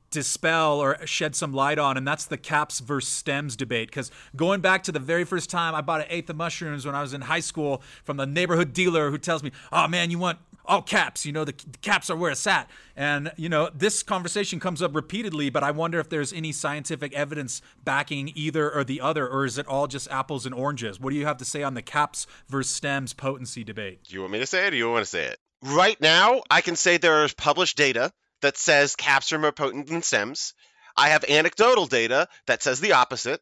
dispel 0.10 0.80
or 0.80 1.06
shed 1.06 1.36
some 1.36 1.54
light 1.54 1.78
on, 1.78 1.96
and 1.96 2.08
that's 2.08 2.26
the 2.26 2.38
caps 2.38 2.80
versus 2.80 3.14
stems 3.14 3.56
debate. 3.56 3.90
Because 3.90 4.10
going 4.36 4.62
back 4.62 4.82
to 4.86 4.92
the 4.92 4.98
very 4.98 5.26
first 5.26 5.48
time 5.52 5.76
I 5.76 5.82
bought 5.82 6.02
an 6.02 6.08
eighth 6.10 6.28
of 6.32 6.38
mushrooms 6.38 6.88
when 6.88 6.96
I 6.96 7.04
was 7.04 7.14
in 7.14 7.22
high 7.22 7.40
school 7.40 7.84
from 8.04 8.18
the 8.18 8.26
neighborhood 8.26 8.74
dealer 8.74 9.12
who 9.12 9.20
tells 9.20 9.44
me, 9.44 9.52
"Oh 9.72 9.88
man, 9.88 10.10
you 10.10 10.18
want 10.18 10.40
all 10.66 10.82
caps. 10.82 11.26
You 11.26 11.32
know, 11.32 11.44
the, 11.44 11.52
the, 11.52 11.78
caps 11.80 12.10
are 12.10 12.16
where 12.16 12.32
it's 12.32 12.46
at. 12.48 12.70
And, 12.96 13.32
you 13.38 13.50
know, 13.50 13.70
this 13.74 14.04
conversation 14.04 14.60
comes 14.60 14.82
up 14.82 14.96
repeatedly, 14.96 15.50
but 15.50 15.64
I 15.64 15.72
wonder 15.72 16.00
if 16.00 16.10
there's 16.10 16.34
any 16.34 16.52
scientific 16.52 17.14
evidence 17.14 17.62
backing 17.84 18.32
either 18.36 18.72
or 18.72 18.84
the 18.84 19.02
other, 19.02 19.28
or 19.28 19.46
is 19.46 19.58
it 19.58 19.68
all 19.68 19.88
just 19.88 20.10
apples 20.10 20.46
and 20.46 20.54
oranges? 20.54 21.00
What 21.00 21.12
do 21.12 21.16
you 21.18 21.26
have 21.26 21.38
to 21.38 21.46
say 21.46 21.64
on 21.64 21.74
the 21.74 21.82
caps 21.82 22.28
versus 22.48 22.76
stems 22.76 23.14
potency 23.14 23.64
debate? 23.64 24.04
Do 24.04 24.16
you 24.16 24.22
want 24.22 24.34
me 24.34 24.40
to 24.40 24.46
say 24.46 24.66
it 24.66 24.68
or 24.68 24.72
do 24.72 24.78
you 24.78 24.92
want 24.92 25.04
to 25.04 25.10
say 25.10 25.26
it? 25.26 25.40
Right 25.62 26.00
now, 26.00 26.42
I 26.50 26.62
can 26.62 26.76
say 26.76 26.98
there 26.98 27.24
is 27.24 27.34
published 27.34 27.78
data 27.78 28.12
that 28.42 28.58
says 28.58 28.96
caps 28.96 29.32
are 29.32 29.40
more 29.40 29.52
potent 29.52 29.88
than 29.88 30.02
stems. 30.02 30.54
I 30.96 31.10
have 31.10 31.24
anecdotal 31.24 31.88
data 31.88 32.28
that 32.46 32.62
says 32.62 32.80
the 32.80 32.94
opposite, 32.94 33.42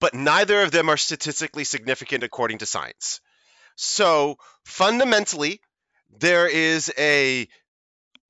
but 0.00 0.14
neither 0.14 0.60
of 0.62 0.70
them 0.70 0.88
are 0.88 0.96
statistically 0.96 1.64
significant 1.64 2.24
according 2.24 2.58
to 2.58 2.66
science. 2.66 3.20
So 3.76 4.36
fundamentally, 4.64 5.60
there 6.18 6.48
is 6.48 6.92
a 6.98 7.48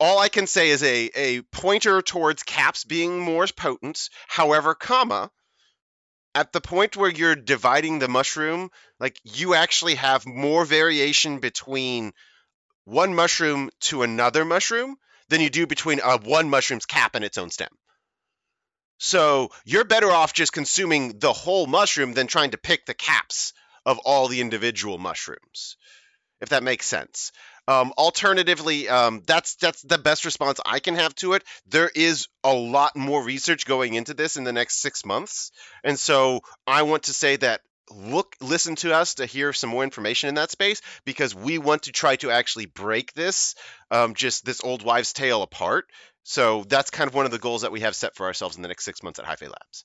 all 0.00 0.18
I 0.18 0.28
can 0.28 0.46
say 0.46 0.70
is 0.70 0.82
a, 0.82 1.10
a 1.14 1.42
pointer 1.42 2.02
towards 2.02 2.42
caps 2.42 2.84
being 2.84 3.20
more 3.20 3.46
potent. 3.46 4.08
However, 4.26 4.74
comma, 4.74 5.30
at 6.34 6.52
the 6.52 6.60
point 6.60 6.96
where 6.96 7.10
you're 7.10 7.36
dividing 7.36 7.98
the 8.00 8.08
mushroom, 8.08 8.70
like 8.98 9.18
you 9.22 9.54
actually 9.54 9.94
have 9.94 10.26
more 10.26 10.64
variation 10.64 11.38
between 11.38 12.12
one 12.84 13.14
mushroom 13.14 13.70
to 13.80 14.02
another 14.02 14.44
mushroom 14.44 14.96
than 15.28 15.40
you 15.40 15.48
do 15.48 15.66
between 15.66 16.00
a 16.00 16.18
one 16.18 16.50
mushroom's 16.50 16.86
cap 16.86 17.14
and 17.14 17.24
its 17.24 17.38
own 17.38 17.50
stem. 17.50 17.70
So 18.98 19.50
you're 19.64 19.84
better 19.84 20.10
off 20.10 20.32
just 20.32 20.52
consuming 20.52 21.18
the 21.18 21.32
whole 21.32 21.66
mushroom 21.66 22.14
than 22.14 22.26
trying 22.26 22.50
to 22.50 22.58
pick 22.58 22.86
the 22.86 22.94
caps 22.94 23.52
of 23.86 23.98
all 23.98 24.28
the 24.28 24.40
individual 24.40 24.98
mushrooms, 24.98 25.76
if 26.40 26.50
that 26.50 26.62
makes 26.62 26.86
sense. 26.86 27.32
Um, 27.66 27.92
alternatively, 27.96 28.88
um, 28.88 29.22
that's 29.26 29.56
that's 29.56 29.82
the 29.82 29.98
best 29.98 30.24
response 30.24 30.60
I 30.64 30.80
can 30.80 30.96
have 30.96 31.14
to 31.16 31.32
it. 31.32 31.44
There 31.66 31.90
is 31.94 32.28
a 32.42 32.52
lot 32.52 32.94
more 32.94 33.22
research 33.24 33.64
going 33.64 33.94
into 33.94 34.14
this 34.14 34.36
in 34.36 34.44
the 34.44 34.52
next 34.52 34.80
six 34.80 35.04
months, 35.04 35.50
and 35.82 35.98
so 35.98 36.40
I 36.66 36.82
want 36.82 37.04
to 37.04 37.14
say 37.14 37.36
that 37.36 37.62
look 37.90 38.34
listen 38.40 38.76
to 38.76 38.94
us 38.94 39.16
to 39.16 39.26
hear 39.26 39.52
some 39.52 39.70
more 39.70 39.84
information 39.84 40.28
in 40.28 40.34
that 40.36 40.50
space 40.50 40.80
because 41.04 41.34
we 41.34 41.58
want 41.58 41.82
to 41.84 41.92
try 41.92 42.16
to 42.16 42.30
actually 42.30 42.66
break 42.66 43.12
this 43.12 43.54
um, 43.90 44.14
just 44.14 44.44
this 44.44 44.62
old 44.62 44.82
wives 44.82 45.12
tale 45.12 45.42
apart. 45.42 45.86
So 46.22 46.64
that's 46.68 46.90
kind 46.90 47.08
of 47.08 47.14
one 47.14 47.26
of 47.26 47.32
the 47.32 47.38
goals 47.38 47.62
that 47.62 47.72
we 47.72 47.80
have 47.80 47.94
set 47.94 48.14
for 48.14 48.26
ourselves 48.26 48.56
in 48.56 48.62
the 48.62 48.68
next 48.68 48.84
six 48.84 49.02
months 49.02 49.18
at 49.18 49.26
Hyphae 49.26 49.48
Labs 49.48 49.84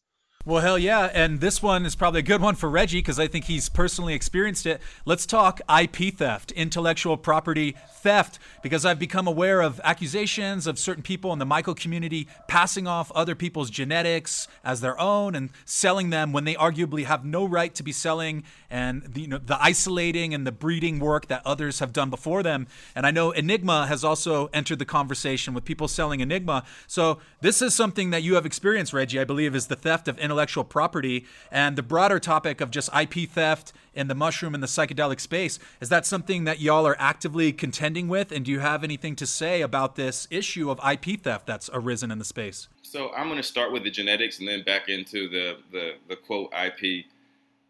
well, 0.49 0.63
hell 0.63 0.79
yeah. 0.79 1.11
And 1.13 1.41
this 1.41 1.61
one 1.61 1.85
is 1.85 1.95
probably 1.95 2.21
a 2.21 2.23
good 2.23 2.41
one 2.41 2.55
for 2.55 2.67
Reggie 2.71 2.97
because 2.97 3.19
I 3.19 3.27
think 3.27 3.45
he's 3.45 3.69
personally 3.69 4.15
experienced 4.15 4.65
it. 4.65 4.81
Let's 5.05 5.27
talk 5.27 5.61
IP 5.69 6.15
theft, 6.15 6.51
intellectual 6.53 7.17
property 7.17 7.75
theft, 7.99 8.39
because 8.63 8.83
I've 8.83 8.97
become 8.97 9.27
aware 9.27 9.61
of 9.61 9.79
accusations 9.83 10.65
of 10.65 10.79
certain 10.79 11.03
people 11.03 11.31
in 11.33 11.39
the 11.39 11.45
Myco 11.45 11.75
community 11.75 12.27
passing 12.47 12.87
off 12.87 13.11
other 13.11 13.35
people's 13.35 13.69
genetics 13.69 14.47
as 14.63 14.81
their 14.81 14.99
own 14.99 15.35
and 15.35 15.51
selling 15.65 16.09
them 16.09 16.33
when 16.33 16.45
they 16.45 16.55
arguably 16.55 17.05
have 17.05 17.23
no 17.23 17.45
right 17.45 17.75
to 17.75 17.83
be 17.83 17.91
selling, 17.91 18.43
and 18.71 19.03
the, 19.03 19.21
you 19.21 19.27
know, 19.27 19.37
the 19.37 19.61
isolating 19.61 20.33
and 20.33 20.47
the 20.47 20.51
breeding 20.51 20.99
work 20.99 21.27
that 21.27 21.43
others 21.45 21.77
have 21.77 21.93
done 21.93 22.09
before 22.09 22.41
them. 22.41 22.65
And 22.95 23.05
I 23.05 23.11
know 23.11 23.29
Enigma 23.29 23.85
has 23.85 24.03
also 24.03 24.47
entered 24.47 24.79
the 24.79 24.85
conversation 24.85 25.53
with 25.53 25.63
people 25.63 25.87
selling 25.87 26.21
Enigma. 26.21 26.63
So 26.87 27.19
this 27.41 27.61
is 27.61 27.75
something 27.75 28.09
that 28.09 28.23
you 28.23 28.33
have 28.33 28.47
experienced, 28.47 28.93
Reggie, 28.93 29.19
I 29.19 29.25
believe, 29.25 29.53
is 29.53 29.67
the 29.67 29.75
theft 29.75 30.07
of 30.07 30.17
intellectual 30.17 30.38
property 30.47 31.25
and 31.51 31.75
the 31.75 31.83
broader 31.83 32.19
topic 32.19 32.61
of 32.61 32.71
just 32.71 32.89
IP 32.95 33.29
theft 33.29 33.73
in 33.93 34.07
the 34.07 34.15
mushroom 34.15 34.53
and 34.53 34.63
the 34.63 34.67
psychedelic 34.67 35.19
space. 35.19 35.59
Is 35.81 35.89
that 35.89 36.05
something 36.05 36.45
that 36.45 36.59
y'all 36.59 36.85
are 36.85 36.95
actively 36.99 37.51
contending 37.51 38.07
with? 38.07 38.31
And 38.31 38.45
do 38.45 38.51
you 38.51 38.59
have 38.59 38.83
anything 38.83 39.15
to 39.17 39.25
say 39.25 39.61
about 39.61 39.95
this 39.95 40.27
issue 40.31 40.69
of 40.69 40.79
IP 40.89 41.21
theft 41.21 41.45
that's 41.45 41.69
arisen 41.73 42.11
in 42.11 42.19
the 42.19 42.25
space? 42.25 42.67
So 42.81 43.11
I'm 43.13 43.27
going 43.27 43.37
to 43.37 43.43
start 43.43 43.71
with 43.71 43.83
the 43.83 43.91
genetics 43.91 44.39
and 44.39 44.47
then 44.47 44.63
back 44.63 44.89
into 44.89 45.29
the 45.29 45.57
the, 45.71 45.93
the 46.07 46.15
quote 46.15 46.51
IP. 46.53 47.05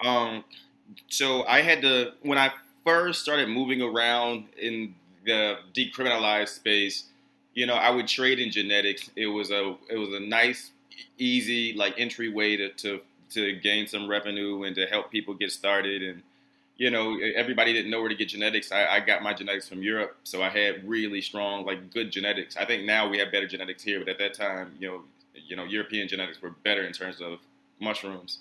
Um, 0.01 0.45
so 1.09 1.45
I 1.45 1.61
had 1.61 1.82
to 1.82 2.13
when 2.22 2.38
I 2.38 2.51
first 2.86 3.22
started 3.22 3.49
moving 3.49 3.82
around 3.82 4.45
in 4.57 4.95
the 5.26 5.57
decriminalized 5.74 6.49
space. 6.49 7.05
You 7.60 7.66
know, 7.66 7.76
I 7.76 7.89
would 7.89 8.07
trade 8.07 8.39
in 8.39 8.51
genetics. 8.51 9.10
It 9.18 9.28
was 9.28 9.51
a 9.51 9.76
it 9.89 9.97
was 9.97 10.14
a 10.14 10.20
nice 10.22 10.72
easy 11.18 11.74
like 11.74 11.93
entryway 11.97 12.55
to, 12.55 12.70
to 12.70 13.01
to 13.32 13.53
gain 13.57 13.86
some 13.86 14.07
revenue 14.07 14.64
and 14.64 14.74
to 14.78 14.86
help 14.86 15.12
people 15.12 15.34
get 15.34 15.51
started. 15.51 16.01
And 16.01 16.24
you 16.78 16.89
know 16.89 17.20
everybody 17.36 17.74
didn't 17.74 17.91
know 17.91 17.99
where 17.99 18.07
to 18.07 18.16
get 18.16 18.30
genetics. 18.30 18.72
I, 18.72 18.86
I, 18.86 18.99
got 19.01 19.22
my 19.22 19.34
genetics 19.34 19.68
from 19.68 19.84
europe 19.84 20.16
so 20.24 20.41
i 20.41 20.47
had 20.47 20.88
really 20.88 21.22
strong 21.22 21.66
like 21.66 21.91
good 21.93 22.10
genetics. 22.10 22.55
I 22.55 22.64
think 22.64 22.86
now 22.86 23.10
we 23.10 23.20
have 23.20 23.30
better 23.32 23.47
genetics 23.47 23.84
here 23.84 23.99
but 23.99 24.07
at 24.07 24.18
that 24.20 24.34
time 24.34 24.72
you 24.80 24.88
know 24.88 25.01
you 25.34 25.57
know 25.57 25.66
european 25.66 26.07
genetics 26.07 26.41
were 26.41 26.51
better 26.64 26.84
in 26.84 26.93
terms 26.93 27.20
of 27.20 27.39
mushrooms. 27.82 28.39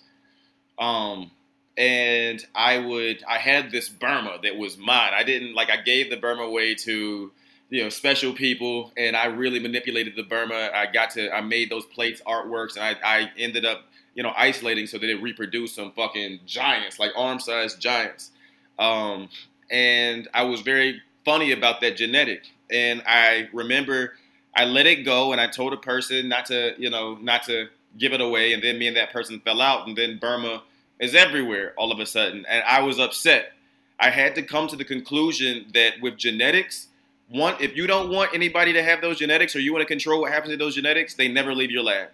Um 0.79 1.33
and 1.77 2.47
i 2.55 2.79
would 2.79 3.25
i 3.29 3.39
had 3.39 3.73
this 3.73 3.89
burma 3.89 4.39
that 4.45 4.57
was 4.57 4.79
mine. 4.79 5.13
I 5.13 5.25
didn't 5.25 5.55
like 5.55 5.71
i 5.71 5.77
gave 5.77 6.09
the 6.09 6.17
burma 6.17 6.43
away 6.43 6.77
to 6.87 7.33
you 7.71 7.83
know 7.83 7.89
special 7.89 8.33
people 8.33 8.93
and 8.97 9.17
i 9.17 9.27
really 9.27 9.59
manipulated 9.59 10.17
the 10.17 10.23
burma. 10.23 10.71
I 10.75 10.87
got 10.87 11.11
to 11.11 11.35
i 11.35 11.41
made 11.41 11.71
those 11.71 11.85
plates 11.87 12.23
artworks 12.27 12.77
and 12.77 12.85
i, 12.85 12.97
I 13.05 13.31
ended 13.39 13.65
up 13.65 13.83
you 14.15 14.23
know 14.23 14.33
isolating 14.37 14.87
so 14.87 14.99
that 14.99 15.09
it 15.09 15.23
reproduced 15.23 15.75
some 15.75 15.93
fucking 15.93 16.41
giants 16.47 16.99
like 16.99 17.13
arm 17.17 17.41
sized 17.41 17.81
giants. 17.81 18.31
Um, 18.79 19.29
and 19.71 20.29
i 20.35 20.43
was 20.43 20.61
very 20.61 21.03
funny 21.25 21.53
about 21.53 21.81
that 21.83 21.97
genetic. 21.97 22.45
And 22.71 23.03
i 23.07 23.49
remember 23.53 24.15
i 24.57 24.65
let 24.65 24.87
it 24.87 25.05
go 25.05 25.33
and 25.33 25.41
i 25.41 25.47
told 25.47 25.73
a 25.73 25.79
person 25.79 26.29
not 26.29 26.47
to 26.47 26.75
you 26.79 26.91
know 26.91 27.17
not 27.21 27.43
to 27.45 27.69
give 27.99 28.13
it 28.13 28.21
away 28.21 28.53
and 28.53 28.63
then 28.63 28.79
me 28.79 28.87
and 28.87 28.97
that 28.97 29.13
person 29.13 29.41
fell 29.41 29.61
out 29.61 29.89
and 29.89 29.97
then 29.97 30.19
burma 30.19 30.63
is 31.01 31.15
everywhere 31.15 31.75
all 31.77 31.93
of 31.93 31.99
a 31.99 32.07
sudden. 32.07 32.47
And 32.49 32.63
i 32.65 32.81
was 32.81 32.99
upset. 32.99 33.53
I 34.01 34.11
had 34.11 34.37
to 34.37 34.43
come 34.43 34.69
to 34.69 34.77
the 34.77 34.85
conclusion 34.85 35.67
that 35.75 35.95
with 36.01 36.17
genetics 36.17 36.89
one, 37.31 37.57
if 37.61 37.77
you 37.77 37.87
don't 37.87 38.11
want 38.11 38.33
anybody 38.33 38.73
to 38.73 38.83
have 38.83 39.01
those 39.01 39.19
genetics 39.19 39.55
or 39.55 39.61
you 39.61 39.73
want 39.73 39.83
to 39.83 39.87
control 39.87 40.23
what 40.23 40.33
happens 40.33 40.53
to 40.53 40.57
those 40.57 40.75
genetics, 40.75 41.15
they 41.15 41.29
never 41.29 41.55
leave 41.55 41.71
your 41.71 41.83
lab. 41.83 42.09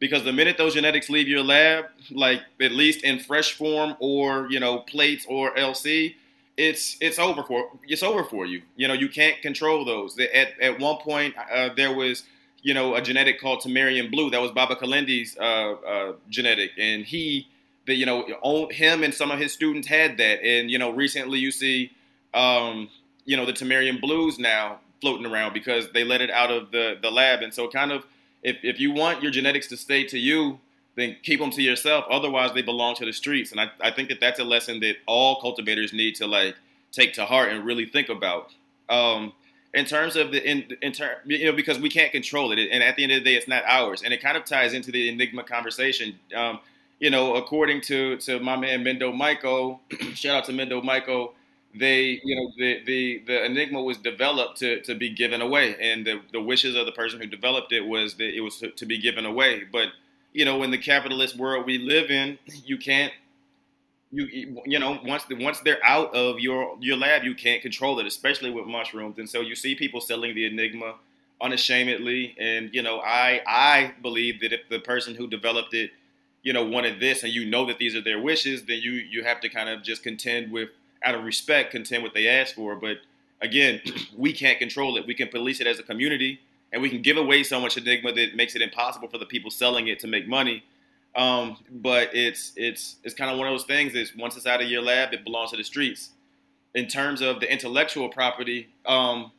Because 0.00 0.24
the 0.24 0.32
minute 0.32 0.58
those 0.58 0.74
genetics 0.74 1.08
leave 1.08 1.28
your 1.28 1.44
lab, 1.44 1.84
like 2.10 2.40
at 2.60 2.72
least 2.72 3.04
in 3.04 3.20
fresh 3.20 3.52
form 3.52 3.94
or 4.00 4.48
you 4.50 4.58
know 4.58 4.78
plates 4.80 5.24
or 5.28 5.54
LC, 5.54 6.16
it's 6.56 6.96
it's 7.00 7.20
over 7.20 7.44
for 7.44 7.70
it's 7.86 8.02
over 8.02 8.24
for 8.24 8.44
you. 8.44 8.62
You 8.74 8.88
know 8.88 8.94
you 8.94 9.08
can't 9.08 9.40
control 9.42 9.84
those. 9.84 10.18
At 10.18 10.60
at 10.60 10.80
one 10.80 10.96
point 10.96 11.36
uh, 11.36 11.70
there 11.76 11.94
was 11.94 12.24
you 12.62 12.74
know 12.74 12.96
a 12.96 13.00
genetic 13.00 13.40
called 13.40 13.60
Tamarian 13.60 14.10
Blue 14.10 14.28
that 14.30 14.40
was 14.40 14.50
Baba 14.50 14.74
Kalendi's 14.74 15.36
uh, 15.38 15.42
uh, 15.42 16.12
genetic, 16.28 16.72
and 16.76 17.04
he 17.04 17.46
that 17.86 17.94
you 17.94 18.06
know 18.06 18.68
him 18.72 19.04
and 19.04 19.14
some 19.14 19.30
of 19.30 19.38
his 19.38 19.52
students 19.52 19.86
had 19.86 20.16
that, 20.16 20.42
and 20.42 20.68
you 20.68 20.80
know 20.80 20.90
recently 20.90 21.38
you 21.38 21.52
see. 21.52 21.92
Um, 22.34 22.88
you 23.24 23.36
know 23.36 23.46
the 23.46 23.52
Tamarian 23.52 24.00
blues 24.00 24.38
now 24.38 24.80
floating 25.00 25.26
around 25.26 25.52
because 25.52 25.90
they 25.92 26.04
let 26.04 26.20
it 26.20 26.30
out 26.30 26.50
of 26.50 26.70
the 26.70 26.98
the 27.00 27.10
lab, 27.10 27.42
and 27.42 27.52
so 27.52 27.68
kind 27.68 27.92
of 27.92 28.04
if 28.42 28.58
if 28.62 28.80
you 28.80 28.92
want 28.92 29.22
your 29.22 29.30
genetics 29.30 29.66
to 29.68 29.76
stay 29.76 30.04
to 30.04 30.18
you, 30.18 30.58
then 30.96 31.16
keep 31.22 31.40
them 31.40 31.50
to 31.50 31.62
yourself. 31.62 32.04
Otherwise, 32.10 32.52
they 32.54 32.62
belong 32.62 32.94
to 32.96 33.04
the 33.04 33.12
streets, 33.12 33.52
and 33.52 33.60
I 33.60 33.70
I 33.80 33.90
think 33.90 34.08
that 34.08 34.20
that's 34.20 34.40
a 34.40 34.44
lesson 34.44 34.80
that 34.80 34.96
all 35.06 35.40
cultivators 35.40 35.92
need 35.92 36.14
to 36.16 36.26
like 36.26 36.56
take 36.90 37.12
to 37.14 37.24
heart 37.24 37.50
and 37.52 37.64
really 37.64 37.86
think 37.86 38.08
about. 38.08 38.52
Um, 38.88 39.32
in 39.74 39.86
terms 39.86 40.16
of 40.16 40.32
the 40.32 40.48
in, 40.48 40.76
in 40.82 40.92
term, 40.92 41.16
you 41.24 41.46
know, 41.46 41.52
because 41.52 41.78
we 41.78 41.88
can't 41.88 42.12
control 42.12 42.52
it, 42.52 42.58
and 42.58 42.82
at 42.82 42.96
the 42.96 43.02
end 43.02 43.12
of 43.12 43.24
the 43.24 43.24
day, 43.24 43.36
it's 43.36 43.48
not 43.48 43.64
ours, 43.66 44.02
and 44.02 44.12
it 44.12 44.22
kind 44.22 44.36
of 44.36 44.44
ties 44.44 44.74
into 44.74 44.92
the 44.92 45.08
enigma 45.08 45.42
conversation. 45.42 46.18
Um, 46.34 46.60
you 47.00 47.10
know, 47.10 47.34
according 47.36 47.80
to 47.82 48.16
to 48.18 48.38
my 48.38 48.56
man 48.56 48.84
Mendo 48.84 49.14
Michael, 49.14 49.80
shout 50.14 50.36
out 50.36 50.44
to 50.44 50.52
Mendo 50.52 50.82
Michael 50.84 51.34
they 51.74 52.20
you 52.24 52.36
know 52.36 52.52
the, 52.58 52.82
the 52.84 53.22
the 53.26 53.44
enigma 53.44 53.82
was 53.82 53.98
developed 53.98 54.58
to, 54.58 54.80
to 54.82 54.94
be 54.94 55.10
given 55.10 55.40
away. 55.40 55.76
And 55.80 56.06
the, 56.06 56.20
the 56.32 56.40
wishes 56.40 56.76
of 56.76 56.86
the 56.86 56.92
person 56.92 57.20
who 57.20 57.26
developed 57.26 57.72
it 57.72 57.82
was 57.86 58.14
that 58.16 58.34
it 58.36 58.40
was 58.40 58.58
to, 58.58 58.70
to 58.70 58.86
be 58.86 58.98
given 58.98 59.24
away. 59.26 59.62
But 59.70 59.88
you 60.32 60.44
know 60.44 60.62
in 60.62 60.70
the 60.70 60.78
capitalist 60.78 61.36
world 61.38 61.66
we 61.66 61.78
live 61.78 62.10
in 62.10 62.38
you 62.64 62.78
can't 62.78 63.12
you 64.10 64.62
you 64.66 64.78
know 64.78 64.98
once 65.04 65.24
the, 65.24 65.34
once 65.42 65.60
they're 65.60 65.84
out 65.84 66.14
of 66.14 66.38
your 66.38 66.76
your 66.80 66.96
lab 66.96 67.24
you 67.24 67.34
can't 67.34 67.62
control 67.62 67.98
it 67.98 68.06
especially 68.06 68.50
with 68.50 68.66
mushrooms. 68.66 69.18
And 69.18 69.28
so 69.28 69.40
you 69.40 69.54
see 69.54 69.74
people 69.74 70.00
selling 70.00 70.34
the 70.34 70.46
enigma 70.46 70.94
unashamedly. 71.40 72.34
And 72.38 72.70
you 72.74 72.82
know 72.82 73.00
i 73.00 73.40
i 73.46 73.94
believe 74.02 74.40
that 74.40 74.52
if 74.52 74.68
the 74.68 74.78
person 74.78 75.14
who 75.14 75.26
developed 75.26 75.74
it 75.74 75.90
you 76.42 76.52
know 76.52 76.64
wanted 76.64 77.00
this 77.00 77.22
and 77.22 77.32
you 77.32 77.44
know 77.46 77.64
that 77.66 77.78
these 77.78 77.94
are 77.94 78.02
their 78.02 78.20
wishes 78.20 78.64
then 78.64 78.80
you 78.80 78.92
you 78.92 79.24
have 79.24 79.40
to 79.40 79.48
kind 79.48 79.68
of 79.68 79.82
just 79.82 80.02
contend 80.02 80.52
with 80.52 80.70
out 81.04 81.14
of 81.14 81.24
respect, 81.24 81.70
contend 81.70 82.02
what 82.02 82.14
they 82.14 82.28
ask 82.28 82.54
for. 82.54 82.76
But 82.76 82.98
again, 83.40 83.80
we 84.16 84.32
can't 84.32 84.58
control 84.58 84.96
it. 84.96 85.06
We 85.06 85.14
can 85.14 85.28
police 85.28 85.60
it 85.60 85.66
as 85.66 85.78
a 85.78 85.82
community, 85.82 86.40
and 86.72 86.80
we 86.82 86.88
can 86.88 87.02
give 87.02 87.16
away 87.16 87.42
so 87.42 87.60
much 87.60 87.76
enigma 87.76 88.12
that 88.12 88.36
makes 88.36 88.54
it 88.54 88.62
impossible 88.62 89.08
for 89.08 89.18
the 89.18 89.26
people 89.26 89.50
selling 89.50 89.88
it 89.88 89.98
to 90.00 90.06
make 90.06 90.26
money. 90.26 90.64
Um, 91.14 91.58
but 91.70 92.14
it's 92.14 92.52
it's 92.56 92.96
it's 93.04 93.14
kind 93.14 93.30
of 93.30 93.38
one 93.38 93.46
of 93.46 93.52
those 93.52 93.64
things. 93.64 93.94
Is 93.94 94.16
once 94.16 94.36
it's 94.36 94.46
out 94.46 94.62
of 94.62 94.68
your 94.68 94.82
lab, 94.82 95.12
it 95.12 95.24
belongs 95.24 95.50
to 95.50 95.56
the 95.56 95.64
streets. 95.64 96.10
In 96.74 96.88
terms 96.88 97.20
of 97.20 97.40
the 97.40 97.52
intellectual 97.52 98.08
property, 98.08 98.68
um, 98.86 99.30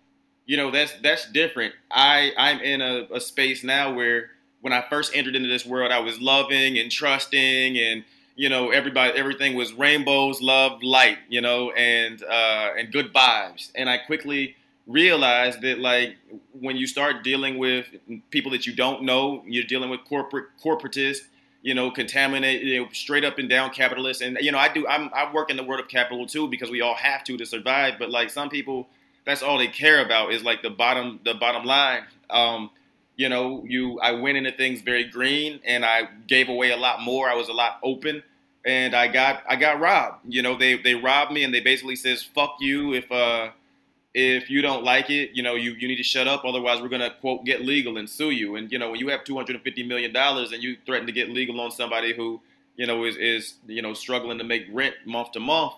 you 0.45 0.55
know 0.55 0.69
that's 0.69 0.93
that's 1.01 1.31
different. 1.31 1.73
I 1.89 2.31
I'm 2.37 2.59
in 2.59 2.81
a, 2.81 3.07
a 3.11 3.19
space 3.19 3.63
now 3.63 3.91
where 3.91 4.29
when 4.61 4.71
I 4.71 4.81
first 4.81 5.15
entered 5.15 5.35
into 5.35 5.49
this 5.49 5.65
world, 5.65 5.91
I 5.91 5.99
was 5.99 6.21
loving 6.21 6.77
and 6.77 6.91
trusting 6.91 7.77
and 7.77 8.03
you 8.35 8.49
know, 8.49 8.71
everybody, 8.71 9.17
everything 9.17 9.55
was 9.55 9.73
rainbows, 9.73 10.41
love, 10.41 10.81
light, 10.81 11.19
you 11.29 11.41
know, 11.41 11.71
and 11.71 12.23
uh, 12.23 12.69
and 12.77 12.91
good 12.91 13.13
vibes. 13.13 13.71
And 13.75 13.89
I 13.89 13.97
quickly 13.97 14.55
realized 14.87 15.61
that, 15.61 15.79
like, 15.79 16.17
when 16.59 16.75
you 16.75 16.87
start 16.87 17.23
dealing 17.23 17.57
with 17.57 17.87
people 18.31 18.51
that 18.51 18.65
you 18.65 18.75
don't 18.75 19.03
know, 19.03 19.43
you're 19.45 19.63
dealing 19.63 19.89
with 19.89 20.03
corporate 20.05 20.47
corporatists, 20.63 21.27
you 21.61 21.73
know, 21.73 21.91
contaminated, 21.91 22.67
you 22.67 22.81
know, 22.81 22.89
straight 22.91 23.23
up 23.23 23.37
and 23.37 23.49
down 23.49 23.69
capitalists. 23.69 24.21
And 24.21 24.37
you 24.41 24.51
know, 24.51 24.57
I 24.57 24.73
do, 24.73 24.87
I'm, 24.87 25.09
I 25.13 25.31
work 25.31 25.49
in 25.49 25.57
the 25.57 25.63
world 25.63 25.79
of 25.79 25.87
capital 25.87 26.25
too 26.25 26.47
because 26.47 26.69
we 26.69 26.81
all 26.81 26.95
have 26.95 27.23
to 27.25 27.37
to 27.37 27.45
survive. 27.45 27.93
But 27.99 28.09
like 28.09 28.29
some 28.29 28.49
people, 28.49 28.87
that's 29.25 29.43
all 29.43 29.57
they 29.57 29.67
care 29.67 30.03
about 30.03 30.33
is 30.33 30.43
like 30.43 30.61
the 30.61 30.69
bottom 30.69 31.19
the 31.23 31.35
bottom 31.35 31.65
line. 31.65 32.03
Um, 32.29 32.71
you 33.15 33.29
know, 33.29 33.63
you 33.67 33.99
I 33.99 34.11
went 34.11 34.37
into 34.37 34.51
things 34.51 34.81
very 34.81 35.03
green 35.03 35.59
and 35.65 35.85
I 35.85 36.09
gave 36.27 36.49
away 36.49 36.71
a 36.71 36.77
lot 36.77 37.01
more. 37.01 37.29
I 37.29 37.35
was 37.35 37.49
a 37.49 37.53
lot 37.53 37.79
open 37.83 38.23
and 38.65 38.95
I 38.95 39.07
got 39.07 39.43
I 39.47 39.55
got 39.55 39.79
robbed. 39.79 40.21
You 40.27 40.41
know, 40.41 40.57
they 40.57 40.77
they 40.77 40.95
robbed 40.95 41.31
me 41.31 41.43
and 41.43 41.53
they 41.53 41.59
basically 41.59 41.95
says 41.95 42.23
fuck 42.23 42.57
you 42.59 42.93
if 42.93 43.11
uh 43.11 43.49
if 44.13 44.49
you 44.49 44.61
don't 44.61 44.83
like 44.83 45.09
it, 45.09 45.31
you 45.33 45.41
know, 45.41 45.55
you, 45.55 45.71
you 45.71 45.87
need 45.87 45.95
to 45.95 46.03
shut 46.03 46.27
up. 46.27 46.45
Otherwise, 46.45 46.81
we're 46.81 46.89
gonna 46.89 47.13
quote 47.19 47.45
get 47.45 47.61
legal 47.61 47.97
and 47.97 48.07
sue 48.09 48.29
you. 48.29 48.55
And 48.55 48.71
you 48.71 48.77
know, 48.77 48.91
when 48.91 48.99
you 48.99 49.09
have 49.09 49.23
two 49.23 49.35
hundred 49.35 49.55
and 49.55 49.63
fifty 49.63 49.83
million 49.83 50.13
dollars 50.13 50.51
and 50.51 50.61
you 50.61 50.77
threaten 50.85 51.07
to 51.07 51.13
get 51.13 51.29
legal 51.29 51.59
on 51.59 51.71
somebody 51.71 52.13
who 52.13 52.39
you 52.75 52.87
know 52.87 53.05
is 53.05 53.17
is 53.17 53.55
you 53.67 53.81
know 53.81 53.93
struggling 53.93 54.37
to 54.37 54.43
make 54.43 54.65
rent 54.71 54.95
month 55.05 55.31
to 55.31 55.39
month, 55.39 55.73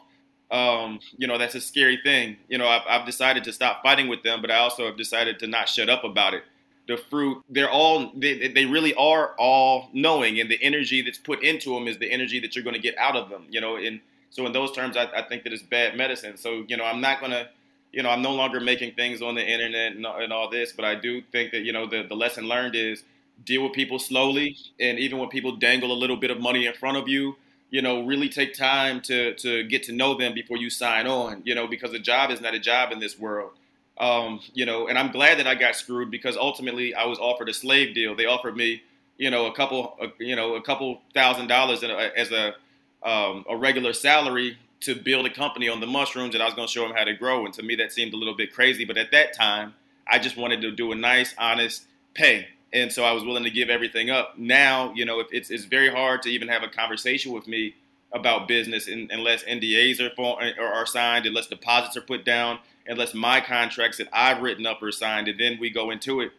um, 0.51 0.99
you 1.17 1.27
know, 1.27 1.37
that's 1.37 1.55
a 1.55 1.61
scary 1.61 1.97
thing. 2.03 2.37
You 2.47 2.57
know, 2.57 2.67
I've, 2.67 2.83
I've 2.87 3.05
decided 3.05 3.43
to 3.45 3.53
stop 3.53 3.81
fighting 3.81 4.07
with 4.07 4.23
them, 4.23 4.41
but 4.41 4.51
I 4.51 4.57
also 4.57 4.85
have 4.85 4.97
decided 4.97 5.39
to 5.39 5.47
not 5.47 5.67
shut 5.67 5.89
up 5.89 6.03
about 6.03 6.33
it. 6.33 6.43
The 6.87 6.97
fruit, 6.97 7.43
they're 7.49 7.69
all, 7.69 8.11
they, 8.15 8.47
they 8.47 8.65
really 8.65 8.93
are 8.93 9.33
all 9.39 9.89
knowing, 9.91 10.39
and 10.39 10.51
the 10.51 10.61
energy 10.61 11.01
that's 11.01 11.17
put 11.17 11.41
into 11.43 11.73
them 11.73 11.87
is 11.87 11.97
the 11.97 12.11
energy 12.11 12.39
that 12.41 12.55
you're 12.55 12.63
going 12.63 12.75
to 12.75 12.81
get 12.81 12.97
out 12.97 13.15
of 13.15 13.29
them. 13.29 13.45
You 13.49 13.59
know, 13.61 13.77
and 13.77 14.01
so 14.29 14.45
in 14.45 14.53
those 14.53 14.71
terms, 14.71 14.95
I, 14.95 15.09
I 15.15 15.23
think 15.23 15.43
that 15.43 15.53
it's 15.53 15.63
bad 15.63 15.97
medicine. 15.97 16.37
So 16.37 16.63
you 16.67 16.77
know, 16.77 16.85
I'm 16.85 17.01
not 17.01 17.19
going 17.19 17.31
to 17.31 17.49
you 17.95 18.03
know, 18.03 18.09
I'm 18.09 18.21
no 18.21 18.33
longer 18.33 18.59
making 18.59 18.93
things 18.95 19.21
on 19.21 19.35
the 19.35 19.41
internet 19.41 19.93
and, 19.93 20.05
and, 20.05 20.33
all 20.33 20.49
this, 20.49 20.73
but 20.73 20.83
I 20.83 20.95
do 20.95 21.21
think 21.31 21.51
that, 21.51 21.61
you 21.61 21.71
know, 21.71 21.87
the, 21.87 22.03
the 22.03 22.13
lesson 22.13 22.43
learned 22.45 22.75
is 22.75 23.03
deal 23.45 23.63
with 23.63 23.71
people 23.71 23.99
slowly. 23.99 24.57
And 24.81 24.99
even 24.99 25.17
when 25.17 25.29
people 25.29 25.55
dangle 25.55 25.93
a 25.93 25.97
little 25.97 26.17
bit 26.17 26.29
of 26.29 26.41
money 26.41 26.65
in 26.65 26.73
front 26.73 26.97
of 26.97 27.07
you, 27.07 27.37
you 27.69 27.81
know, 27.81 28.05
really 28.05 28.29
take 28.29 28.53
time 28.53 29.01
to 29.01 29.33
to 29.35 29.63
get 29.63 29.83
to 29.83 29.91
know 29.91 30.15
them 30.17 30.33
before 30.33 30.57
you 30.57 30.69
sign 30.69 31.07
on. 31.07 31.41
You 31.45 31.55
know, 31.55 31.67
because 31.67 31.93
a 31.93 31.99
job 31.99 32.31
is 32.31 32.39
not 32.39 32.53
a 32.53 32.59
job 32.59 32.91
in 32.91 32.99
this 32.99 33.17
world. 33.17 33.51
Um, 33.97 34.41
you 34.53 34.65
know, 34.65 34.87
and 34.87 34.97
I'm 34.97 35.11
glad 35.11 35.39
that 35.39 35.47
I 35.47 35.55
got 35.55 35.75
screwed 35.75 36.11
because 36.11 36.35
ultimately 36.35 36.93
I 36.93 37.05
was 37.05 37.17
offered 37.17 37.47
a 37.47 37.53
slave 37.53 37.95
deal. 37.95 38.15
They 38.15 38.25
offered 38.25 38.57
me, 38.57 38.83
you 39.17 39.31
know, 39.31 39.45
a 39.45 39.53
couple, 39.53 39.97
a, 40.01 40.07
you 40.23 40.35
know, 40.35 40.55
a 40.55 40.61
couple 40.61 41.01
thousand 41.13 41.47
dollars 41.47 41.83
as 41.83 42.31
a 42.31 42.55
um, 43.03 43.45
a 43.49 43.55
regular 43.55 43.93
salary 43.93 44.57
to 44.81 44.95
build 44.95 45.25
a 45.25 45.29
company 45.29 45.69
on 45.69 45.79
the 45.79 45.87
mushrooms, 45.87 46.33
and 46.33 46.43
I 46.43 46.45
was 46.45 46.55
going 46.55 46.67
to 46.67 46.71
show 46.71 46.87
them 46.87 46.95
how 46.95 47.03
to 47.03 47.13
grow. 47.13 47.45
And 47.45 47.53
to 47.53 47.63
me, 47.63 47.75
that 47.75 47.91
seemed 47.91 48.13
a 48.13 48.17
little 48.17 48.35
bit 48.35 48.53
crazy. 48.53 48.83
But 48.83 48.97
at 48.97 49.11
that 49.11 49.33
time, 49.33 49.75
I 50.07 50.19
just 50.19 50.35
wanted 50.35 50.61
to 50.61 50.71
do 50.71 50.91
a 50.91 50.95
nice, 50.95 51.33
honest 51.37 51.85
pay 52.13 52.47
and 52.75 52.91
so 52.91 53.05
I 53.05 53.13
was 53.13 53.23
willing 53.23 53.45
to 53.45 53.49
give 53.49 53.69
everything 53.69 54.09
up. 54.09 54.37
Now, 54.37 54.93
you 54.93 55.05
know, 55.05 55.23
it's 55.31 55.49
it's 55.49 55.65
very 55.65 55.89
hard 55.89 56.21
to 56.23 56.29
even 56.29 56.49
have 56.49 56.61
a 56.61 56.67
conversation 56.67 57.31
with 57.31 57.47
me 57.47 57.75
about 58.11 58.47
business 58.47 58.87
unless 58.87 59.43
NDAs 59.43 59.99
are, 59.99 60.61
are 60.61 60.85
signed, 60.85 61.25
unless 61.25 61.47
deposits 61.47 61.97
are 61.97 62.01
put 62.01 62.25
down, 62.25 62.59
unless 62.87 63.13
my 63.13 63.41
contracts 63.41 63.97
that 63.97 64.07
I've 64.13 64.41
written 64.41 64.65
up 64.65 64.81
are 64.81 64.91
signed, 64.91 65.27
and 65.27 65.39
then 65.39 65.57
we 65.59 65.69
go 65.69 65.91
into 65.91 66.21
it. 66.21 66.31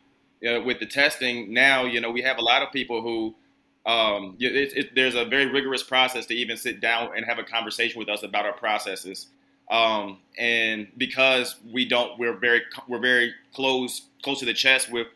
Uh, 0.47 0.61
with 0.61 0.79
the 0.81 0.87
testing 0.87 1.53
now, 1.53 1.85
you 1.85 2.01
know, 2.01 2.11
we 2.11 2.21
have 2.23 2.39
a 2.39 2.43
lot 2.43 2.63
of 2.63 2.71
people 2.71 3.01
who 3.01 3.35
um, 3.87 4.37
it, 4.41 4.73
it, 4.77 4.95
there's 4.95 5.15
a 5.15 5.25
very 5.25 5.47
rigorous 5.47 5.83
process 5.83 6.27
to 6.27 6.35
even 6.35 6.57
sit 6.57 6.81
down 6.81 7.11
and 7.17 7.25
have 7.25 7.39
a 7.39 7.45
conversation 7.45 7.99
with 8.01 8.09
us 8.09 8.25
about 8.25 8.45
our 8.45 8.53
processes. 8.53 9.29
Um, 9.71 10.19
and 10.37 10.89
because 10.97 11.57
we 11.73 11.89
don't, 11.89 12.19
we're 12.19 12.37
very 12.37 12.63
we're 12.89 12.99
very 12.99 13.35
close 13.55 14.03
close 14.23 14.41
to 14.41 14.45
the 14.45 14.55
chest 14.55 14.91
with 14.91 15.07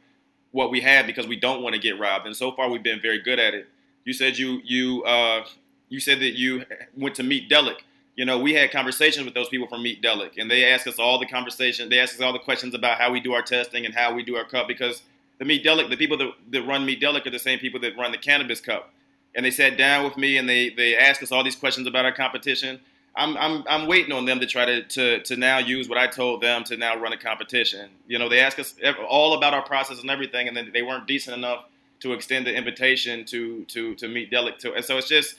what 0.52 0.70
we 0.70 0.80
have 0.80 1.06
because 1.06 1.26
we 1.26 1.36
don't 1.36 1.62
want 1.62 1.74
to 1.74 1.80
get 1.80 1.98
robbed. 1.98 2.26
And 2.26 2.34
so 2.34 2.52
far, 2.52 2.70
we've 2.70 2.82
been 2.82 3.00
very 3.00 3.20
good 3.20 3.38
at 3.38 3.54
it. 3.54 3.68
You 4.04 4.12
said 4.12 4.38
you 4.38 4.60
you 4.64 5.04
uh, 5.04 5.44
you 5.88 6.00
said 6.00 6.20
that 6.20 6.38
you 6.38 6.64
went 6.96 7.16
to 7.16 7.22
meet 7.22 7.50
Delic. 7.50 7.78
You 8.16 8.24
know, 8.24 8.38
we 8.38 8.54
had 8.54 8.70
conversations 8.70 9.24
with 9.24 9.34
those 9.34 9.48
people 9.48 9.66
from 9.66 9.82
Meet 9.82 10.02
Delic, 10.02 10.32
and 10.36 10.50
they 10.50 10.70
asked 10.70 10.86
us 10.86 10.98
all 10.98 11.18
the 11.18 11.26
conversation. 11.26 11.88
They 11.88 12.00
asked 12.00 12.14
us 12.14 12.20
all 12.20 12.32
the 12.32 12.38
questions 12.38 12.74
about 12.74 12.98
how 12.98 13.10
we 13.12 13.20
do 13.20 13.32
our 13.32 13.42
testing 13.42 13.86
and 13.86 13.94
how 13.94 14.14
we 14.14 14.22
do 14.22 14.36
our 14.36 14.44
cup 14.44 14.68
because 14.68 15.02
the 15.38 15.44
Meet 15.44 15.64
Delic, 15.64 15.88
the 15.88 15.96
people 15.96 16.18
that, 16.18 16.32
that 16.50 16.62
run 16.66 16.84
Meet 16.84 17.00
Delic 17.00 17.26
are 17.26 17.30
the 17.30 17.38
same 17.38 17.58
people 17.58 17.80
that 17.80 17.96
run 17.96 18.12
the 18.12 18.18
Cannabis 18.18 18.60
Cup. 18.60 18.92
And 19.34 19.46
they 19.46 19.50
sat 19.50 19.78
down 19.78 20.04
with 20.04 20.16
me 20.16 20.36
and 20.36 20.48
they 20.48 20.70
they 20.70 20.96
asked 20.96 21.22
us 21.22 21.30
all 21.30 21.44
these 21.44 21.56
questions 21.56 21.86
about 21.86 22.04
our 22.04 22.12
competition. 22.12 22.80
I'm, 23.16 23.36
I'm, 23.36 23.64
I'm 23.68 23.86
waiting 23.86 24.12
on 24.12 24.24
them 24.24 24.38
to 24.40 24.46
try 24.46 24.64
to, 24.64 24.82
to, 24.82 25.20
to 25.22 25.36
now 25.36 25.58
use 25.58 25.88
what 25.88 25.98
I 25.98 26.06
told 26.06 26.40
them 26.40 26.62
to 26.64 26.76
now 26.76 26.96
run 26.96 27.12
a 27.12 27.16
competition. 27.16 27.90
You 28.06 28.18
know, 28.18 28.28
they 28.28 28.40
asked 28.40 28.58
us 28.58 28.74
all 29.08 29.34
about 29.34 29.52
our 29.52 29.62
process 29.62 30.00
and 30.00 30.10
everything, 30.10 30.46
and 30.46 30.56
then 30.56 30.70
they 30.72 30.82
weren't 30.82 31.08
decent 31.08 31.36
enough 31.36 31.64
to 32.00 32.12
extend 32.12 32.46
the 32.46 32.54
invitation 32.54 33.24
to 33.26 33.64
to 33.66 33.94
to 33.96 34.08
meet 34.08 34.30
Delic. 34.30 34.58
To, 34.58 34.74
and 34.74 34.84
so 34.84 34.96
it's 34.96 35.08
just 35.08 35.36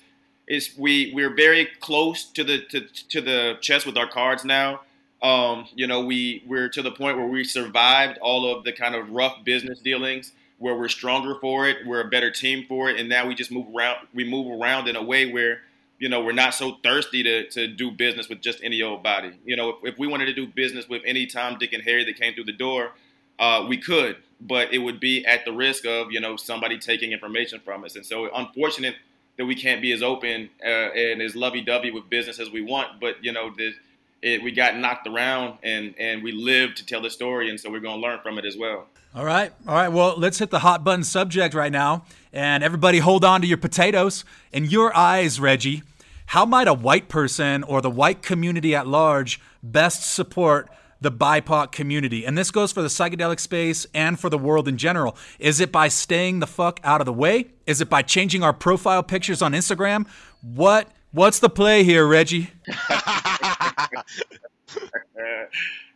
it's 0.51 0.77
we 0.77 1.13
we're 1.15 1.33
very 1.33 1.65
close 1.79 2.25
to 2.25 2.43
the 2.43 2.61
to, 2.69 2.81
to 2.81 3.21
the 3.21 3.57
chest 3.61 3.85
with 3.85 3.97
our 3.97 4.07
cards 4.07 4.43
now. 4.43 4.81
Um, 5.23 5.67
you 5.75 5.87
know, 5.87 6.03
we 6.03 6.43
we're 6.45 6.67
to 6.69 6.81
the 6.81 6.91
point 6.91 7.17
where 7.17 7.27
we 7.27 7.43
survived 7.43 8.17
all 8.21 8.53
of 8.53 8.65
the 8.65 8.73
kind 8.73 8.93
of 8.93 9.09
rough 9.09 9.43
business 9.45 9.79
dealings, 9.79 10.33
where 10.57 10.75
we're 10.75 10.89
stronger 10.89 11.35
for 11.39 11.67
it, 11.69 11.87
we're 11.87 12.01
a 12.01 12.09
better 12.09 12.29
team 12.29 12.65
for 12.67 12.89
it, 12.89 12.99
and 12.99 13.07
now 13.07 13.25
we 13.27 13.33
just 13.33 13.51
move 13.51 13.67
around. 13.73 14.07
We 14.13 14.29
move 14.29 14.59
around 14.59 14.89
in 14.89 14.95
a 14.97 15.03
way 15.03 15.31
where 15.31 15.61
you 15.99 16.09
know, 16.09 16.19
we're 16.19 16.31
not 16.31 16.55
so 16.55 16.77
thirsty 16.81 17.21
to, 17.21 17.47
to 17.51 17.67
do 17.67 17.91
business 17.91 18.27
with 18.27 18.41
just 18.41 18.59
any 18.63 18.81
old 18.81 19.03
body. 19.03 19.33
You 19.45 19.55
know, 19.55 19.69
if, 19.69 19.75
if 19.83 19.99
we 19.99 20.07
wanted 20.07 20.25
to 20.25 20.33
do 20.33 20.47
business 20.47 20.89
with 20.89 21.03
any 21.05 21.27
Tom, 21.27 21.59
Dick, 21.59 21.73
and 21.73 21.83
Harry 21.83 22.03
that 22.05 22.19
came 22.19 22.33
through 22.33 22.45
the 22.45 22.53
door, 22.53 22.93
uh, 23.37 23.67
we 23.69 23.77
could, 23.77 24.17
but 24.41 24.73
it 24.73 24.79
would 24.79 24.99
be 24.99 25.23
at 25.27 25.45
the 25.45 25.51
risk 25.51 25.85
of, 25.85 26.11
you 26.11 26.19
know, 26.19 26.35
somebody 26.37 26.79
taking 26.79 27.11
information 27.11 27.59
from 27.63 27.83
us. 27.83 27.95
And 27.95 28.03
so, 28.03 28.33
unfortunate 28.33 28.95
that 29.41 29.47
we 29.47 29.55
can't 29.55 29.81
be 29.81 29.91
as 29.91 30.03
open 30.03 30.51
uh, 30.63 30.67
and 30.67 31.19
as 31.19 31.35
lovey-dovey 31.35 31.89
with 31.89 32.07
business 32.11 32.39
as 32.39 32.51
we 32.51 32.61
want. 32.61 32.99
But 33.01 33.23
you 33.23 33.31
know, 33.31 33.49
the, 33.49 33.73
it, 34.21 34.43
we 34.43 34.51
got 34.51 34.77
knocked 34.77 35.07
around, 35.07 35.57
and 35.63 35.95
and 35.97 36.21
we 36.21 36.31
lived 36.31 36.77
to 36.77 36.85
tell 36.85 37.01
the 37.01 37.09
story, 37.09 37.49
and 37.49 37.59
so 37.59 37.71
we're 37.71 37.79
going 37.79 37.99
to 37.99 38.07
learn 38.07 38.19
from 38.21 38.37
it 38.37 38.45
as 38.45 38.55
well. 38.55 38.85
All 39.15 39.25
right, 39.25 39.51
all 39.67 39.73
right. 39.73 39.89
Well, 39.89 40.13
let's 40.15 40.37
hit 40.37 40.51
the 40.51 40.59
hot 40.59 40.83
button 40.83 41.03
subject 41.03 41.55
right 41.55 41.71
now, 41.71 42.05
and 42.31 42.63
everybody, 42.63 42.99
hold 42.99 43.25
on 43.25 43.41
to 43.41 43.47
your 43.47 43.57
potatoes. 43.57 44.23
In 44.53 44.65
your 44.65 44.95
eyes, 44.95 45.39
Reggie, 45.39 45.81
how 46.27 46.45
might 46.45 46.67
a 46.67 46.73
white 46.75 47.09
person 47.09 47.63
or 47.63 47.81
the 47.81 47.89
white 47.89 48.21
community 48.21 48.75
at 48.75 48.85
large 48.85 49.41
best 49.63 50.13
support 50.13 50.69
the 51.01 51.11
BIPOC 51.11 51.71
community? 51.71 52.25
And 52.25 52.37
this 52.37 52.51
goes 52.51 52.71
for 52.71 52.81
the 52.81 52.87
psychedelic 52.87 53.39
space 53.39 53.85
and 53.93 54.19
for 54.19 54.29
the 54.29 54.37
world 54.37 54.67
in 54.67 54.77
general. 54.77 55.17
Is 55.39 55.59
it 55.59 55.71
by 55.71 55.87
staying 55.89 56.39
the 56.39 56.47
fuck 56.47 56.79
out 56.83 57.01
of 57.01 57.05
the 57.05 57.13
way? 57.13 57.47
Is 57.65 57.81
it 57.81 57.89
by 57.89 58.01
changing 58.01 58.43
our 58.43 58.53
profile 58.53 59.03
pictures 59.03 59.41
on 59.41 59.51
Instagram? 59.53 60.07
What 60.41 60.87
what's 61.11 61.39
the 61.39 61.49
play 61.49 61.83
here, 61.83 62.07
Reggie? 62.07 62.51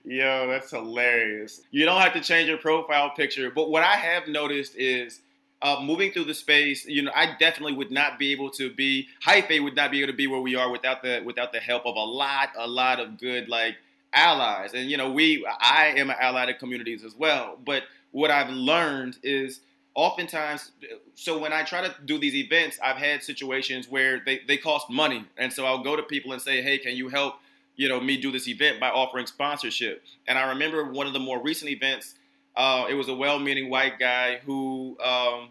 Yo, 0.08 0.48
that's 0.48 0.70
hilarious. 0.70 1.62
You 1.72 1.86
don't 1.86 2.00
have 2.00 2.14
to 2.14 2.22
change 2.22 2.48
your 2.48 2.60
profile 2.60 3.10
picture, 3.10 3.50
but 3.50 3.72
what 3.72 3.82
I 3.82 3.96
have 3.96 4.28
noticed 4.28 4.76
is 4.76 5.22
uh, 5.64 5.82
moving 5.82 6.12
through 6.12 6.26
the 6.26 6.34
space, 6.34 6.86
you 6.86 7.02
know, 7.02 7.12
I 7.16 7.36
definitely 7.40 7.74
would 7.74 7.90
not 7.90 8.20
be 8.20 8.32
able 8.32 8.52
to 8.52 8.72
be 8.72 9.08
Hyphae 9.26 9.64
would 9.64 9.76
not 9.76 9.90
be 9.90 10.00
able 10.02 10.12
to 10.12 10.18
be 10.18 10.28
where 10.28 10.40
we 10.40 10.56
are 10.56 10.70
without 10.70 11.02
the 11.02 11.24
without 11.26 11.54
the 11.54 11.60
help 11.60 11.88
of 11.88 11.96
a 11.96 12.00
lot, 12.00 12.50
a 12.56 12.68
lot 12.68 13.00
of 13.00 13.18
good 13.18 13.50
like 13.50 13.76
allies. 14.16 14.74
And 14.74 14.90
you 14.90 14.98
know, 14.98 15.12
we 15.12 15.46
I 15.60 15.94
am 15.98 16.10
an 16.10 16.16
ally 16.20 16.46
to 16.48 16.54
communities 16.54 17.04
as 17.04 17.16
well. 17.16 17.58
But 17.64 17.84
what 18.12 18.32
I've 18.32 18.50
learned 18.50 19.18
is 19.24 19.60
oftentimes 19.94 20.72
so 21.14 21.38
when 21.38 21.54
I 21.54 21.64
try 21.64 21.82
to 21.82 21.94
do 22.06 22.18
these 22.18 22.36
events, 22.36 22.80
I've 22.84 22.98
had 22.98 23.24
situations 23.24 23.90
where 23.90 24.22
they, 24.26 24.42
they 24.48 24.58
cost 24.58 24.90
money. 24.90 25.26
And 25.38 25.52
so 25.52 25.66
I'll 25.66 25.84
go 25.84 25.96
to 25.96 26.04
people 26.04 26.34
and 26.34 26.42
say, 26.42 26.62
Hey, 26.62 26.78
can 26.78 26.96
you 26.96 27.10
help, 27.10 27.36
you 27.76 27.88
know, 27.88 28.00
me 28.00 28.18
do 28.18 28.32
this 28.32 28.48
event 28.48 28.80
by 28.80 28.90
offering 28.90 29.28
sponsorship? 29.28 30.04
And 30.28 30.38
I 30.38 30.50
remember 30.50 30.92
one 30.92 31.08
of 31.08 31.14
the 31.14 31.20
more 31.20 31.42
recent 31.42 31.72
events 31.72 32.16
uh, 32.56 32.86
it 32.90 32.94
was 32.94 33.10
a 33.10 33.14
well-meaning 33.14 33.70
white 33.70 34.00
guy 34.00 34.40
who 34.46 34.98
um, 35.04 35.50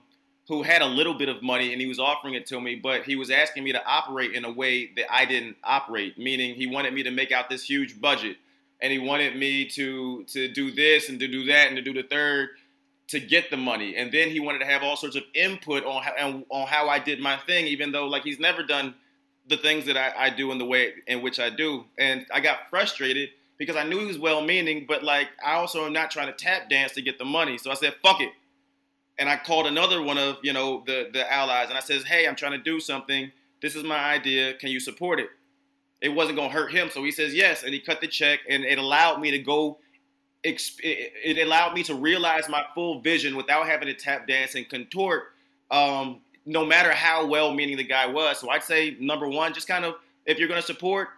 who 0.49 0.63
had 0.63 0.83
a 0.83 0.87
little 0.87 1.15
bit 1.15 1.29
of 1.29 1.43
money 1.43 1.73
and 1.73 1.81
he 1.81 1.87
was 1.87 1.99
offering 1.99 2.35
it 2.35 2.47
to 2.47 2.61
me, 2.61 2.75
but 2.77 3.05
he 3.05 3.17
was 3.17 3.31
asking 3.31 3.65
me 3.65 3.73
to 3.73 3.87
operate 3.87 4.33
in 4.33 4.45
a 4.45 4.51
way 4.51 4.91
that 4.97 5.13
I 5.13 5.25
didn't 5.25 5.57
operate. 5.65 6.19
Meaning, 6.19 6.55
he 6.55 6.67
wanted 6.67 6.93
me 6.93 7.03
to 7.03 7.11
make 7.11 7.33
out 7.33 7.49
this 7.49 7.63
huge 7.63 8.01
budget, 8.01 8.37
and 8.81 8.93
he 8.93 8.99
wanted 8.99 9.37
me 9.37 9.67
to 9.71 10.25
to 10.25 10.49
do 10.49 10.71
this 10.71 11.09
and 11.09 11.19
to 11.21 11.29
do 11.29 11.45
that 11.47 11.69
and 11.69 11.77
to 11.77 11.83
do 11.83 11.93
the 11.93 12.03
third 12.03 12.51
to 13.09 13.21
get 13.21 13.51
the 13.51 13.57
money. 13.57 13.97
And 13.97 14.11
then 14.11 14.31
he 14.31 14.41
wanted 14.41 14.61
to 14.61 14.67
have 14.67 14.83
all 14.83 14.97
sorts 14.97 15.17
of 15.17 15.23
input 15.35 15.85
on 15.85 16.03
how, 16.03 16.43
on 16.49 16.67
how 16.67 16.89
I 16.89 16.99
did 16.99 17.21
my 17.21 17.37
thing, 17.37 17.67
even 17.67 17.93
though 17.93 18.07
like 18.07 18.23
he's 18.23 18.39
never 18.39 18.63
done 18.63 18.95
the 19.47 19.57
things 19.57 19.85
that 19.87 19.97
I, 19.97 20.13
I 20.27 20.31
do 20.31 20.51
in 20.53 20.59
the 20.59 20.65
way 20.65 20.95
in 21.07 21.23
which 21.23 21.39
I 21.39 21.51
do. 21.51 21.85
And 21.99 22.27
I 22.33 22.41
got 22.41 22.71
frustrated 22.71 23.31
because 23.59 23.77
I 23.77 23.85
knew 23.85 24.01
he 24.01 24.07
was 24.07 24.19
well 24.19 24.41
meaning, 24.41 24.87
but 24.89 25.03
like 25.03 25.29
I 25.45 25.55
also 25.55 25.85
am 25.85 25.93
not 25.93 26.11
trying 26.11 26.29
to 26.29 26.33
tap 26.33 26.71
dance 26.71 26.93
to 26.93 27.03
get 27.03 27.19
the 27.19 27.25
money. 27.25 27.59
So 27.59 27.71
I 27.71 27.75
said, 27.75 27.95
fuck 28.03 28.21
it. 28.21 28.33
And 29.19 29.29
I 29.29 29.37
called 29.37 29.67
another 29.67 30.03
one 30.03 30.19
of, 30.19 30.39
you 30.43 30.53
know, 30.53 30.83
the 30.87 31.11
the 31.13 31.31
allies 31.31 31.69
and 31.69 31.79
I 31.79 31.83
says, 31.83 32.05
Hey, 32.05 32.27
I'm 32.27 32.35
trying 32.35 32.53
to 32.53 32.59
do 32.59 32.81
something. 32.81 33.31
This 33.61 33.77
is 33.77 33.85
my 33.85 33.99
idea. 33.99 34.55
Can 34.55 34.71
you 34.71 34.81
support 34.81 35.21
it? 35.21 35.29
It 36.01 36.11
wasn't 36.11 36.37
gonna 36.37 36.53
hurt 36.53 36.73
him. 36.73 36.91
So 36.91 37.03
he 37.03 37.11
says 37.11 37.35
yes, 37.35 37.63
and 37.63 37.73
he 37.73 37.81
cut 37.81 38.01
the 38.01 38.09
check 38.09 38.41
and 38.49 38.65
it 38.65 38.79
allowed 38.79 39.21
me 39.21 39.31
to 39.31 39.39
go 39.39 39.79
it 40.47 41.39
allowed 41.39 41.73
me 41.73 41.83
to 41.83 41.95
realize 41.95 42.51
my 42.51 42.63
full 42.75 43.01
vision 43.01 43.35
without 43.35 43.67
having 43.67 43.89
to 43.89 43.95
tap 43.95 44.29
dance 44.29 44.55
and 44.55 44.69
contort 44.69 45.33
um, 45.71 46.21
no 46.45 46.67
matter 46.67 46.93
how 46.93 47.25
well 47.27 47.55
meaning 47.55 47.79
the 47.79 47.85
guy 47.85 48.07
was. 48.07 48.41
So 48.41 48.51
I'd 48.51 48.63
say 48.63 48.97
number 49.01 49.27
one, 49.27 49.55
just 49.55 49.67
kind 49.67 49.87
of 49.87 49.95
if 50.27 50.39
you're 50.39 50.49
gonna 50.49 50.61
support, 50.61 51.09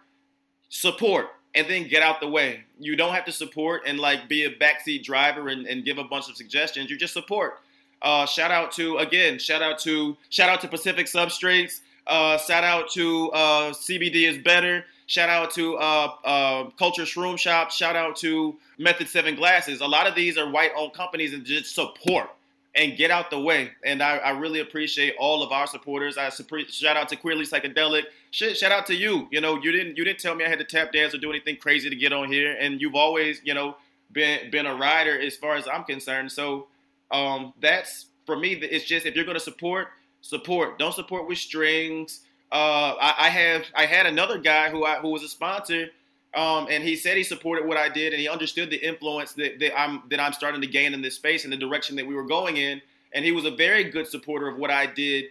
support 0.69 1.27
and 1.55 1.67
then 1.67 1.87
get 1.87 2.03
out 2.03 2.19
the 2.19 2.27
way. 2.27 2.63
You 2.79 2.95
don't 2.95 3.13
have 3.13 3.25
to 3.25 3.31
support 3.31 3.83
and 3.85 3.99
like 3.99 4.29
be 4.29 4.43
a 4.43 4.55
backseat 4.55 5.03
driver 5.03 5.49
and, 5.49 5.65
and 5.65 5.83
give 5.83 5.97
a 5.97 6.03
bunch 6.03 6.29
of 6.29 6.37
suggestions. 6.37 6.89
You 6.89 6.97
just 6.97 7.13
support. 7.13 7.59
Uh, 8.01 8.25
shout 8.25 8.51
out 8.51 8.71
to 8.73 8.97
again, 8.97 9.39
shout 9.39 9.61
out 9.61 9.79
to 9.79 10.15
shout 10.29 10.49
out 10.49 10.61
to 10.61 10.67
Pacific 10.67 11.07
Substrates. 11.07 11.81
Uh, 12.07 12.37
shout 12.37 12.63
out 12.63 12.89
to 12.91 13.29
uh, 13.31 13.71
CBD 13.71 14.27
is 14.27 14.37
better. 14.37 14.85
Shout 15.07 15.29
out 15.29 15.51
to 15.51 15.77
uh, 15.77 16.11
uh, 16.23 16.69
Culture 16.71 17.03
Shroom 17.03 17.37
Shop. 17.37 17.71
Shout 17.71 17.95
out 17.95 18.15
to 18.17 18.57
Method 18.77 19.07
Seven 19.07 19.35
Glasses. 19.35 19.81
A 19.81 19.87
lot 19.87 20.07
of 20.07 20.15
these 20.15 20.37
are 20.37 20.49
white-owned 20.49 20.93
companies 20.93 21.33
and 21.33 21.45
just 21.45 21.73
support 21.73 22.29
and 22.75 22.95
get 22.95 23.09
out 23.09 23.29
the 23.29 23.39
way. 23.39 23.71
And 23.85 24.01
I, 24.01 24.17
I 24.17 24.29
really 24.31 24.59
appreciate 24.59 25.15
all 25.17 25.43
of 25.43 25.51
our 25.51 25.67
supporters. 25.67 26.17
I 26.17 26.29
shout 26.29 26.95
out 26.97 27.09
to 27.09 27.15
Queerly 27.15 27.45
Psychedelic. 27.45 28.03
Shit, 28.31 28.57
shout 28.57 28.71
out 28.71 28.85
to 28.87 28.95
you. 28.95 29.27
You 29.31 29.41
know, 29.41 29.55
you 29.61 29.71
didn't 29.71 29.97
you 29.97 30.03
didn't 30.05 30.19
tell 30.19 30.35
me 30.35 30.45
I 30.45 30.49
had 30.49 30.59
to 30.59 30.65
tap 30.65 30.91
dance 30.91 31.13
or 31.13 31.17
do 31.17 31.29
anything 31.29 31.57
crazy 31.57 31.89
to 31.89 31.95
get 31.95 32.13
on 32.13 32.31
here, 32.31 32.55
and 32.59 32.79
you've 32.79 32.95
always 32.95 33.41
you 33.43 33.53
know 33.53 33.77
been 34.11 34.51
been 34.51 34.65
a 34.65 34.75
rider 34.75 35.19
as 35.19 35.35
far 35.35 35.55
as 35.55 35.67
I'm 35.67 35.83
concerned. 35.83 36.31
So 36.31 36.67
um, 37.11 37.53
that's 37.59 38.07
for 38.25 38.37
me. 38.37 38.53
It's 38.53 38.85
just 38.85 39.05
if 39.05 39.15
you're 39.15 39.25
going 39.25 39.37
to 39.37 39.43
support, 39.43 39.87
support. 40.21 40.79
Don't 40.79 40.93
support 40.93 41.27
with 41.27 41.37
strings 41.37 42.21
uh, 42.51 42.95
I, 42.99 43.25
I, 43.25 43.29
have 43.29 43.65
I 43.75 43.85
had 43.85 44.05
another 44.05 44.37
guy 44.37 44.69
who 44.69 44.85
I, 44.85 44.95
who 44.95 45.09
was 45.09 45.21
a 45.21 45.27
sponsor, 45.27 45.89
um, 46.33 46.67
and 46.69 46.81
he 46.81 46.95
said 46.95 47.17
he 47.17 47.23
supported 47.23 47.67
what 47.67 47.75
I 47.75 47.89
did, 47.89 48.13
and 48.13 48.21
he 48.21 48.29
understood 48.29 48.69
the 48.69 48.77
influence 48.77 49.33
that, 49.33 49.59
that 49.59 49.77
I'm 49.77 50.03
that 50.09 50.21
I'm 50.21 50.31
starting 50.31 50.61
to 50.61 50.67
gain 50.67 50.93
in 50.93 51.01
this 51.01 51.15
space 51.15 51.43
and 51.43 51.51
the 51.51 51.57
direction 51.57 51.97
that 51.97 52.07
we 52.07 52.15
were 52.15 52.23
going 52.25 52.55
in, 52.55 52.81
and 53.11 53.25
he 53.25 53.33
was 53.33 53.43
a 53.43 53.51
very 53.51 53.83
good 53.83 54.07
supporter 54.07 54.47
of 54.47 54.57
what 54.57 54.71
I 54.71 54.85
did 54.85 55.25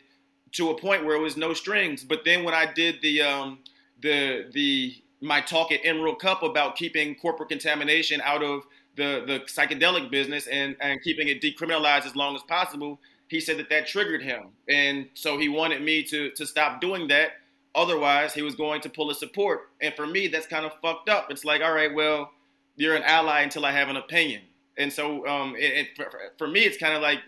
to 0.53 0.71
a 0.71 0.79
point 0.79 1.07
where 1.07 1.17
it 1.17 1.21
was 1.21 1.39
no 1.39 1.55
strings. 1.55 2.05
But 2.05 2.25
then 2.25 2.45
when 2.45 2.53
I 2.53 2.71
did 2.71 3.01
the 3.01 3.23
um, 3.23 3.61
the 4.03 4.51
the 4.53 4.95
my 5.23 5.41
talk 5.41 5.73
at 5.73 5.81
Emerald 5.85 6.19
Cup 6.19 6.43
about 6.43 6.77
keeping 6.77 7.15
corporate 7.15 7.49
contamination 7.49 8.21
out 8.25 8.43
of 8.43 8.67
the 8.97 9.25
the 9.27 9.41
psychedelic 9.47 10.11
business 10.11 10.47
and 10.49 10.77
and 10.81 11.03
keeping 11.03 11.29
it 11.29 11.41
decriminalized 11.41 12.05
as 12.05 12.15
long 12.15 12.37
as 12.37 12.43
possible 12.43 13.01
he 13.29 13.41
said 13.41 13.59
that 13.59 13.71
that 13.71 13.87
triggered 13.87 14.23
him, 14.23 14.49
and 14.69 15.09
so 15.15 15.39
he 15.39 15.49
wanted 15.49 15.83
me 15.83 16.03
to 16.05 16.31
to 16.31 16.47
stop 16.47 16.81
doing 16.81 17.09
that. 17.09 17.33
Otherwise, 17.75 18.33
he 18.33 18.41
was 18.41 18.55
going 18.55 18.81
to 18.81 18.89
pull 18.89 19.11
his 19.11 19.19
support. 19.19 19.69
And 19.83 19.93
for 19.95 20.07
me, 20.07 20.29
that's 20.29 20.47
kind 20.47 20.65
of 20.65 20.73
fucked 20.81 21.11
up. 21.11 21.31
It's 21.31 21.45
like, 21.45 21.61
all 21.61 21.75
right, 21.75 21.95
well, 21.95 22.31
you're 22.77 22.97
an 22.97 23.03
ally 23.03 23.43
until 23.43 23.67
I 23.67 23.73
have 23.73 23.91
an 23.91 23.97
opinion. 23.97 24.41
And 24.79 24.91
so, 24.91 25.27
um, 25.27 25.55
it, 25.57 25.73
it, 25.73 25.89
for, 25.95 26.11
for, 26.39 26.49
me, 26.49 26.61
it's 26.61 26.79
kind 26.79 26.95
of 26.95 27.03
like 27.03 27.21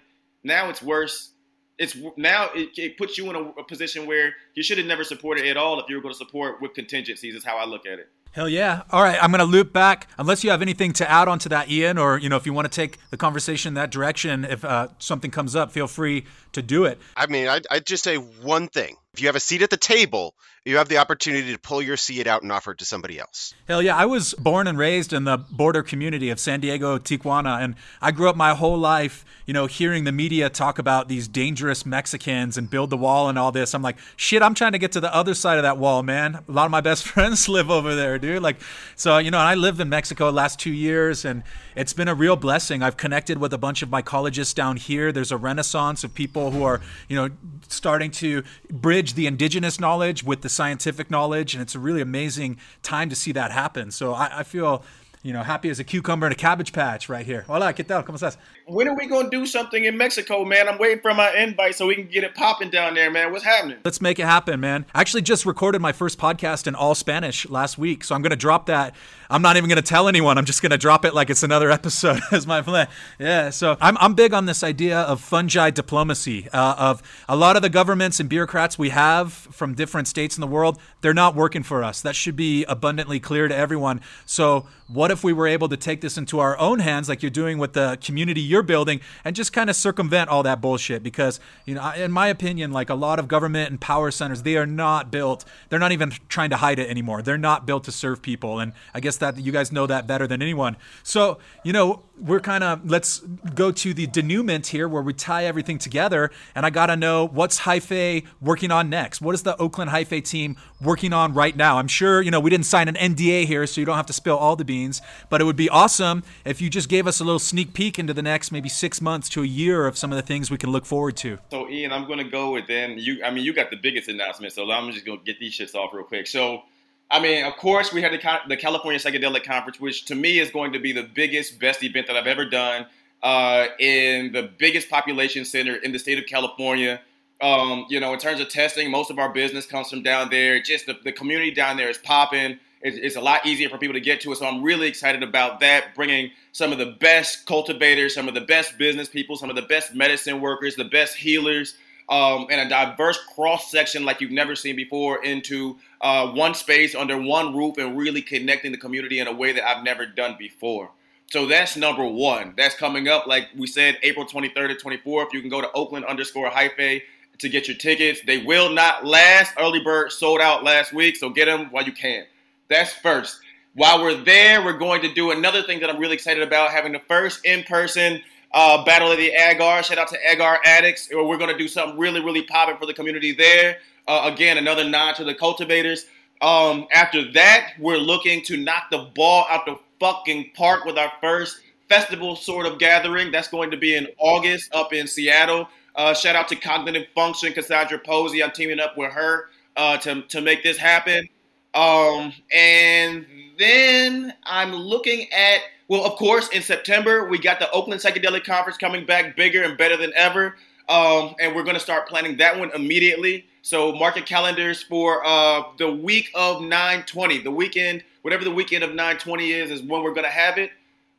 now 0.42 0.70
it's 0.70 0.82
worse. 0.82 1.32
It's 1.76 1.96
now 2.16 2.48
it, 2.54 2.70
it 2.78 2.96
puts 2.96 3.18
you 3.18 3.28
in 3.28 3.36
a, 3.36 3.42
a 3.60 3.64
position 3.64 4.06
where 4.06 4.34
you 4.54 4.62
should 4.62 4.78
have 4.78 4.86
never 4.86 5.04
supported 5.04 5.46
at 5.46 5.58
all 5.58 5.78
if 5.80 5.88
you 5.88 5.96
were 5.96 6.02
going 6.02 6.14
to 6.14 6.18
support 6.18 6.62
with 6.62 6.72
contingencies. 6.72 7.34
Is 7.34 7.44
how 7.44 7.58
I 7.58 7.66
look 7.66 7.86
at 7.86 7.98
it. 7.98 8.08
Hell 8.38 8.48
yeah. 8.48 8.82
All 8.92 9.02
right, 9.02 9.20
I'm 9.20 9.32
going 9.32 9.40
to 9.40 9.44
loop 9.44 9.72
back. 9.72 10.06
Unless 10.16 10.44
you 10.44 10.50
have 10.50 10.62
anything 10.62 10.92
to 10.92 11.10
add 11.10 11.26
on 11.26 11.40
to 11.40 11.48
that, 11.48 11.68
Ian, 11.68 11.98
or, 11.98 12.18
you 12.18 12.28
know, 12.28 12.36
if 12.36 12.46
you 12.46 12.52
want 12.52 12.70
to 12.70 12.72
take 12.72 12.98
the 13.10 13.16
conversation 13.16 13.74
that 13.74 13.90
direction, 13.90 14.44
if 14.44 14.64
uh, 14.64 14.86
something 15.00 15.32
comes 15.32 15.56
up, 15.56 15.72
feel 15.72 15.88
free 15.88 16.24
to 16.58 16.66
do 16.66 16.84
it. 16.84 16.98
I 17.16 17.26
mean, 17.26 17.48
I'd, 17.48 17.66
I'd 17.70 17.86
just 17.86 18.04
say 18.04 18.16
one 18.16 18.68
thing. 18.68 18.96
If 19.14 19.22
you 19.22 19.28
have 19.28 19.36
a 19.36 19.40
seat 19.40 19.62
at 19.62 19.70
the 19.70 19.76
table, 19.76 20.34
you 20.64 20.76
have 20.76 20.88
the 20.88 20.98
opportunity 20.98 21.52
to 21.52 21.58
pull 21.58 21.80
your 21.80 21.96
seat 21.96 22.26
out 22.26 22.42
and 22.42 22.52
offer 22.52 22.72
it 22.72 22.78
to 22.78 22.84
somebody 22.84 23.18
else. 23.18 23.54
Hell 23.66 23.80
yeah. 23.82 23.96
I 23.96 24.04
was 24.04 24.34
born 24.34 24.66
and 24.66 24.76
raised 24.76 25.12
in 25.12 25.24
the 25.24 25.38
border 25.38 25.82
community 25.82 26.28
of 26.30 26.38
San 26.38 26.60
Diego, 26.60 26.98
Tijuana, 26.98 27.62
and 27.62 27.74
I 28.02 28.10
grew 28.10 28.28
up 28.28 28.36
my 28.36 28.54
whole 28.54 28.76
life, 28.76 29.24
you 29.46 29.54
know, 29.54 29.66
hearing 29.66 30.04
the 30.04 30.12
media 30.12 30.50
talk 30.50 30.78
about 30.78 31.08
these 31.08 31.26
dangerous 31.26 31.86
Mexicans 31.86 32.58
and 32.58 32.68
build 32.68 32.90
the 32.90 32.96
wall 32.98 33.28
and 33.28 33.38
all 33.38 33.50
this. 33.50 33.74
I'm 33.74 33.82
like, 33.82 33.96
shit, 34.16 34.42
I'm 34.42 34.54
trying 34.54 34.72
to 34.72 34.78
get 34.78 34.92
to 34.92 35.00
the 35.00 35.12
other 35.12 35.32
side 35.32 35.56
of 35.56 35.62
that 35.62 35.78
wall, 35.78 36.02
man. 36.02 36.44
A 36.46 36.52
lot 36.52 36.66
of 36.66 36.70
my 36.70 36.82
best 36.82 37.02
friends 37.08 37.48
live 37.48 37.70
over 37.70 37.94
there, 37.94 38.18
dude. 38.18 38.42
Like, 38.42 38.60
so, 38.94 39.16
you 39.18 39.30
know, 39.30 39.38
I 39.38 39.54
lived 39.54 39.80
in 39.80 39.88
Mexico 39.88 40.26
the 40.26 40.32
last 40.32 40.60
two 40.60 40.72
years 40.72 41.24
and 41.24 41.42
it's 41.76 41.94
been 41.94 42.08
a 42.08 42.14
real 42.14 42.36
blessing. 42.36 42.82
I've 42.82 42.96
connected 42.96 43.38
with 43.38 43.52
a 43.54 43.58
bunch 43.58 43.82
of 43.82 43.90
my 43.90 44.02
mycologists 44.02 44.54
down 44.54 44.76
here. 44.76 45.12
There's 45.12 45.32
a 45.32 45.36
renaissance 45.36 46.04
of 46.04 46.14
people 46.14 46.47
who 46.50 46.62
are, 46.62 46.80
you 47.08 47.16
know, 47.16 47.30
starting 47.68 48.10
to 48.12 48.42
bridge 48.70 49.14
the 49.14 49.26
indigenous 49.26 49.78
knowledge 49.78 50.24
with 50.24 50.42
the 50.42 50.48
scientific 50.48 51.10
knowledge, 51.10 51.54
and 51.54 51.62
it's 51.62 51.74
a 51.74 51.78
really 51.78 52.00
amazing 52.00 52.58
time 52.82 53.08
to 53.08 53.16
see 53.16 53.32
that 53.32 53.50
happen. 53.50 53.90
So 53.90 54.14
I, 54.14 54.40
I 54.40 54.42
feel 54.42 54.84
you 55.22 55.32
know, 55.32 55.42
happy 55.42 55.68
as 55.68 55.78
a 55.78 55.84
cucumber 55.84 56.26
in 56.26 56.32
a 56.32 56.36
cabbage 56.36 56.72
patch 56.72 57.08
right 57.08 57.26
here. 57.26 57.44
Hola, 57.48 57.72
¿qué 57.72 57.84
tal? 57.86 58.04
¿Cómo 58.04 58.16
estás? 58.16 58.36
When 58.68 58.86
are 58.86 58.94
we 58.94 59.06
to 59.08 59.30
do 59.30 59.46
something 59.46 59.82
in 59.82 59.96
Mexico, 59.96 60.44
man? 60.44 60.68
I'm 60.68 60.76
waiting 60.76 61.00
for 61.00 61.14
my 61.14 61.34
invite 61.34 61.74
so 61.74 61.86
we 61.86 61.94
can 61.94 62.06
get 62.06 62.22
it 62.22 62.34
popping 62.34 62.68
down 62.68 62.92
there, 62.92 63.10
man. 63.10 63.32
What's 63.32 63.44
happening? 63.44 63.78
Let's 63.82 64.02
make 64.02 64.18
it 64.18 64.26
happen, 64.26 64.60
man. 64.60 64.84
I 64.94 65.00
actually 65.00 65.22
just 65.22 65.46
recorded 65.46 65.80
my 65.80 65.92
first 65.92 66.18
podcast 66.18 66.66
in 66.66 66.74
all 66.74 66.94
Spanish 66.94 67.48
last 67.48 67.78
week, 67.78 68.04
so 68.04 68.14
I'm 68.14 68.20
to 68.30 68.36
drop 68.36 68.66
that. 68.66 68.94
I'm 69.30 69.40
not 69.40 69.56
even 69.56 69.68
to 69.76 69.88
tell 69.88 70.06
anyone. 70.06 70.36
I'm 70.36 70.44
just 70.44 70.60
to 70.70 70.78
drop 70.78 71.06
it 71.06 71.14
like 71.14 71.30
it's 71.30 71.42
another 71.42 71.70
episode 71.78 72.20
as 72.30 72.46
my 72.46 72.60
plan. 72.60 72.88
Yeah, 73.18 73.48
so 73.48 73.78
I'm, 73.80 73.96
I'm 73.98 74.12
big 74.12 74.34
on 74.34 74.44
this 74.44 74.62
idea 74.62 75.00
of 75.00 75.22
fungi 75.22 75.70
diplomacy, 75.70 76.50
uh, 76.52 76.74
of 76.76 77.02
a 77.26 77.36
lot 77.36 77.56
of 77.56 77.62
the 77.62 77.70
governments 77.70 78.20
and 78.20 78.28
bureaucrats 78.28 78.78
we 78.78 78.90
have 78.90 79.32
from 79.32 79.74
different 79.74 80.08
states 80.08 80.36
in 80.36 80.42
the 80.42 80.46
world, 80.46 80.78
they're 81.00 81.14
not 81.14 81.34
working 81.34 81.62
for 81.62 81.82
us. 81.82 82.02
That 82.02 82.14
should 82.14 82.36
be 82.36 82.64
abundantly 82.64 83.18
clear 83.18 83.48
to 83.48 83.56
everyone. 83.56 84.02
So 84.26 84.66
what 84.88 85.10
if 85.10 85.22
we 85.22 85.32
were 85.32 85.46
able 85.46 85.68
to 85.68 85.76
take 85.76 86.00
this 86.00 86.16
into 86.16 86.38
our 86.38 86.58
own 86.58 86.78
hands, 86.78 87.08
like 87.08 87.22
you're 87.22 87.30
doing 87.30 87.58
with 87.58 87.74
the 87.74 87.98
community 88.02 88.40
you're 88.58 88.64
building, 88.64 89.00
and 89.24 89.36
just 89.36 89.52
kind 89.52 89.70
of 89.70 89.76
circumvent 89.76 90.28
all 90.28 90.42
that 90.42 90.60
bullshit? 90.60 91.02
Because, 91.02 91.38
you 91.64 91.74
know, 91.74 91.92
in 91.92 92.10
my 92.10 92.26
opinion, 92.26 92.72
like 92.72 92.90
a 92.90 92.94
lot 92.94 93.18
of 93.18 93.28
government 93.28 93.70
and 93.70 93.80
power 93.80 94.10
centers, 94.10 94.42
they 94.42 94.56
are 94.56 94.66
not 94.66 95.10
built, 95.10 95.44
they're 95.68 95.78
not 95.78 95.92
even 95.92 96.12
trying 96.28 96.50
to 96.50 96.56
hide 96.56 96.78
it 96.78 96.90
anymore. 96.90 97.22
They're 97.22 97.38
not 97.38 97.66
built 97.66 97.84
to 97.84 97.92
serve 97.92 98.20
people. 98.20 98.58
And 98.58 98.72
I 98.92 99.00
guess 99.00 99.16
that 99.18 99.38
you 99.38 99.52
guys 99.52 99.70
know 99.70 99.86
that 99.86 100.06
better 100.06 100.26
than 100.26 100.42
anyone. 100.42 100.76
So, 101.04 101.38
you 101.62 101.72
know, 101.72 102.02
we're 102.20 102.40
kind 102.40 102.64
of, 102.64 102.90
let's 102.90 103.20
go 103.54 103.70
to 103.70 103.94
the 103.94 104.08
denouement 104.08 104.66
here 104.66 104.88
where 104.88 105.02
we 105.02 105.12
tie 105.12 105.44
everything 105.44 105.78
together. 105.78 106.32
And 106.56 106.66
I 106.66 106.70
got 106.70 106.86
to 106.86 106.96
know 106.96 107.28
what's 107.28 107.60
Hyphae 107.60 108.26
working 108.40 108.72
on 108.72 108.90
next? 108.90 109.20
What 109.20 109.36
is 109.36 109.44
the 109.44 109.56
Oakland 109.58 109.92
Hyphae 109.92 110.24
team 110.24 110.56
working 110.80 111.12
on 111.12 111.34
right 111.34 111.56
now? 111.56 111.78
I'm 111.78 111.88
sure, 111.88 112.22
you 112.22 112.30
know, 112.30 112.40
we 112.40 112.50
didn't 112.50 112.66
sign 112.66 112.88
an 112.88 112.94
NDA 112.94 113.46
here, 113.46 113.66
so 113.66 113.80
you 113.80 113.84
don't 113.84 113.96
have 113.96 114.06
to 114.06 114.12
spill 114.12 114.36
all 114.36 114.56
the 114.56 114.64
beans 114.64 115.02
but 115.28 115.40
it 115.40 115.44
would 115.44 115.56
be 115.56 115.68
awesome 115.68 116.22
if 116.44 116.60
you 116.60 116.70
just 116.70 116.88
gave 116.88 117.06
us 117.06 117.20
a 117.20 117.24
little 117.24 117.38
sneak 117.38 117.74
peek 117.74 117.98
into 117.98 118.14
the 118.14 118.22
next 118.22 118.52
maybe 118.52 118.68
six 118.68 119.00
months 119.00 119.28
to 119.30 119.42
a 119.42 119.46
year 119.46 119.86
of 119.86 119.96
some 119.96 120.12
of 120.12 120.16
the 120.16 120.22
things 120.22 120.50
we 120.50 120.58
can 120.58 120.70
look 120.70 120.86
forward 120.86 121.16
to. 121.18 121.38
So, 121.50 121.68
Ian, 121.68 121.92
I'm 121.92 122.06
going 122.06 122.18
to 122.18 122.30
go 122.30 122.52
with 122.52 122.66
then 122.66 122.98
you. 122.98 123.22
I 123.24 123.30
mean, 123.30 123.44
you 123.44 123.52
got 123.52 123.70
the 123.70 123.76
biggest 123.76 124.08
announcement, 124.08 124.52
so 124.52 124.70
I'm 124.70 124.90
just 124.92 125.04
going 125.04 125.18
to 125.18 125.24
get 125.24 125.38
these 125.38 125.56
shits 125.56 125.74
off 125.74 125.92
real 125.92 126.04
quick. 126.04 126.26
So, 126.26 126.62
I 127.10 127.20
mean, 127.20 127.44
of 127.44 127.56
course, 127.56 127.92
we 127.92 128.02
had 128.02 128.12
the, 128.12 128.38
the 128.48 128.56
California 128.56 129.00
Psychedelic 129.00 129.44
Conference, 129.44 129.80
which 129.80 130.04
to 130.06 130.14
me 130.14 130.38
is 130.38 130.50
going 130.50 130.72
to 130.72 130.78
be 130.78 130.92
the 130.92 131.02
biggest, 131.02 131.58
best 131.58 131.82
event 131.82 132.06
that 132.06 132.16
I've 132.16 132.26
ever 132.26 132.44
done 132.44 132.86
uh, 133.22 133.66
in 133.78 134.32
the 134.32 134.50
biggest 134.58 134.90
population 134.90 135.44
center 135.44 135.76
in 135.76 135.92
the 135.92 135.98
state 135.98 136.18
of 136.18 136.26
California. 136.26 137.00
Um, 137.40 137.86
you 137.88 138.00
know, 138.00 138.12
in 138.12 138.18
terms 138.18 138.40
of 138.40 138.48
testing, 138.48 138.90
most 138.90 139.10
of 139.10 139.18
our 139.18 139.32
business 139.32 139.64
comes 139.66 139.90
from 139.90 140.02
down 140.02 140.28
there. 140.30 140.60
Just 140.60 140.86
the, 140.86 140.98
the 141.04 141.12
community 141.12 141.52
down 141.52 141.76
there 141.76 141.88
is 141.88 141.98
popping 141.98 142.58
it's 142.80 143.16
a 143.16 143.20
lot 143.20 143.44
easier 143.44 143.68
for 143.68 143.78
people 143.78 143.94
to 143.94 144.00
get 144.00 144.20
to 144.20 144.32
it. 144.32 144.36
So 144.36 144.46
I'm 144.46 144.62
really 144.62 144.86
excited 144.86 145.22
about 145.22 145.60
that, 145.60 145.94
bringing 145.94 146.30
some 146.52 146.72
of 146.72 146.78
the 146.78 146.96
best 147.00 147.46
cultivators, 147.46 148.14
some 148.14 148.28
of 148.28 148.34
the 148.34 148.40
best 148.40 148.78
business 148.78 149.08
people, 149.08 149.36
some 149.36 149.50
of 149.50 149.56
the 149.56 149.62
best 149.62 149.94
medicine 149.94 150.40
workers, 150.40 150.76
the 150.76 150.84
best 150.84 151.16
healers, 151.16 151.74
um, 152.08 152.46
and 152.50 152.60
a 152.60 152.68
diverse 152.68 153.18
cross 153.34 153.70
section 153.70 154.04
like 154.04 154.20
you've 154.20 154.30
never 154.30 154.54
seen 154.54 154.76
before 154.76 155.22
into 155.24 155.76
uh, 156.00 156.28
one 156.28 156.54
space 156.54 156.94
under 156.94 157.20
one 157.20 157.54
roof 157.54 157.76
and 157.78 157.98
really 157.98 158.22
connecting 158.22 158.72
the 158.72 158.78
community 158.78 159.18
in 159.18 159.26
a 159.26 159.32
way 159.32 159.52
that 159.52 159.68
I've 159.68 159.84
never 159.84 160.06
done 160.06 160.36
before. 160.38 160.90
So 161.30 161.44
that's 161.44 161.76
number 161.76 162.06
one. 162.06 162.54
That's 162.56 162.74
coming 162.74 163.08
up, 163.08 163.26
like 163.26 163.48
we 163.54 163.66
said, 163.66 163.98
April 164.02 164.24
23rd 164.24 164.78
to 164.78 164.86
24th. 164.86 165.34
You 165.34 165.40
can 165.42 165.50
go 165.50 165.60
to 165.60 165.70
Oakland 165.72 166.06
underscore 166.06 166.48
Hyphae 166.48 167.02
to 167.38 167.48
get 167.48 167.68
your 167.68 167.76
tickets. 167.76 168.20
They 168.26 168.38
will 168.38 168.70
not 168.70 169.04
last. 169.04 169.54
Early 169.58 169.80
bird 169.80 170.12
sold 170.12 170.40
out 170.40 170.64
last 170.64 170.92
week, 170.92 171.16
so 171.16 171.30
get 171.30 171.46
them 171.46 171.66
while 171.70 171.84
you 171.84 171.92
can. 171.92 172.24
That's 172.68 172.92
first. 172.92 173.40
While 173.74 174.02
we're 174.02 174.22
there, 174.22 174.64
we're 174.64 174.78
going 174.78 175.02
to 175.02 175.12
do 175.14 175.30
another 175.30 175.62
thing 175.62 175.80
that 175.80 175.90
I'm 175.90 175.98
really 175.98 176.14
excited 176.14 176.42
about 176.42 176.70
having 176.70 176.92
the 176.92 177.02
first 177.08 177.44
in 177.44 177.62
person 177.64 178.20
uh, 178.52 178.84
Battle 178.84 179.10
of 179.12 179.18
the 179.18 179.30
Agar. 179.30 179.82
Shout 179.82 179.98
out 179.98 180.08
to 180.08 180.18
Agar 180.30 180.60
Addicts. 180.64 181.08
We're 181.12 181.38
going 181.38 181.50
to 181.50 181.58
do 181.58 181.68
something 181.68 181.98
really, 181.98 182.20
really 182.20 182.42
popping 182.42 182.76
for 182.76 182.86
the 182.86 182.94
community 182.94 183.32
there. 183.32 183.78
Uh, 184.06 184.30
again, 184.32 184.58
another 184.58 184.88
nod 184.88 185.14
to 185.16 185.24
the 185.24 185.34
cultivators. 185.34 186.06
Um, 186.40 186.86
after 186.92 187.30
that, 187.32 187.72
we're 187.78 187.98
looking 187.98 188.42
to 188.44 188.56
knock 188.56 188.84
the 188.90 189.10
ball 189.14 189.46
out 189.50 189.66
the 189.66 189.78
fucking 190.00 190.52
park 190.54 190.84
with 190.84 190.96
our 190.96 191.12
first 191.20 191.60
festival 191.88 192.36
sort 192.36 192.66
of 192.66 192.78
gathering. 192.78 193.30
That's 193.30 193.48
going 193.48 193.70
to 193.70 193.76
be 193.76 193.96
in 193.96 194.08
August 194.18 194.74
up 194.74 194.92
in 194.92 195.06
Seattle. 195.06 195.68
Uh, 195.98 196.14
shout 196.14 196.36
out 196.36 196.46
to 196.46 196.54
Cognitive 196.54 197.08
Function, 197.12 197.52
Cassandra 197.52 197.98
Posey. 197.98 198.40
I'm 198.40 198.52
teaming 198.52 198.78
up 198.78 198.96
with 198.96 199.10
her 199.10 199.50
uh, 199.76 199.98
to, 199.98 200.22
to 200.22 200.40
make 200.40 200.62
this 200.62 200.76
happen. 200.76 201.28
Um, 201.74 202.32
and 202.54 203.26
then 203.58 204.32
I'm 204.44 204.72
looking 204.72 205.26
at, 205.32 205.58
well, 205.88 206.06
of 206.06 206.12
course, 206.12 206.50
in 206.50 206.62
September, 206.62 207.28
we 207.28 207.36
got 207.36 207.58
the 207.58 207.68
Oakland 207.72 208.00
Psychedelic 208.00 208.44
Conference 208.44 208.78
coming 208.78 209.06
back 209.06 209.34
bigger 209.34 209.64
and 209.64 209.76
better 209.76 209.96
than 209.96 210.12
ever. 210.14 210.54
Um, 210.88 211.34
and 211.40 211.52
we're 211.52 211.64
going 211.64 211.74
to 211.74 211.80
start 211.80 212.08
planning 212.08 212.36
that 212.36 212.56
one 212.56 212.70
immediately. 212.76 213.46
So 213.62 213.90
mark 213.90 214.14
your 214.14 214.24
calendars 214.24 214.80
for 214.84 215.26
uh, 215.26 215.64
the 215.78 215.90
week 215.90 216.30
of 216.36 216.62
920, 216.62 217.38
the 217.38 217.50
weekend, 217.50 218.04
whatever 218.22 218.44
the 218.44 218.52
weekend 218.52 218.84
of 218.84 218.90
920 218.90 219.50
is, 219.50 219.70
is 219.72 219.82
when 219.82 220.04
we're 220.04 220.14
going 220.14 220.22
to 220.22 220.30
have 220.30 220.58
it. 220.58 220.70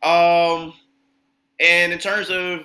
Um, 0.03 0.73
and 1.59 1.91
in 1.91 1.99
terms 1.99 2.29
of 2.29 2.63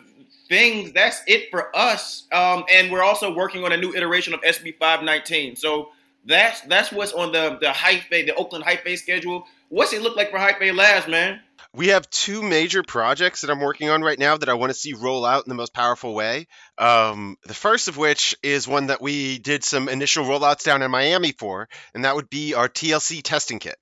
things, 0.55 0.93
that's 0.93 1.21
it 1.27 1.51
for 1.51 1.75
us. 1.77 2.27
Um, 2.33 2.65
and 2.73 2.93
we're 2.93 3.03
also 3.03 3.35
working 3.35 3.65
on 3.65 3.73
a 3.73 3.77
new 3.77 3.93
iteration 3.95 4.35
of 4.35 4.41
SB 4.43 4.79
519. 4.79 5.57
So 5.57 5.91
that's 6.25 6.61
that's 6.63 6.93
what's 6.93 7.13
on 7.13 7.33
the 7.33 7.59
the 7.61 7.69
Hyphae, 7.69 8.25
the 8.27 8.35
Oakland 8.35 8.65
Hyphae 8.65 8.97
schedule. 8.97 9.47
What's 9.69 9.93
it 9.93 10.03
look 10.03 10.17
like 10.17 10.31
for 10.31 10.39
Hyphae 10.39 10.75
Labs, 10.75 11.09
man? 11.09 11.41
We 11.75 11.89
have 11.89 12.09
two 12.09 12.41
major 12.41 12.85
projects 12.85 13.41
that 13.41 13.51
I'm 13.51 13.59
working 13.59 13.91
on 13.91 14.03
right 14.03 14.19
now 14.19 14.37
that 14.37 14.49
I 14.49 14.55
want 14.55 14.71
to 14.71 14.79
see 14.79 14.93
roll 14.93 15.25
out 15.25 15.45
in 15.45 15.49
the 15.49 15.57
most 15.57 15.75
powerful 15.75 16.15
way. 16.15 16.47
Um, 16.79 17.37
the 17.45 17.55
first 17.55 17.89
of 17.89 17.97
which 17.97 18.37
is 18.45 18.69
one 18.69 18.87
that 18.87 19.03
we 19.03 19.39
did 19.39 19.65
some 19.65 19.89
initial 19.89 20.25
rollouts 20.25 20.63
down 20.63 20.83
in 20.83 20.91
Miami 20.93 21.33
for, 21.33 21.69
and 21.93 22.05
that 22.05 22.15
would 22.15 22.31
be 22.31 22.55
our 22.55 22.69
TLC 22.69 23.23
testing 23.25 23.59
kit. 23.59 23.77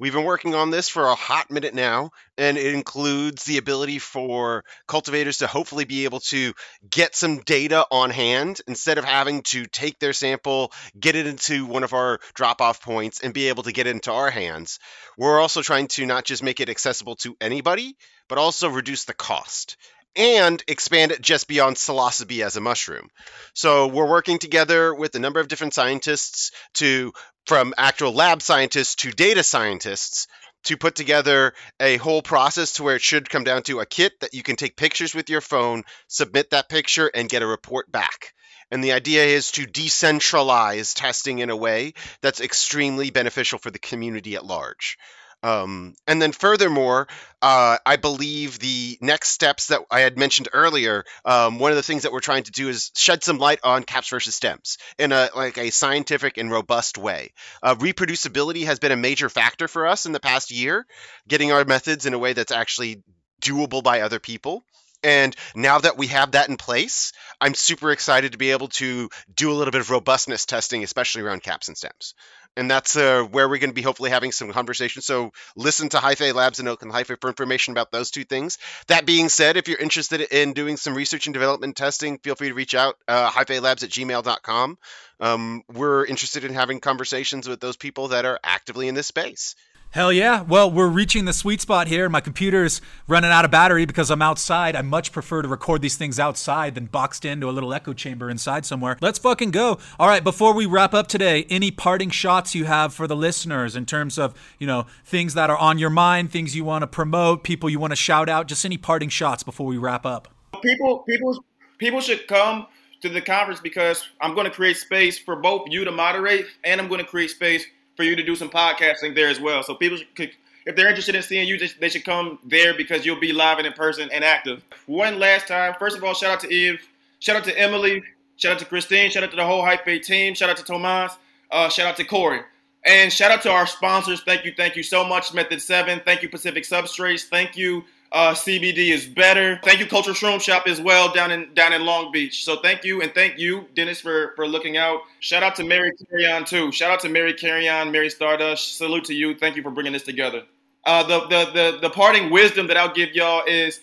We've 0.00 0.14
been 0.14 0.24
working 0.24 0.54
on 0.54 0.70
this 0.70 0.88
for 0.88 1.04
a 1.04 1.14
hot 1.14 1.50
minute 1.50 1.74
now, 1.74 2.12
and 2.38 2.56
it 2.56 2.74
includes 2.74 3.44
the 3.44 3.58
ability 3.58 3.98
for 3.98 4.64
cultivators 4.88 5.38
to 5.38 5.46
hopefully 5.46 5.84
be 5.84 6.04
able 6.04 6.20
to 6.20 6.54
get 6.90 7.14
some 7.14 7.40
data 7.40 7.84
on 7.90 8.08
hand 8.08 8.62
instead 8.66 8.96
of 8.96 9.04
having 9.04 9.42
to 9.42 9.66
take 9.66 9.98
their 9.98 10.14
sample, 10.14 10.72
get 10.98 11.16
it 11.16 11.26
into 11.26 11.66
one 11.66 11.84
of 11.84 11.92
our 11.92 12.18
drop 12.32 12.62
off 12.62 12.80
points, 12.80 13.20
and 13.20 13.34
be 13.34 13.48
able 13.48 13.64
to 13.64 13.72
get 13.72 13.86
it 13.86 13.90
into 13.90 14.10
our 14.10 14.30
hands. 14.30 14.78
We're 15.18 15.38
also 15.38 15.60
trying 15.60 15.88
to 15.88 16.06
not 16.06 16.24
just 16.24 16.42
make 16.42 16.60
it 16.60 16.70
accessible 16.70 17.16
to 17.16 17.36
anybody, 17.38 17.94
but 18.26 18.38
also 18.38 18.70
reduce 18.70 19.04
the 19.04 19.12
cost 19.12 19.76
and 20.16 20.64
expand 20.66 21.12
it 21.12 21.20
just 21.20 21.46
beyond 21.46 21.76
psilocybe 21.76 22.42
as 22.42 22.56
a 22.56 22.60
mushroom. 22.60 23.08
So 23.54 23.86
we're 23.86 24.08
working 24.08 24.38
together 24.38 24.94
with 24.94 25.14
a 25.14 25.20
number 25.20 25.40
of 25.40 25.48
different 25.48 25.74
scientists 25.74 26.52
to 26.74 27.12
from 27.50 27.74
actual 27.76 28.12
lab 28.12 28.40
scientists 28.40 28.94
to 28.94 29.10
data 29.10 29.42
scientists 29.42 30.28
to 30.62 30.76
put 30.76 30.94
together 30.94 31.52
a 31.80 31.96
whole 31.96 32.22
process 32.22 32.74
to 32.74 32.84
where 32.84 32.94
it 32.94 33.02
should 33.02 33.28
come 33.28 33.42
down 33.42 33.60
to 33.60 33.80
a 33.80 33.86
kit 33.86 34.12
that 34.20 34.34
you 34.34 34.40
can 34.44 34.54
take 34.54 34.76
pictures 34.76 35.16
with 35.16 35.28
your 35.28 35.40
phone, 35.40 35.82
submit 36.06 36.50
that 36.50 36.68
picture, 36.68 37.10
and 37.12 37.28
get 37.28 37.42
a 37.42 37.46
report 37.48 37.90
back. 37.90 38.34
And 38.70 38.84
the 38.84 38.92
idea 38.92 39.24
is 39.24 39.50
to 39.50 39.66
decentralize 39.66 40.94
testing 40.94 41.40
in 41.40 41.50
a 41.50 41.56
way 41.56 41.94
that's 42.22 42.40
extremely 42.40 43.10
beneficial 43.10 43.58
for 43.58 43.72
the 43.72 43.80
community 43.80 44.36
at 44.36 44.46
large. 44.46 44.96
Um, 45.42 45.94
and 46.06 46.20
then 46.20 46.32
furthermore, 46.32 47.08
uh, 47.40 47.78
I 47.86 47.96
believe 47.96 48.58
the 48.58 48.98
next 49.00 49.30
steps 49.30 49.68
that 49.68 49.80
I 49.90 50.00
had 50.00 50.18
mentioned 50.18 50.48
earlier, 50.52 51.04
um, 51.24 51.58
one 51.58 51.72
of 51.72 51.76
the 51.76 51.82
things 51.82 52.02
that 52.02 52.12
we're 52.12 52.20
trying 52.20 52.42
to 52.44 52.50
do 52.50 52.68
is 52.68 52.90
shed 52.94 53.24
some 53.24 53.38
light 53.38 53.60
on 53.64 53.84
caps 53.84 54.10
versus 54.10 54.34
stems 54.34 54.76
in 54.98 55.12
a 55.12 55.30
like 55.34 55.56
a 55.56 55.70
scientific 55.70 56.36
and 56.36 56.50
robust 56.50 56.98
way. 56.98 57.32
Uh, 57.62 57.74
reproducibility 57.76 58.64
has 58.66 58.78
been 58.78 58.92
a 58.92 58.96
major 58.96 59.30
factor 59.30 59.68
for 59.68 59.86
us 59.86 60.04
in 60.04 60.12
the 60.12 60.20
past 60.20 60.50
year, 60.50 60.86
getting 61.26 61.52
our 61.52 61.64
methods 61.64 62.04
in 62.04 62.12
a 62.12 62.18
way 62.18 62.34
that's 62.34 62.52
actually 62.52 63.02
doable 63.40 63.82
by 63.82 64.02
other 64.02 64.18
people. 64.18 64.64
And 65.02 65.34
now 65.54 65.78
that 65.78 65.96
we 65.96 66.08
have 66.08 66.32
that 66.32 66.50
in 66.50 66.58
place, 66.58 67.12
I'm 67.40 67.54
super 67.54 67.90
excited 67.90 68.32
to 68.32 68.38
be 68.38 68.50
able 68.50 68.68
to 68.68 69.08
do 69.34 69.50
a 69.50 69.54
little 69.54 69.72
bit 69.72 69.80
of 69.80 69.88
robustness 69.88 70.44
testing, 70.44 70.84
especially 70.84 71.22
around 71.22 71.42
caps 71.42 71.68
and 71.68 71.76
stems 71.78 72.14
and 72.56 72.70
that's 72.70 72.96
uh, 72.96 73.22
where 73.30 73.48
we're 73.48 73.58
going 73.58 73.70
to 73.70 73.74
be 73.74 73.82
hopefully 73.82 74.10
having 74.10 74.32
some 74.32 74.52
conversation. 74.52 75.02
So 75.02 75.32
listen 75.56 75.88
to 75.90 75.98
Hyphae 75.98 76.34
Labs 76.34 76.58
and 76.58 76.68
Oakland 76.68 76.92
Hyphae 76.92 77.20
for 77.20 77.28
information 77.28 77.72
about 77.72 77.92
those 77.92 78.10
two 78.10 78.24
things. 78.24 78.58
That 78.88 79.06
being 79.06 79.28
said, 79.28 79.56
if 79.56 79.68
you're 79.68 79.78
interested 79.78 80.20
in 80.20 80.52
doing 80.52 80.76
some 80.76 80.94
research 80.94 81.26
and 81.26 81.34
development 81.34 81.76
testing, 81.76 82.18
feel 82.18 82.34
free 82.34 82.48
to 82.48 82.54
reach 82.54 82.74
out, 82.74 82.96
uh, 83.06 83.30
labs 83.48 83.82
at 83.82 83.90
gmail.com. 83.90 84.78
Um, 85.20 85.62
we're 85.72 86.04
interested 86.06 86.44
in 86.44 86.54
having 86.54 86.80
conversations 86.80 87.48
with 87.48 87.60
those 87.60 87.76
people 87.76 88.08
that 88.08 88.24
are 88.24 88.40
actively 88.42 88.88
in 88.88 88.94
this 88.94 89.06
space. 89.06 89.54
Hell 89.92 90.12
yeah. 90.12 90.42
Well, 90.42 90.70
we're 90.70 90.86
reaching 90.86 91.24
the 91.24 91.32
sweet 91.32 91.60
spot 91.60 91.88
here. 91.88 92.08
My 92.08 92.20
computer's 92.20 92.80
running 93.08 93.32
out 93.32 93.44
of 93.44 93.50
battery 93.50 93.86
because 93.86 94.08
I'm 94.08 94.22
outside. 94.22 94.76
I 94.76 94.82
much 94.82 95.10
prefer 95.10 95.42
to 95.42 95.48
record 95.48 95.82
these 95.82 95.96
things 95.96 96.20
outside 96.20 96.76
than 96.76 96.86
boxed 96.86 97.24
into 97.24 97.50
a 97.50 97.50
little 97.50 97.74
echo 97.74 97.92
chamber 97.92 98.30
inside 98.30 98.64
somewhere. 98.64 98.96
Let's 99.00 99.18
fucking 99.18 99.50
go. 99.50 99.80
All 99.98 100.06
right, 100.06 100.22
before 100.22 100.54
we 100.54 100.64
wrap 100.64 100.94
up 100.94 101.08
today, 101.08 101.44
any 101.50 101.72
parting 101.72 102.10
shots 102.10 102.54
you 102.54 102.66
have 102.66 102.94
for 102.94 103.08
the 103.08 103.16
listeners 103.16 103.74
in 103.74 103.84
terms 103.84 104.16
of, 104.16 104.32
you 104.60 104.66
know, 104.68 104.86
things 105.04 105.34
that 105.34 105.50
are 105.50 105.58
on 105.58 105.76
your 105.76 105.90
mind, 105.90 106.30
things 106.30 106.54
you 106.54 106.62
want 106.62 106.82
to 106.82 106.86
promote, 106.86 107.42
people 107.42 107.68
you 107.68 107.80
want 107.80 107.90
to 107.90 107.96
shout 107.96 108.28
out, 108.28 108.46
just 108.46 108.64
any 108.64 108.76
parting 108.76 109.08
shots 109.08 109.42
before 109.42 109.66
we 109.66 109.76
wrap 109.76 110.06
up. 110.06 110.28
People 110.62 111.00
people 111.00 111.44
people 111.78 112.00
should 112.00 112.28
come 112.28 112.68
to 113.02 113.08
the 113.08 113.20
conference 113.20 113.58
because 113.58 114.06
I'm 114.20 114.34
going 114.34 114.44
to 114.44 114.52
create 114.52 114.76
space 114.76 115.18
for 115.18 115.34
both 115.34 115.68
you 115.68 115.84
to 115.84 115.90
moderate 115.90 116.46
and 116.62 116.80
I'm 116.80 116.86
going 116.86 117.00
to 117.00 117.06
create 117.06 117.30
space 117.30 117.66
for 118.00 118.04
you 118.04 118.16
to 118.16 118.22
do 118.22 118.34
some 118.34 118.48
podcasting 118.48 119.14
there 119.14 119.28
as 119.28 119.38
well. 119.38 119.62
So 119.62 119.74
people 119.74 119.98
could, 120.14 120.30
if 120.64 120.74
they're 120.74 120.88
interested 120.88 121.14
in 121.14 121.22
seeing 121.22 121.46
you, 121.46 121.58
they 121.78 121.90
should 121.90 122.02
come 122.02 122.38
there 122.42 122.72
because 122.74 123.04
you'll 123.04 123.20
be 123.20 123.30
live 123.30 123.58
and 123.58 123.66
in 123.66 123.74
person 123.74 124.08
and 124.10 124.24
active. 124.24 124.64
One 124.86 125.18
last 125.18 125.46
time, 125.48 125.74
first 125.78 125.98
of 125.98 126.02
all, 126.02 126.14
shout 126.14 126.30
out 126.30 126.40
to 126.40 126.50
Eve, 126.50 126.80
shout 127.18 127.36
out 127.36 127.44
to 127.44 127.58
Emily, 127.58 128.02
shout 128.36 128.52
out 128.52 128.58
to 128.60 128.64
Christine, 128.64 129.10
shout 129.10 129.22
out 129.22 129.32
to 129.32 129.36
the 129.36 129.44
whole 129.44 129.62
Hyphae 129.62 130.02
team, 130.02 130.34
shout 130.34 130.48
out 130.48 130.56
to 130.56 130.64
Tomas, 130.64 131.12
uh, 131.50 131.68
shout 131.68 131.88
out 131.88 131.98
to 131.98 132.04
Corey. 132.04 132.40
And 132.86 133.12
shout 133.12 133.30
out 133.30 133.42
to 133.42 133.50
our 133.50 133.66
sponsors. 133.66 134.22
Thank 134.22 134.46
you, 134.46 134.54
thank 134.56 134.76
you 134.76 134.82
so 134.82 135.06
much, 135.06 135.34
Method 135.34 135.60
7. 135.60 136.00
Thank 136.02 136.22
you, 136.22 136.30
Pacific 136.30 136.64
Substrates. 136.64 137.24
Thank 137.24 137.54
you, 137.54 137.84
uh, 138.12 138.32
CBD 138.32 138.90
is 138.90 139.06
better. 139.06 139.60
Thank 139.62 139.78
you, 139.78 139.86
Culture 139.86 140.12
Shroom 140.12 140.40
Shop 140.40 140.64
as 140.66 140.80
well 140.80 141.12
down 141.12 141.30
in 141.30 141.54
down 141.54 141.72
in 141.72 141.84
Long 141.84 142.10
Beach. 142.10 142.44
So 142.44 142.56
thank 142.56 142.84
you 142.84 143.02
and 143.02 143.14
thank 143.14 143.38
you, 143.38 143.66
Dennis, 143.76 144.00
for 144.00 144.32
for 144.34 144.48
looking 144.48 144.76
out. 144.76 145.02
Shout 145.20 145.44
out 145.44 145.54
to 145.56 145.64
Mary 145.64 145.92
Carrion 146.08 146.44
too. 146.44 146.72
Shout 146.72 146.90
out 146.90 147.00
to 147.00 147.08
Mary 147.08 147.32
Carrion, 147.32 147.92
Mary 147.92 148.10
Stardust. 148.10 148.76
Salute 148.76 149.04
to 149.04 149.14
you. 149.14 149.36
Thank 149.36 149.54
you 149.54 149.62
for 149.62 149.70
bringing 149.70 149.92
this 149.92 150.02
together. 150.02 150.42
Uh, 150.84 151.04
the, 151.04 151.20
the 151.28 151.50
the 151.52 151.78
the 151.82 151.90
parting 151.90 152.30
wisdom 152.30 152.66
that 152.66 152.76
I'll 152.76 152.92
give 152.92 153.14
y'all 153.14 153.44
is 153.46 153.80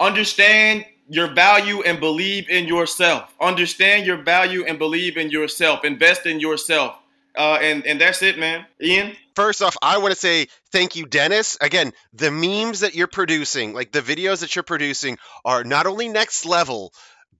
understand 0.00 0.86
your 1.10 1.28
value 1.34 1.82
and 1.82 2.00
believe 2.00 2.48
in 2.48 2.66
yourself. 2.66 3.34
Understand 3.38 4.06
your 4.06 4.16
value 4.16 4.64
and 4.64 4.78
believe 4.78 5.18
in 5.18 5.30
yourself. 5.30 5.84
Invest 5.84 6.24
in 6.24 6.40
yourself. 6.40 6.96
Uh, 7.36 7.58
and 7.60 7.84
and 7.86 8.00
that's 8.00 8.22
it, 8.22 8.38
man. 8.38 8.64
Ian. 8.80 9.14
First 9.36 9.62
off, 9.62 9.76
I 9.82 9.98
want 9.98 10.14
to 10.14 10.20
say 10.20 10.46
thank 10.70 10.96
you, 10.96 11.06
Dennis. 11.06 11.58
Again, 11.60 11.92
the 12.12 12.30
memes 12.30 12.80
that 12.80 12.94
you're 12.94 13.08
producing, 13.08 13.74
like 13.74 13.90
the 13.90 14.00
videos 14.00 14.40
that 14.40 14.54
you're 14.54 14.62
producing, 14.62 15.18
are 15.44 15.64
not 15.64 15.86
only 15.86 16.08
next 16.08 16.46
level, 16.46 16.92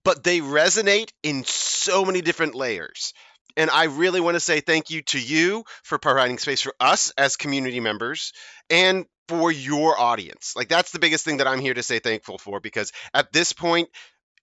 but 0.03 0.23
they 0.23 0.39
resonate 0.39 1.11
in 1.23 1.43
so 1.45 2.03
many 2.03 2.21
different 2.21 2.53
layers. 2.55 3.13
And 3.57 3.69
I 3.69 3.85
really 3.85 4.19
want 4.19 4.35
to 4.35 4.41
say 4.41 4.59
thank 4.59 4.89
you 4.89 5.01
to 5.03 5.19
you 5.19 5.63
for 5.83 5.97
providing 5.97 6.37
space 6.37 6.61
for 6.61 6.73
us 6.79 7.13
as 7.17 7.37
community 7.37 7.79
members 7.79 8.33
and 8.69 9.05
for 9.29 9.51
your 9.51 9.99
audience. 9.99 10.53
Like, 10.55 10.67
that's 10.67 10.91
the 10.91 10.99
biggest 10.99 11.23
thing 11.23 11.37
that 11.37 11.47
I'm 11.47 11.61
here 11.61 11.73
to 11.73 11.83
say 11.83 11.99
thankful 11.99 12.37
for 12.37 12.59
because 12.59 12.91
at 13.13 13.31
this 13.31 13.53
point, 13.53 13.89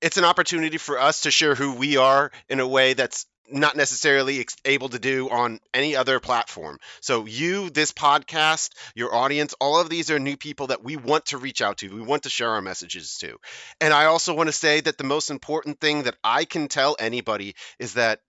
it's 0.00 0.16
an 0.16 0.24
opportunity 0.24 0.78
for 0.78 0.98
us 0.98 1.20
to 1.22 1.30
share 1.30 1.54
who 1.54 1.74
we 1.74 1.96
are 1.96 2.32
in 2.48 2.58
a 2.58 2.66
way 2.66 2.94
that's 2.94 3.26
not 3.52 3.76
necessarily 3.76 4.44
able 4.64 4.88
to 4.88 4.98
do 4.98 5.28
on 5.30 5.60
any 5.72 5.96
other 5.96 6.20
platform. 6.20 6.78
So, 7.00 7.26
you, 7.26 7.70
this 7.70 7.92
podcast, 7.92 8.70
your 8.94 9.14
audience, 9.14 9.54
all 9.60 9.80
of 9.80 9.88
these 9.88 10.10
are 10.10 10.18
new 10.18 10.36
people 10.36 10.68
that 10.68 10.82
we 10.82 10.96
want 10.96 11.26
to 11.26 11.38
reach 11.38 11.60
out 11.62 11.78
to. 11.78 11.94
We 11.94 12.02
want 12.02 12.24
to 12.24 12.30
share 12.30 12.50
our 12.50 12.62
messages 12.62 13.18
to. 13.18 13.38
And 13.80 13.92
I 13.92 14.06
also 14.06 14.34
want 14.34 14.48
to 14.48 14.52
say 14.52 14.80
that 14.80 14.98
the 14.98 15.04
most 15.04 15.30
important 15.30 15.80
thing 15.80 16.04
that 16.04 16.16
I 16.24 16.44
can 16.44 16.68
tell 16.68 16.96
anybody 16.98 17.54
is 17.78 17.94
that 17.94 18.20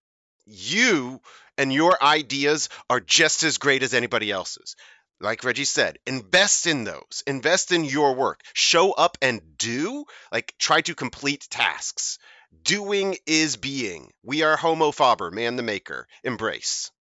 you 0.46 1.22
and 1.58 1.72
your 1.72 2.02
ideas 2.04 2.70
are 2.90 3.00
just 3.00 3.44
as 3.44 3.58
great 3.58 3.84
as 3.84 3.94
anybody 3.94 4.32
else's. 4.32 4.76
Like 5.20 5.44
Reggie 5.46 5.64
said, 5.64 6.00
invest 6.06 6.68
in 6.68 6.84
those. 6.84 7.24
Invest 7.26 7.72
in 7.72 7.86
your 7.86 8.14
work. 8.14 8.42
Show 8.54 8.92
up 8.92 9.18
and 9.22 9.58
do. 9.58 10.06
Like, 10.32 10.54
try 10.58 10.82
to 10.82 10.96
complete 10.96 11.48
tasks. 11.50 12.20
Doing 12.62 13.18
is 13.26 13.58
being. 13.58 14.12
We 14.24 14.44
are 14.44 14.56
Homo 14.56 14.92
Faber, 14.92 15.32
man 15.32 15.58
the 15.58 15.64
maker. 15.64 16.08
Embrace. 16.24 16.92